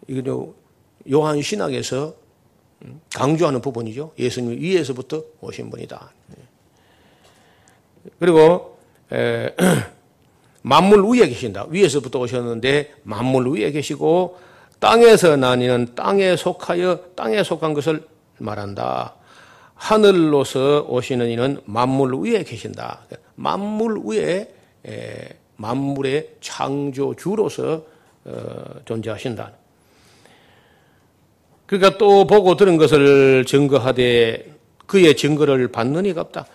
이거 0.07 0.53
요한 1.11 1.39
신학에서 1.43 2.15
강조하는 3.13 3.61
부분이죠. 3.61 4.13
예수님 4.17 4.59
위에서부터 4.59 5.21
오신 5.41 5.69
분이다. 5.69 6.11
그리고 8.17 8.79
에, 9.11 9.53
만물 10.63 11.03
위에 11.05 11.27
계신다. 11.27 11.67
위에서부터 11.69 12.19
오셨는데 12.19 12.95
만물 13.03 13.47
위에 13.49 13.69
계시고 13.69 14.39
땅에서 14.79 15.35
나뉘는 15.35 15.93
땅에 15.93 16.35
속하여 16.35 17.11
땅에 17.15 17.43
속한 17.43 17.75
것을 17.75 18.07
말한다. 18.39 19.13
하늘로서 19.75 20.87
오시는 20.89 21.29
이는 21.29 21.61
만물 21.65 22.15
위에 22.15 22.43
계신다. 22.43 23.01
만물 23.39 24.01
위에 24.05 24.49
만물의 25.55 26.35
창조주로서 26.41 27.83
어, 28.25 28.63
존재하신다. 28.85 29.53
그러니까 31.65 31.97
또 31.97 32.27
보고 32.27 32.55
들은 32.55 32.77
것을 32.77 33.45
증거하되 33.45 34.55
그의 34.85 35.15
증거를 35.15 35.69
받는 35.69 36.05
이가 36.05 36.21
없다. 36.21 36.45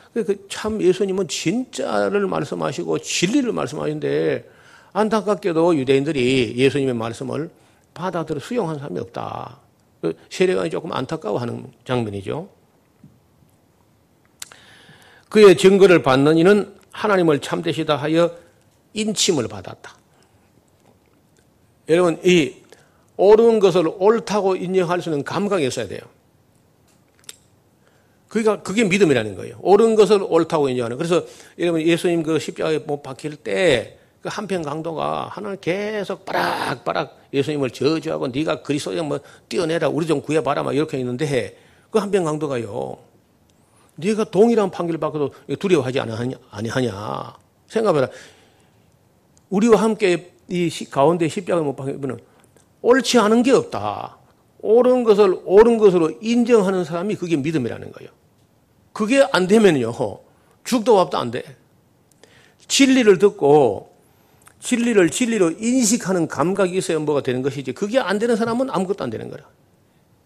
참 0.49 0.83
예수님은 0.83 1.29
진짜를 1.29 2.27
말씀하시고 2.27 2.99
진리를 2.99 3.51
말씀하시는데 3.53 4.49
안타깝게도 4.93 5.77
유대인들이 5.77 6.55
예수님의 6.57 6.95
말씀을 6.95 7.51
받아들여 7.95 8.41
수용한 8.41 8.79
사람이 8.79 8.99
없다. 9.01 9.59
그 10.01 10.15
세례관이 10.29 10.71
조금 10.71 10.93
안타까워하는 10.93 11.67
장면이죠. 11.85 12.49
그의 15.35 15.57
증거를 15.57 16.05
받는 16.05 16.39
이는 16.39 16.73
하나님을 16.93 17.41
참되시다 17.41 17.97
하여 17.97 18.31
인침을 18.93 19.49
받았다. 19.49 19.97
여러분, 21.89 22.21
이 22.25 22.55
옳은 23.17 23.59
것을 23.59 23.91
옳다고 23.99 24.55
인정할 24.55 25.03
수 25.03 25.09
있는 25.09 25.25
감각이 25.25 25.67
있어야 25.67 25.89
돼요. 25.89 26.03
그러니까 28.29 28.63
그게 28.63 28.85
믿음이라는 28.85 29.35
거예요. 29.35 29.59
옳은 29.63 29.97
것을 29.97 30.23
옳다고 30.23 30.69
인정하는. 30.69 30.97
그래서 30.99 31.25
여러분 31.59 31.83
예수님 31.83 32.23
그 32.23 32.39
십자가에 32.39 32.79
못 32.79 33.03
박힐 33.03 33.35
때 33.35 33.99
그 34.25 34.31
한편 34.33 34.63
강도가 34.63 35.29
하나는 35.31 35.59
계속 35.61 36.25
빠락빠락 36.25 37.29
예수님을 37.35 37.69
저주하고 37.69 38.29
네가 38.29 38.63
그리스도야 38.63 39.03
뭐 39.03 39.21
뛰어내라 39.51 39.91
우리 39.91 40.07
좀 40.07 40.23
구해봐라 40.23 40.63
막 40.63 40.75
이렇게 40.75 40.99
있는데 40.99 41.59
그 41.91 41.99
한편 41.99 42.25
강도가요. 42.25 43.14
네가 43.97 44.25
동일한 44.25 44.71
판결을 44.71 44.99
받고도 44.99 45.33
두려워하지 45.59 46.01
아니하냐. 46.01 47.37
생각해봐라. 47.69 48.09
우리와 49.51 49.81
함께 49.83 50.33
이 50.49 50.71
가운데 50.91 51.29
십자가 51.29 51.63
못 51.63 51.77
박히면 51.77 52.19
옳지 52.83 53.19
않은 53.19 53.43
게 53.43 53.53
없다. 53.53 54.19
옳은 54.61 55.05
것을 55.05 55.41
옳은 55.45 55.79
것으로 55.79 56.13
인정하는 56.21 56.85
사람이 56.85 57.17
그게 57.17 57.37
믿음이라는 57.37 57.93
거예요. 57.93 58.11
그게 58.93 59.27
안 59.33 59.47
되면요. 59.47 59.93
죽도 60.65 60.97
밥도 60.97 61.19
안 61.19 61.31
돼. 61.31 61.45
진리를 62.67 63.19
듣고 63.19 63.93
진리를 64.61 65.11
진리로 65.11 65.51
인식하는 65.51 66.27
감각이 66.27 66.77
있어야 66.77 66.99
뭐가 66.99 67.21
되는 67.21 67.43
것이지. 67.43 67.73
그게 67.73 67.99
안 67.99 68.19
되는 68.19 68.35
사람은 68.37 68.71
아무것도 68.71 69.05
안 69.05 69.11
되는 69.11 69.29
거라. 69.29 69.45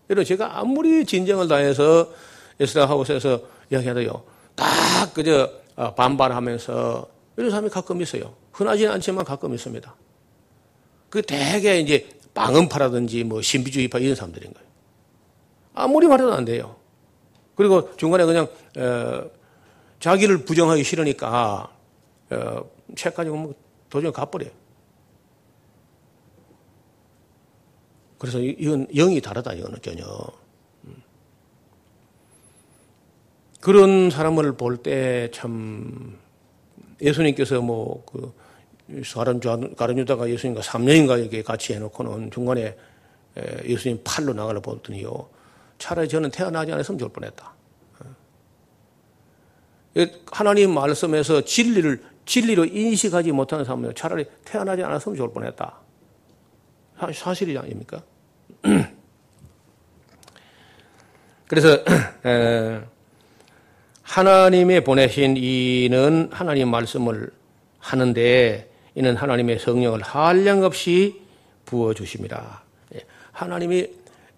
여러분 0.08 0.24
제가 0.24 0.60
아무리 0.60 1.04
진정을 1.04 1.48
다해서 1.48 2.12
에스라 2.60 2.88
하우스에서 2.88 3.40
이야기하다요. 3.70 4.24
딱 4.54 5.14
그저 5.14 5.50
어, 5.76 5.94
반발하면서 5.94 7.08
이런 7.36 7.50
사람이 7.50 7.70
가끔 7.70 8.02
있어요. 8.02 8.34
흔하지는 8.52 8.92
않지만 8.94 9.24
가끔 9.24 9.54
있습니다. 9.54 9.94
그 11.10 11.22
대개 11.22 11.78
이제 11.78 12.08
빵은파라든지 12.34 13.24
뭐 13.24 13.40
신비주의파 13.42 13.98
이런 13.98 14.14
사람들인 14.14 14.52
거예요. 14.52 14.68
아무리 15.74 16.06
말해도 16.06 16.32
안 16.32 16.44
돼요. 16.44 16.76
그리고 17.54 17.94
중간에 17.96 18.24
그냥 18.24 18.48
어, 18.76 19.30
자기를 20.00 20.44
부정하기 20.44 20.84
싫으니까 20.84 21.72
어, 22.30 22.70
책 22.96 23.14
가지고 23.14 23.36
뭐 23.36 23.54
도중에 23.90 24.12
가버려요. 24.12 24.50
그래서 28.18 28.38
이건 28.40 28.86
영이 28.94 29.20
다르다 29.20 29.52
이거는 29.52 29.80
전혀. 29.80 30.04
음. 30.84 31.02
그런 33.60 34.10
사람을 34.10 34.52
볼 34.56 34.82
때 34.82 35.30
참 35.32 36.18
예수님께서 37.00 37.60
뭐그 37.60 38.32
가른 39.12 39.98
유다가 39.98 40.28
예수님과 40.30 40.62
3년인가 40.62 41.20
이렇게 41.20 41.42
같이 41.42 41.74
해놓고는 41.74 42.30
중간에 42.30 42.76
예수님 43.64 44.00
팔로 44.02 44.32
나가려 44.32 44.60
보더니요. 44.60 45.28
차라리 45.78 46.08
저는 46.08 46.30
태어나지 46.30 46.72
않았으면 46.72 46.98
좋을 46.98 47.12
뻔했다. 47.12 47.52
어. 48.00 48.16
하나님 50.32 50.74
말씀에서 50.74 51.42
진리를 51.42 52.02
진리로 52.26 52.64
인식하지 52.64 53.30
못하는 53.32 53.64
사람은 53.64 53.94
차라리 53.94 54.26
태어나지 54.44 54.82
않았으면 54.82 55.16
좋을 55.16 55.32
뻔했다. 55.32 55.78
사실이 57.14 57.56
아닙니까? 57.56 58.02
그래서 61.46 61.78
하나님의 64.08 64.84
보내신 64.84 65.36
이는 65.36 66.30
하나님 66.32 66.70
말씀을 66.70 67.30
하는데 67.78 68.70
이는 68.94 69.14
하나님의 69.16 69.58
성령을 69.58 70.00
한량 70.00 70.62
없이 70.64 71.20
부어 71.66 71.92
주십니다. 71.92 72.62
예, 72.94 73.00
하나님이 73.32 73.86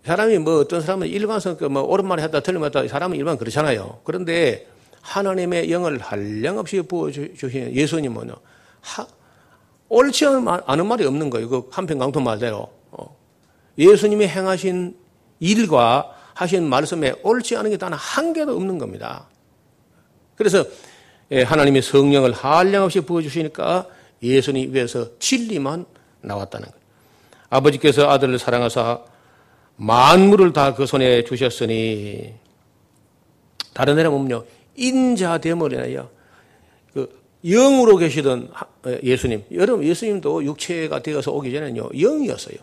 사람이 0.04 0.38
뭐 0.38 0.58
어떤 0.58 0.80
사람은 0.80 1.06
일반성 1.06 1.56
뭐 1.70 1.96
말을 2.02 2.24
했다 2.24 2.40
말했다 2.52 2.88
사람은 2.88 3.16
일반 3.16 3.38
그렇잖아요. 3.38 4.00
그런데 4.02 4.66
하나님의 5.02 5.70
영을 5.70 5.98
한량 5.98 6.58
없이 6.58 6.82
부어 6.82 7.12
주신 7.12 7.72
예수님은 7.72 8.32
하, 8.80 9.06
옳지 9.88 10.26
않은 10.26 10.86
말이 10.86 11.06
없는 11.06 11.30
거예요. 11.30 11.48
그 11.48 11.68
한편 11.70 11.98
강토 11.98 12.18
말대로 12.18 12.70
어. 12.90 13.16
예수님이 13.78 14.26
행하신 14.26 14.96
일과 15.38 16.16
하신 16.34 16.68
말씀에 16.68 17.14
옳지 17.22 17.56
않은 17.56 17.70
게 17.70 17.76
단 17.76 17.92
한 17.92 18.32
개도 18.32 18.56
없는 18.56 18.78
겁니다. 18.78 19.28
그래서 20.40 20.64
예, 21.32 21.42
하나님의 21.42 21.82
성령을 21.82 22.32
한량없이 22.32 23.02
부어주시니까 23.02 23.86
예수님 24.22 24.70
입에서 24.70 25.18
진리만 25.18 25.84
나왔다는 26.22 26.66
거예요. 26.66 26.80
아버지께서 27.50 28.08
아들을 28.08 28.38
사랑하사 28.38 29.00
만물을 29.76 30.54
다 30.54 30.74
그 30.74 30.86
손에 30.86 31.24
주셨으니 31.24 32.32
다른 33.74 33.96
데는 33.96 34.10
보면요 34.10 34.44
인자됨을 34.76 35.74
인하여 35.74 36.08
그 36.94 37.20
영으로 37.44 37.98
계시던 37.98 38.50
예수님 39.02 39.44
여러분 39.52 39.84
예수님도 39.84 40.42
육체가 40.44 41.02
되어서 41.02 41.32
오기 41.32 41.52
전에는요 41.52 41.90
영이었어요. 42.00 42.56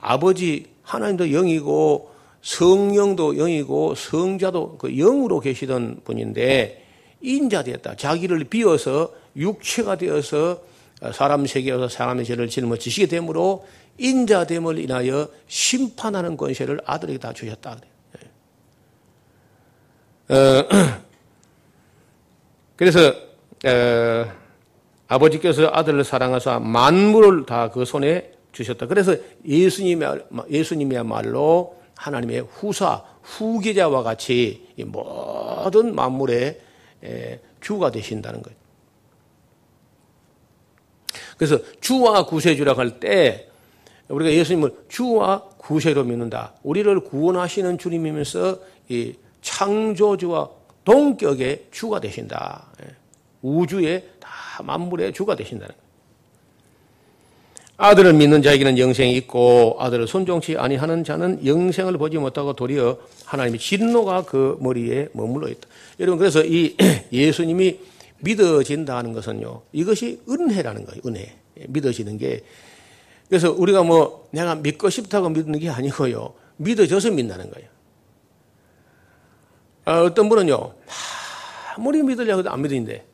아버지 0.00 0.66
하나님도 0.82 1.32
영이고 1.32 2.10
성령도 2.42 3.36
영이고 3.36 3.94
성자도 3.94 4.76
그 4.76 4.90
영으로 4.90 5.40
계시던 5.40 6.02
분인데 6.04 6.82
인자되었다. 7.26 7.96
자기를 7.96 8.44
비워서 8.44 9.12
육체가 9.36 9.96
되어서 9.96 10.62
사람 11.12 11.44
세계에서 11.46 11.88
사람의 11.88 12.24
죄를 12.24 12.48
짊어지시게 12.48 13.06
되므로 13.06 13.66
인자됨을 13.98 14.78
인하여 14.78 15.28
심판하는 15.48 16.36
권세를 16.36 16.80
아들에게 16.84 17.18
다 17.18 17.32
주셨다. 17.32 17.78
어, 20.28 20.34
그래서 22.76 23.08
어, 23.64 24.26
아버지께서 25.08 25.70
아들을 25.72 26.04
사랑하사 26.04 26.60
만물을 26.60 27.46
다 27.46 27.70
그 27.72 27.84
손에 27.84 28.32
주셨다. 28.52 28.86
그래서 28.86 29.16
예수님이야말로 29.46 31.76
하나님의 31.94 32.46
후사, 32.50 33.02
후계자와 33.22 34.02
같이 34.02 34.66
모든 34.86 35.94
만물의 35.94 36.60
주가 37.60 37.90
되신다는 37.90 38.42
거예요. 38.42 38.56
그래서 41.36 41.58
주와 41.80 42.26
구세주라고 42.26 42.80
할 42.80 43.00
때 43.00 43.48
우리가 44.08 44.30
예수님을 44.32 44.72
주와 44.88 45.42
구세로 45.58 46.04
믿는다. 46.04 46.54
우리를 46.62 47.00
구원하시는 47.00 47.76
주님이면서 47.78 48.58
이 48.88 49.14
창조주와 49.42 50.48
동격의 50.84 51.66
주가 51.72 52.00
되신다. 52.00 52.66
예. 52.84 52.94
우주의 53.42 54.04
다 54.20 54.62
만물의 54.62 55.12
주가 55.12 55.34
되신다는. 55.34 55.74
아들을 57.78 58.14
믿는 58.14 58.42
자에게는 58.42 58.78
영생이 58.78 59.14
있고 59.16 59.76
아들을 59.80 60.06
손종치 60.06 60.56
아니하는 60.56 61.04
자는 61.04 61.44
영생을 61.44 61.98
보지 61.98 62.16
못하고 62.18 62.54
도리어 62.54 62.98
하나님의 63.26 63.58
진노가 63.58 64.22
그 64.22 64.56
머리에 64.60 65.08
머물러 65.12 65.48
있다. 65.48 65.68
여러분 65.98 66.18
그래서 66.18 66.44
이 66.44 66.76
예수님이 67.12 67.80
믿어진다는 68.20 69.12
것은요. 69.12 69.62
이것이 69.72 70.20
은혜라는 70.28 70.84
거예요. 70.84 71.00
은혜. 71.06 71.36
믿어지는 71.68 72.18
게 72.18 72.44
그래서 73.28 73.50
우리가 73.52 73.82
뭐 73.82 74.28
내가 74.30 74.54
믿고 74.54 74.90
싶다고 74.90 75.28
믿는 75.30 75.58
게 75.58 75.68
아니고요. 75.70 76.34
믿어져서 76.58 77.10
믿는 77.10 77.36
거예요. 77.50 77.68
아, 79.84 80.02
어떤 80.02 80.28
분은요. 80.28 80.74
아무리 81.76 82.02
믿으려고 82.02 82.40
해도 82.40 82.50
안 82.50 82.62
믿는데 82.62 83.06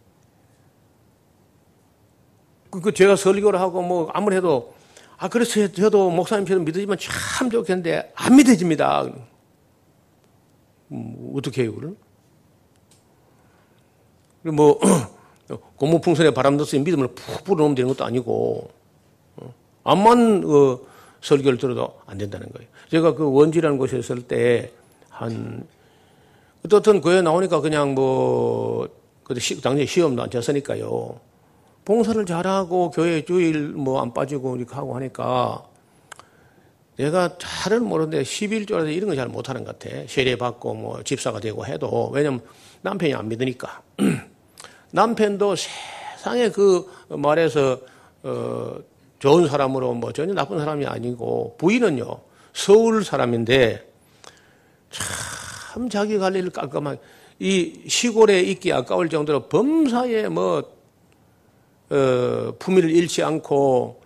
그, 2.71 2.81
그 2.81 2.93
제가 2.93 3.17
설교를 3.17 3.61
하고 3.61 3.83
뭐 3.83 4.11
아무리 4.15 4.37
해도 4.37 4.75
아, 5.19 5.29
그래서 5.29 5.71
저도 5.71 6.11
목사님처럼 6.11 6.65
믿어지면 6.65 6.97
참 6.99 7.51
좋겠는데 7.51 8.13
안 8.15 8.37
믿어집니다. 8.37 9.05
음, 10.91 11.33
어떻게 11.35 11.63
해요, 11.63 11.75
그걸? 11.75 11.97
뭐, 14.43 14.81
고무풍선에 15.77 16.33
바람 16.33 16.57
넣어서 16.57 16.79
믿음을 16.79 17.09
푹 17.09 17.45
불어넣으면 17.45 17.75
되는 17.75 17.89
것도 17.89 18.05
아니고, 18.05 18.71
어, 19.37 19.55
암만 19.85 20.45
어, 20.47 20.81
설교를 21.21 21.59
들어도 21.59 22.01
안 22.07 22.19
된다는 22.19 22.49
거예요. 22.53 22.69
제가 22.91 23.15
그 23.15 23.31
원지라는 23.31 23.79
곳에 23.79 23.99
있을 23.99 24.23
때, 24.23 24.71
한, 25.09 25.67
어떻든 26.65 27.01
교회 27.01 27.23
나오니까 27.23 27.61
그냥 27.61 27.95
뭐, 27.95 28.89
그 29.25 29.35
당시에 29.35 29.87
시험도 29.87 30.23
안 30.23 30.31
쳤으니까요. 30.31 31.21
봉사를 31.85 32.25
잘하고 32.27 32.91
교회 32.91 33.25
주일 33.25 33.69
뭐 33.71 34.01
안 34.01 34.13
빠지고 34.15 34.57
이렇게 34.57 34.75
하고 34.75 34.95
하니까 34.95 35.65
내가 36.97 37.37
잘은 37.39 37.85
모르는데 37.85 38.23
11조라서 38.23 38.95
이런 38.95 39.09
거 39.09 39.17
잘 39.17 39.29
못하는 39.29 39.65
것 39.65 39.79
같아. 39.79 39.97
세례 40.07 40.37
받고 40.37 40.75
뭐 40.75 41.03
집사가 41.03 41.41
되고 41.41 41.67
해도 41.67 42.11
왜냐면 42.13 42.41
남편이 42.83 43.15
안 43.15 43.29
믿으니까. 43.29 43.83
남편도 44.93 45.57
세상에 45.57 46.51
그 46.51 46.89
말해서 47.09 47.79
어 48.23 48.77
좋은 49.19 49.49
사람으로 49.49 49.95
뭐 49.95 50.13
전혀 50.13 50.33
나쁜 50.35 50.59
사람이 50.59 50.87
아니고 50.87 51.57
부인은요. 51.59 52.21
서울 52.53 53.05
사람인데 53.05 53.91
참 54.91 55.89
자기 55.89 56.19
관리를 56.19 56.51
깔끔하게 56.51 57.01
이 57.39 57.83
시골에 57.89 58.41
있기 58.41 58.73
아까울 58.73 59.09
정도로 59.09 59.49
범사에 59.49 60.29
뭐 60.29 60.63
어, 61.91 62.55
품위를 62.59 62.91
잃지 62.91 63.23
않고 63.23 64.03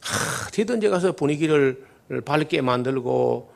하, 0.00 0.48
어디든지 0.48 0.88
가서 0.88 1.12
분위기를 1.12 1.84
밝게 2.24 2.60
만들고 2.60 3.50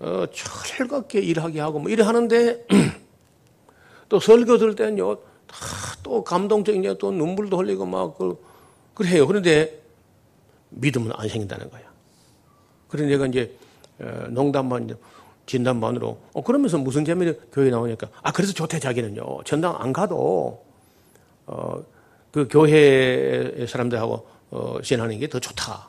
어, 0.00 0.24
즐겁게 0.64 1.20
일하게 1.20 1.60
하고 1.60 1.78
뭐 1.78 1.90
이래 1.90 2.02
하는데 2.02 2.66
또 4.08 4.18
설교 4.18 4.58
들 4.58 4.74
때는요 4.74 5.18
또 6.02 6.24
감동적인 6.24 6.96
또 6.98 7.10
눈물도 7.10 7.58
흘리고 7.58 7.86
막 7.86 8.16
그, 8.16 8.42
그래요. 8.94 9.26
그런데 9.26 9.80
믿음은 10.70 11.12
안 11.14 11.28
생긴다는 11.28 11.70
거야. 11.70 11.82
그래서 12.88 13.08
내가 13.08 13.26
이제 13.26 13.54
어, 14.00 14.26
농담만 14.30 14.96
진단만으로 15.46 16.18
어, 16.32 16.42
그러면서 16.42 16.78
무슨 16.78 17.04
재미로 17.04 17.34
교회 17.52 17.70
나오니까 17.70 18.08
아 18.22 18.32
그래서 18.32 18.52
좋대 18.52 18.78
자기는요 18.78 19.42
전당 19.44 19.74
안 19.78 19.92
가도 19.92 20.64
어, 21.46 21.84
그 22.30 22.48
교회 22.50 23.66
사람들하고 23.66 24.26
어, 24.50 24.78
지내는 24.82 25.18
게 25.18 25.28
더 25.28 25.38
좋다. 25.38 25.88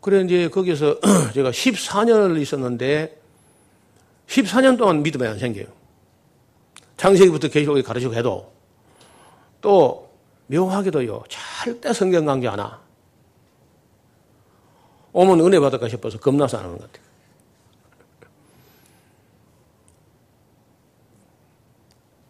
그래 0.00 0.22
이제 0.22 0.48
거기서 0.48 0.98
제가 1.34 1.50
14년을 1.50 2.40
있었는데 2.40 3.20
14년 4.26 4.76
동안 4.76 5.02
믿음이 5.02 5.26
안 5.26 5.38
생겨요. 5.38 5.66
창세기부터 7.02 7.48
계시록에 7.48 7.82
가르치고 7.82 8.14
해도 8.14 8.52
또 9.60 10.08
묘하게도요 10.46 11.24
절대 11.28 11.92
성경 11.92 12.24
강조 12.24 12.48
안 12.48 12.60
하. 12.60 12.80
오면 15.12 15.40
은혜 15.40 15.58
받을까 15.58 15.88
싶어서 15.88 16.18
겁나서 16.18 16.58
안 16.58 16.64
하는 16.64 16.78
것 16.78 16.92
같아요. 16.92 17.06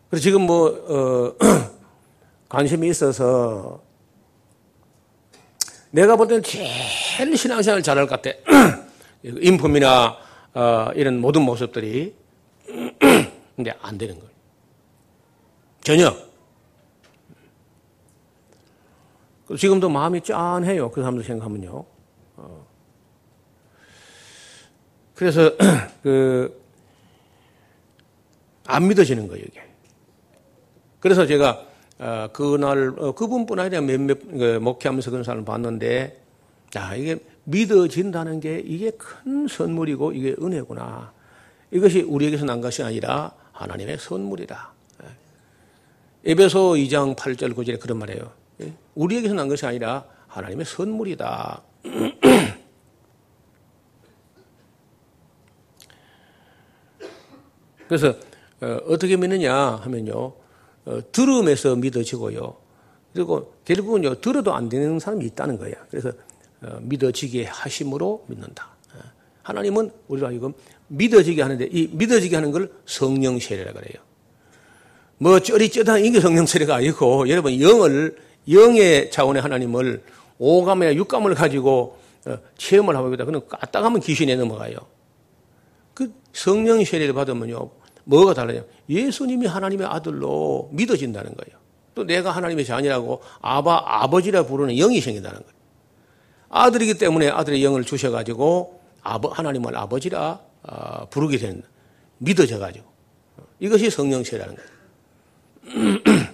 그래서 0.09 0.23
지금 0.23 0.43
뭐, 0.43 0.69
어, 0.69 1.37
관심이 2.49 2.89
있어서 2.89 3.83
내가 5.91 6.17
볼 6.17 6.29
때는 6.29 6.43
제일 6.43 7.37
신앙생활 7.37 7.83
잘할 7.83 8.07
것 8.07 8.23
같아. 8.23 8.35
인품이나 9.23 10.17
어, 10.55 10.89
이런 10.95 11.21
모든 11.21 11.43
모습들이 11.43 12.15
근데 13.55 13.75
안 13.83 13.99
되는 13.99 14.19
거예요. 14.19 14.32
전혀. 15.83 16.15
지금도 19.57 19.89
마음이 19.89 20.23
짠해요. 20.23 20.91
그 20.91 21.01
사람들 21.03 21.25
생각하면요. 21.25 21.85
어. 22.37 22.67
그래서 25.15 25.51
그 26.03 26.63
안 28.67 28.89
믿어지는 28.89 29.29
거예요, 29.29 29.45
이게. 29.47 29.61
그래서 31.01 31.27
제가 31.27 31.67
어, 31.99 32.29
그날 32.33 32.95
어, 32.97 33.13
그분뿐 33.13 33.59
아니라 33.59 33.81
몇몇 33.81 34.19
그 34.31 34.59
목회하면서 34.61 35.11
그런 35.11 35.25
사람을 35.25 35.45
봤는데 35.45 36.21
야 36.77 36.95
이게 36.95 37.19
믿어진다는 37.45 38.41
게 38.41 38.61
이게 38.65 38.91
큰 38.93 39.47
선물이고 39.47 40.13
이게 40.13 40.35
은혜구나. 40.41 41.13
이것이 41.71 42.03
우리에게서 42.03 42.45
난 42.45 42.61
것이 42.61 42.83
아니라 42.83 43.33
하나님의 43.53 43.99
선물이다. 43.99 44.72
예. 46.25 46.31
에베소 46.31 46.75
2장 46.75 47.17
8절 47.17 47.55
9절에 47.55 47.81
그런 47.81 47.99
말이에요. 47.99 48.31
예. 48.63 48.73
우리에게서 48.95 49.35
난 49.35 49.49
것이 49.49 49.67
아니라 49.67 50.05
하나님의 50.29 50.65
선물이다. 50.65 51.63
그래서 57.89 58.15
어, 58.61 58.97
떻게 58.99 59.17
믿느냐 59.17 59.55
하면요. 59.55 60.33
어, 60.85 61.01
들음에서 61.13 61.77
믿어지고요. 61.77 62.57
그리고 63.13 63.55
결국은요, 63.65 64.21
들어도 64.21 64.55
안 64.55 64.69
되는 64.69 64.99
사람이 64.99 65.25
있다는 65.27 65.59
거예요. 65.59 65.75
그래서 65.91 66.11
어, 66.63 66.79
믿어지게 66.81 67.45
하심으로 67.45 68.25
믿는다. 68.29 68.71
어, 68.95 68.99
하나님은 69.43 69.91
우리로 70.09 70.29
하여금 70.29 70.55
믿어지게 70.89 71.43
하는데 71.43 71.69
이 71.71 71.89
믿어지게 71.93 72.37
하는 72.37 72.53
걸 72.53 72.73
성령 72.87 73.39
세례라 73.39 73.73
그래요. 73.73 74.03
뭐 75.23 75.39
쩌리쩌다한 75.39 76.05
이게 76.05 76.19
성령 76.19 76.47
세례가 76.47 76.75
아니고 76.75 77.29
여러분 77.29 77.61
영을 77.61 78.17
영의 78.51 79.09
차원의 79.13 79.41
하나님을 79.41 80.03
오감이나 80.39 80.97
육감을 80.97 81.37
가지고 81.37 81.97
체험을 82.59 82.97
하고 82.97 83.15
있다. 83.15 83.25
그는 83.25 83.41
까딱하면 83.49 84.01
귀신에 84.01 84.35
넘어가요. 84.35 84.79
그 85.95 86.13
성령 86.33 86.85
세례를 86.85 87.15
받으면요. 87.15 87.71
뭐가 88.03 88.35
달라요? 88.35 88.65
예수님이 88.89 89.47
하나님의 89.47 89.87
아들로 89.87 90.69
믿어진다는 90.73 91.37
거예요. 91.37 91.61
또 91.95 92.03
내가 92.03 92.33
하나님의 92.33 92.65
자녀라고 92.65 93.23
아바, 93.43 93.85
아버지라 93.87 94.45
부르는 94.45 94.75
영이 94.75 95.01
생긴다는 95.01 95.39
거예요. 95.39 95.53
아들이기 96.49 96.99
때문에 96.99 97.29
아들의 97.29 97.63
영을 97.63 97.85
주셔 97.85 98.11
가지고 98.11 98.81
아버, 99.05 99.29
하나님을 99.29 99.77
아버지라 99.77 100.41
아, 100.65 101.05
부르게 101.07 101.39
되는, 101.39 101.63
믿어져 102.19 102.59
가지고. 102.59 102.87
이것이 103.61 103.89
성령체라는 103.89 104.57
거예요. 104.57 104.72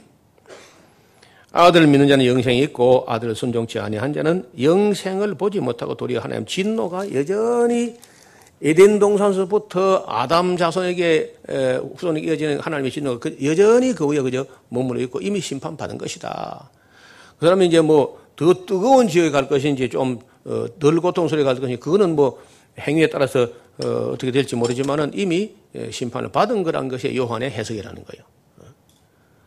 아들을 1.52 1.86
믿는 1.86 2.08
자는 2.08 2.26
영생이 2.26 2.60
있고 2.60 3.04
아들을 3.08 3.34
순종치 3.34 3.78
아니한 3.78 4.12
자는 4.12 4.46
영생을 4.60 5.34
보지 5.34 5.60
못하고 5.60 5.94
도리어 5.94 6.20
하나님 6.20 6.44
진노가 6.46 7.12
여전히 7.14 7.96
에덴 8.62 8.98
동산서부터 8.98 10.04
아담 10.08 10.56
자손에게 10.56 11.36
후손에게 11.94 12.26
이어지는 12.26 12.60
하나님의 12.60 12.90
진노가 12.90 13.18
그 13.18 13.36
여전히 13.44 13.92
그 13.92 14.06
위에 14.06 14.20
그저 14.20 14.46
머물러 14.68 15.00
있고 15.02 15.20
이미 15.20 15.40
심판받은 15.40 15.96
것이다. 15.98 16.70
그 17.38 17.46
사람이 17.46 17.66
이제 17.66 17.80
뭐 17.80 18.28
더 18.38 18.54
뜨거운 18.64 19.08
지역에 19.08 19.30
갈 19.30 19.48
것인지 19.48 19.88
좀덜 19.90 20.98
어, 20.98 21.00
고통스럽게 21.02 21.44
갈 21.44 21.56
것인지 21.56 21.80
그거는 21.80 22.14
뭐 22.14 22.40
행위에 22.78 23.08
따라서 23.08 23.48
어, 23.84 24.12
어떻게 24.12 24.30
될지 24.30 24.54
모르지만은 24.54 25.10
이미 25.12 25.54
심판을 25.90 26.30
받은 26.30 26.62
거란 26.62 26.88
것이 26.88 27.14
요한의 27.16 27.50
해석이라는 27.50 28.04
거예요. 28.04 28.24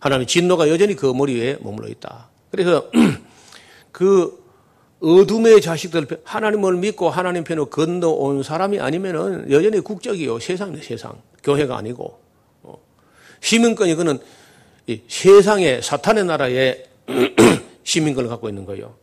하나님의 0.02 0.28
진노가 0.28 0.68
여전히 0.70 0.95
그 0.95 1.06
머리 1.14 1.36
위에 1.36 1.58
머물러 1.62 1.88
있다. 1.88 2.30
그래서 2.49 2.89
그 3.93 4.41
어둠의 4.99 5.62
자식들 5.62 6.06
하나님을 6.24 6.76
믿고 6.78 7.10
하나님 7.10 7.43
편으로 7.43 7.68
건너온 7.68 8.43
사람이 8.43 8.80
아니면은 8.80 9.49
여전히 9.49 9.80
국적이요 9.80 10.39
세상이네 10.39 10.82
세상 10.82 11.14
교회가 11.43 11.78
아니고 11.78 12.20
어. 12.64 12.78
시민권이 13.39 13.95
그는 13.95 14.20
세상의 15.08 15.82
사탄의 15.82 16.26
나라의 16.26 16.84
시민권을 17.84 18.30
갖고 18.30 18.49
있는 18.49 18.66
거예요. 18.66 18.95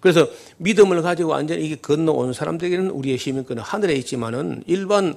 그래서 0.00 0.28
믿음을 0.58 1.02
가지고 1.02 1.30
완전히 1.30 1.66
이게 1.66 1.74
건너온 1.76 2.32
사람들에게는 2.32 2.90
우리의 2.90 3.18
시민권은 3.18 3.62
하늘에 3.62 3.94
있지만은 3.94 4.62
일반 4.66 5.16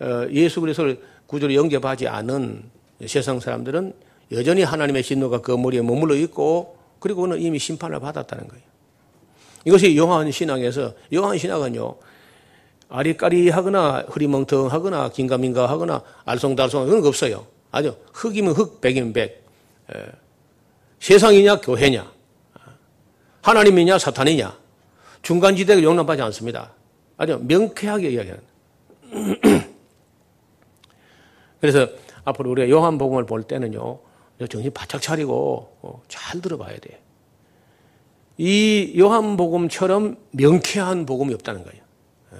어, 0.00 0.26
예수 0.30 0.60
그리스도를 0.60 1.00
구조로 1.26 1.54
영접하지 1.54 2.06
않은 2.06 2.62
세상 3.06 3.40
사람들은 3.40 3.92
여전히 4.32 4.62
하나님의 4.62 5.02
진노가 5.02 5.40
그 5.40 5.52
머리에 5.52 5.82
머물러 5.82 6.14
있고 6.16 6.78
그리고 6.98 7.26
는 7.26 7.40
이미 7.40 7.58
심판을 7.58 8.00
받았다는 8.00 8.48
거예요. 8.48 8.62
이것이 9.64 9.96
요한 9.96 10.30
신앙에서 10.30 10.94
요한 11.14 11.38
신앙은요. 11.38 11.96
아리까리하거나 12.88 14.04
흐리멍텅하거나 14.08 15.10
긴가민가하거나 15.10 16.02
알쏭달쏭 16.26 16.86
그런 16.86 17.00
거 17.00 17.08
없어요. 17.08 17.46
아주 17.70 17.96
흑이면 18.12 18.52
흑, 18.52 18.80
백이면 18.80 19.12
백. 19.12 19.44
에. 19.94 20.04
세상이냐 21.00 21.56
교회냐 21.60 22.12
하나님이냐 23.40 23.98
사탄이냐 23.98 24.56
중간지대가 25.22 25.82
용납하지 25.82 26.22
않습니다. 26.22 26.72
아주 27.16 27.40
명쾌하게 27.42 28.10
이야기하는. 28.10 28.42
그래서 31.60 31.88
앞으로 32.24 32.50
우리가 32.50 32.68
요한복음을 32.70 33.26
볼 33.26 33.42
때는요 33.44 33.98
정신 34.48 34.72
바짝 34.72 35.00
차리고 35.00 35.76
어, 35.82 36.02
잘 36.08 36.40
들어봐야 36.40 36.76
돼. 36.78 37.00
이 38.38 38.94
요한복음처럼 38.98 40.16
명쾌한 40.32 41.06
복음이 41.06 41.34
없다는 41.34 41.64
거예요. 41.64 41.82
예. 42.34 42.38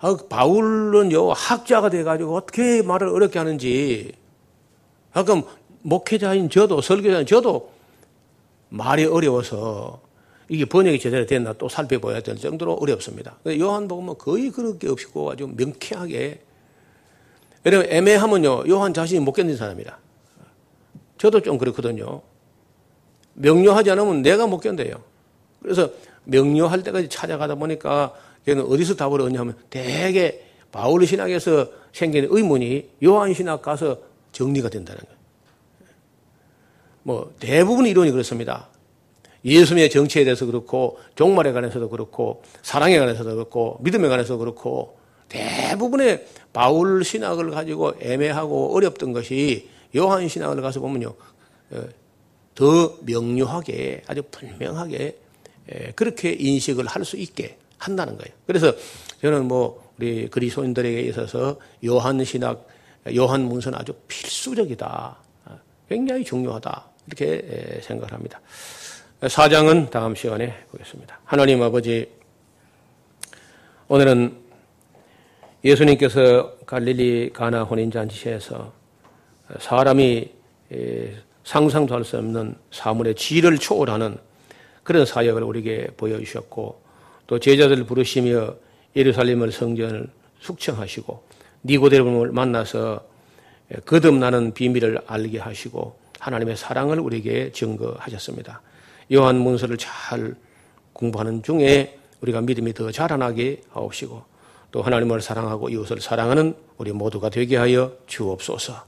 아, 0.00 0.16
바울은 0.28 1.12
요, 1.12 1.30
학자가 1.30 1.90
돼가지고 1.90 2.36
어떻게 2.36 2.82
말을 2.82 3.08
어렵게 3.08 3.38
하는지, 3.38 4.12
가끔 5.12 5.42
목회자인 5.82 6.50
저도, 6.50 6.80
설교자인 6.80 7.26
저도 7.26 7.70
말이 8.70 9.04
어려워서 9.04 10.00
이게 10.48 10.64
번역이 10.64 10.98
제대로 10.98 11.26
됐나 11.26 11.52
또 11.54 11.68
살펴봐야 11.68 12.20
될 12.20 12.36
정도로 12.36 12.74
어렵습니다. 12.74 13.38
요한복음은 13.46 14.16
거의 14.18 14.50
그럴 14.50 14.78
게 14.78 14.88
없고 14.88 15.30
아주 15.30 15.50
명쾌하게. 15.54 16.40
여러분, 17.66 17.90
애매하면요, 17.90 18.64
요한 18.68 18.94
자신이 18.94 19.20
못 19.20 19.32
견딘 19.32 19.56
사람이라. 19.56 19.98
저도 21.18 21.40
좀 21.40 21.58
그렇거든요. 21.58 22.22
명료하지 23.34 23.90
않으면 23.90 24.22
내가 24.22 24.46
못 24.46 24.58
견뎌요. 24.58 25.02
그래서 25.62 25.90
명료할 26.24 26.82
때까지 26.82 27.08
찾아가다 27.08 27.56
보니까 27.56 28.14
걔는 28.46 28.64
어디서 28.64 28.94
답을 28.96 29.20
얻냐면 29.20 29.56
대개 29.70 30.40
바울 30.72 31.06
신학에서 31.06 31.66
생긴 31.92 32.26
의문이 32.30 32.90
요한 33.04 33.34
신학 33.34 33.62
가서 33.62 33.98
정리가 34.32 34.68
된다는 34.68 35.00
거예요. 35.00 35.18
뭐 37.02 37.32
대부분 37.40 37.86
이론이 37.86 38.10
그렇습니다. 38.10 38.68
예수님의 39.44 39.90
정치에 39.90 40.24
대해서 40.24 40.46
그렇고 40.46 40.98
종말에 41.14 41.52
관해서도 41.52 41.88
그렇고 41.88 42.42
사랑에 42.62 42.98
관해서도 42.98 43.34
그렇고 43.34 43.78
믿음에 43.80 44.08
관해서도 44.08 44.38
그렇고 44.38 44.98
대부분의 45.28 46.26
바울 46.52 47.04
신학을 47.04 47.50
가지고 47.50 47.94
애매하고 48.00 48.74
어렵던 48.74 49.12
것이 49.12 49.68
요한 49.96 50.28
신학을 50.28 50.62
가서 50.62 50.80
보면요 50.80 51.14
어, 51.70 51.88
더 52.54 52.96
명료하게 53.02 54.02
아주 54.06 54.22
분명하게 54.30 55.18
그렇게 55.94 56.32
인식을 56.32 56.86
할 56.86 57.04
수 57.04 57.16
있게 57.16 57.56
한다는 57.78 58.18
거예요. 58.18 58.34
그래서 58.46 58.72
저는 59.22 59.46
뭐 59.46 59.92
우리 59.98 60.28
그리스도인들에게 60.28 61.00
있어서 61.02 61.58
요한 61.86 62.22
신학, 62.24 62.66
요한 63.14 63.42
문서는 63.42 63.78
아주 63.78 63.92
필수적이다. 64.08 65.16
굉장히 65.88 66.24
중요하다. 66.24 66.84
이렇게 67.06 67.80
생각을 67.82 68.12
합니다. 68.12 68.40
사장은 69.26 69.90
다음 69.90 70.14
시간에 70.14 70.54
보겠습니다. 70.70 71.20
하나님 71.24 71.62
아버지, 71.62 72.10
오늘은 73.88 74.36
예수님께서 75.64 76.58
갈릴리 76.66 77.32
가나 77.32 77.62
혼인잔치에서 77.62 78.77
사람이 79.60 80.30
상상도 81.44 81.94
할 81.94 82.04
수 82.04 82.18
없는 82.18 82.56
사물의 82.70 83.14
질을 83.14 83.58
초월하는 83.58 84.18
그런 84.82 85.06
사역을 85.06 85.42
우리에게 85.42 85.88
보여주셨고 85.96 86.82
또 87.26 87.38
제자들을 87.38 87.84
부르시며 87.84 88.54
예루살렘을 88.96 89.52
성전을 89.52 90.08
숙청하시고 90.40 91.22
니고데모를 91.64 92.32
만나서 92.32 93.06
거듭나는 93.84 94.54
비밀을 94.54 95.02
알게 95.06 95.38
하시고 95.38 95.98
하나님의 96.20 96.56
사랑을 96.56 97.00
우리에게 97.00 97.52
증거하셨습니다. 97.52 98.62
요한 99.12 99.36
문서를 99.36 99.76
잘 99.76 100.34
공부하는 100.92 101.42
중에 101.42 101.98
우리가 102.20 102.40
믿음이 102.40 102.74
더 102.74 102.90
자라나게 102.90 103.62
하옵시고 103.70 104.22
또 104.70 104.82
하나님을 104.82 105.20
사랑하고 105.20 105.68
이웃을 105.68 106.00
사랑하는 106.00 106.54
우리 106.76 106.92
모두가 106.92 107.30
되게 107.30 107.56
하여 107.56 107.92
주옵소서. 108.06 108.87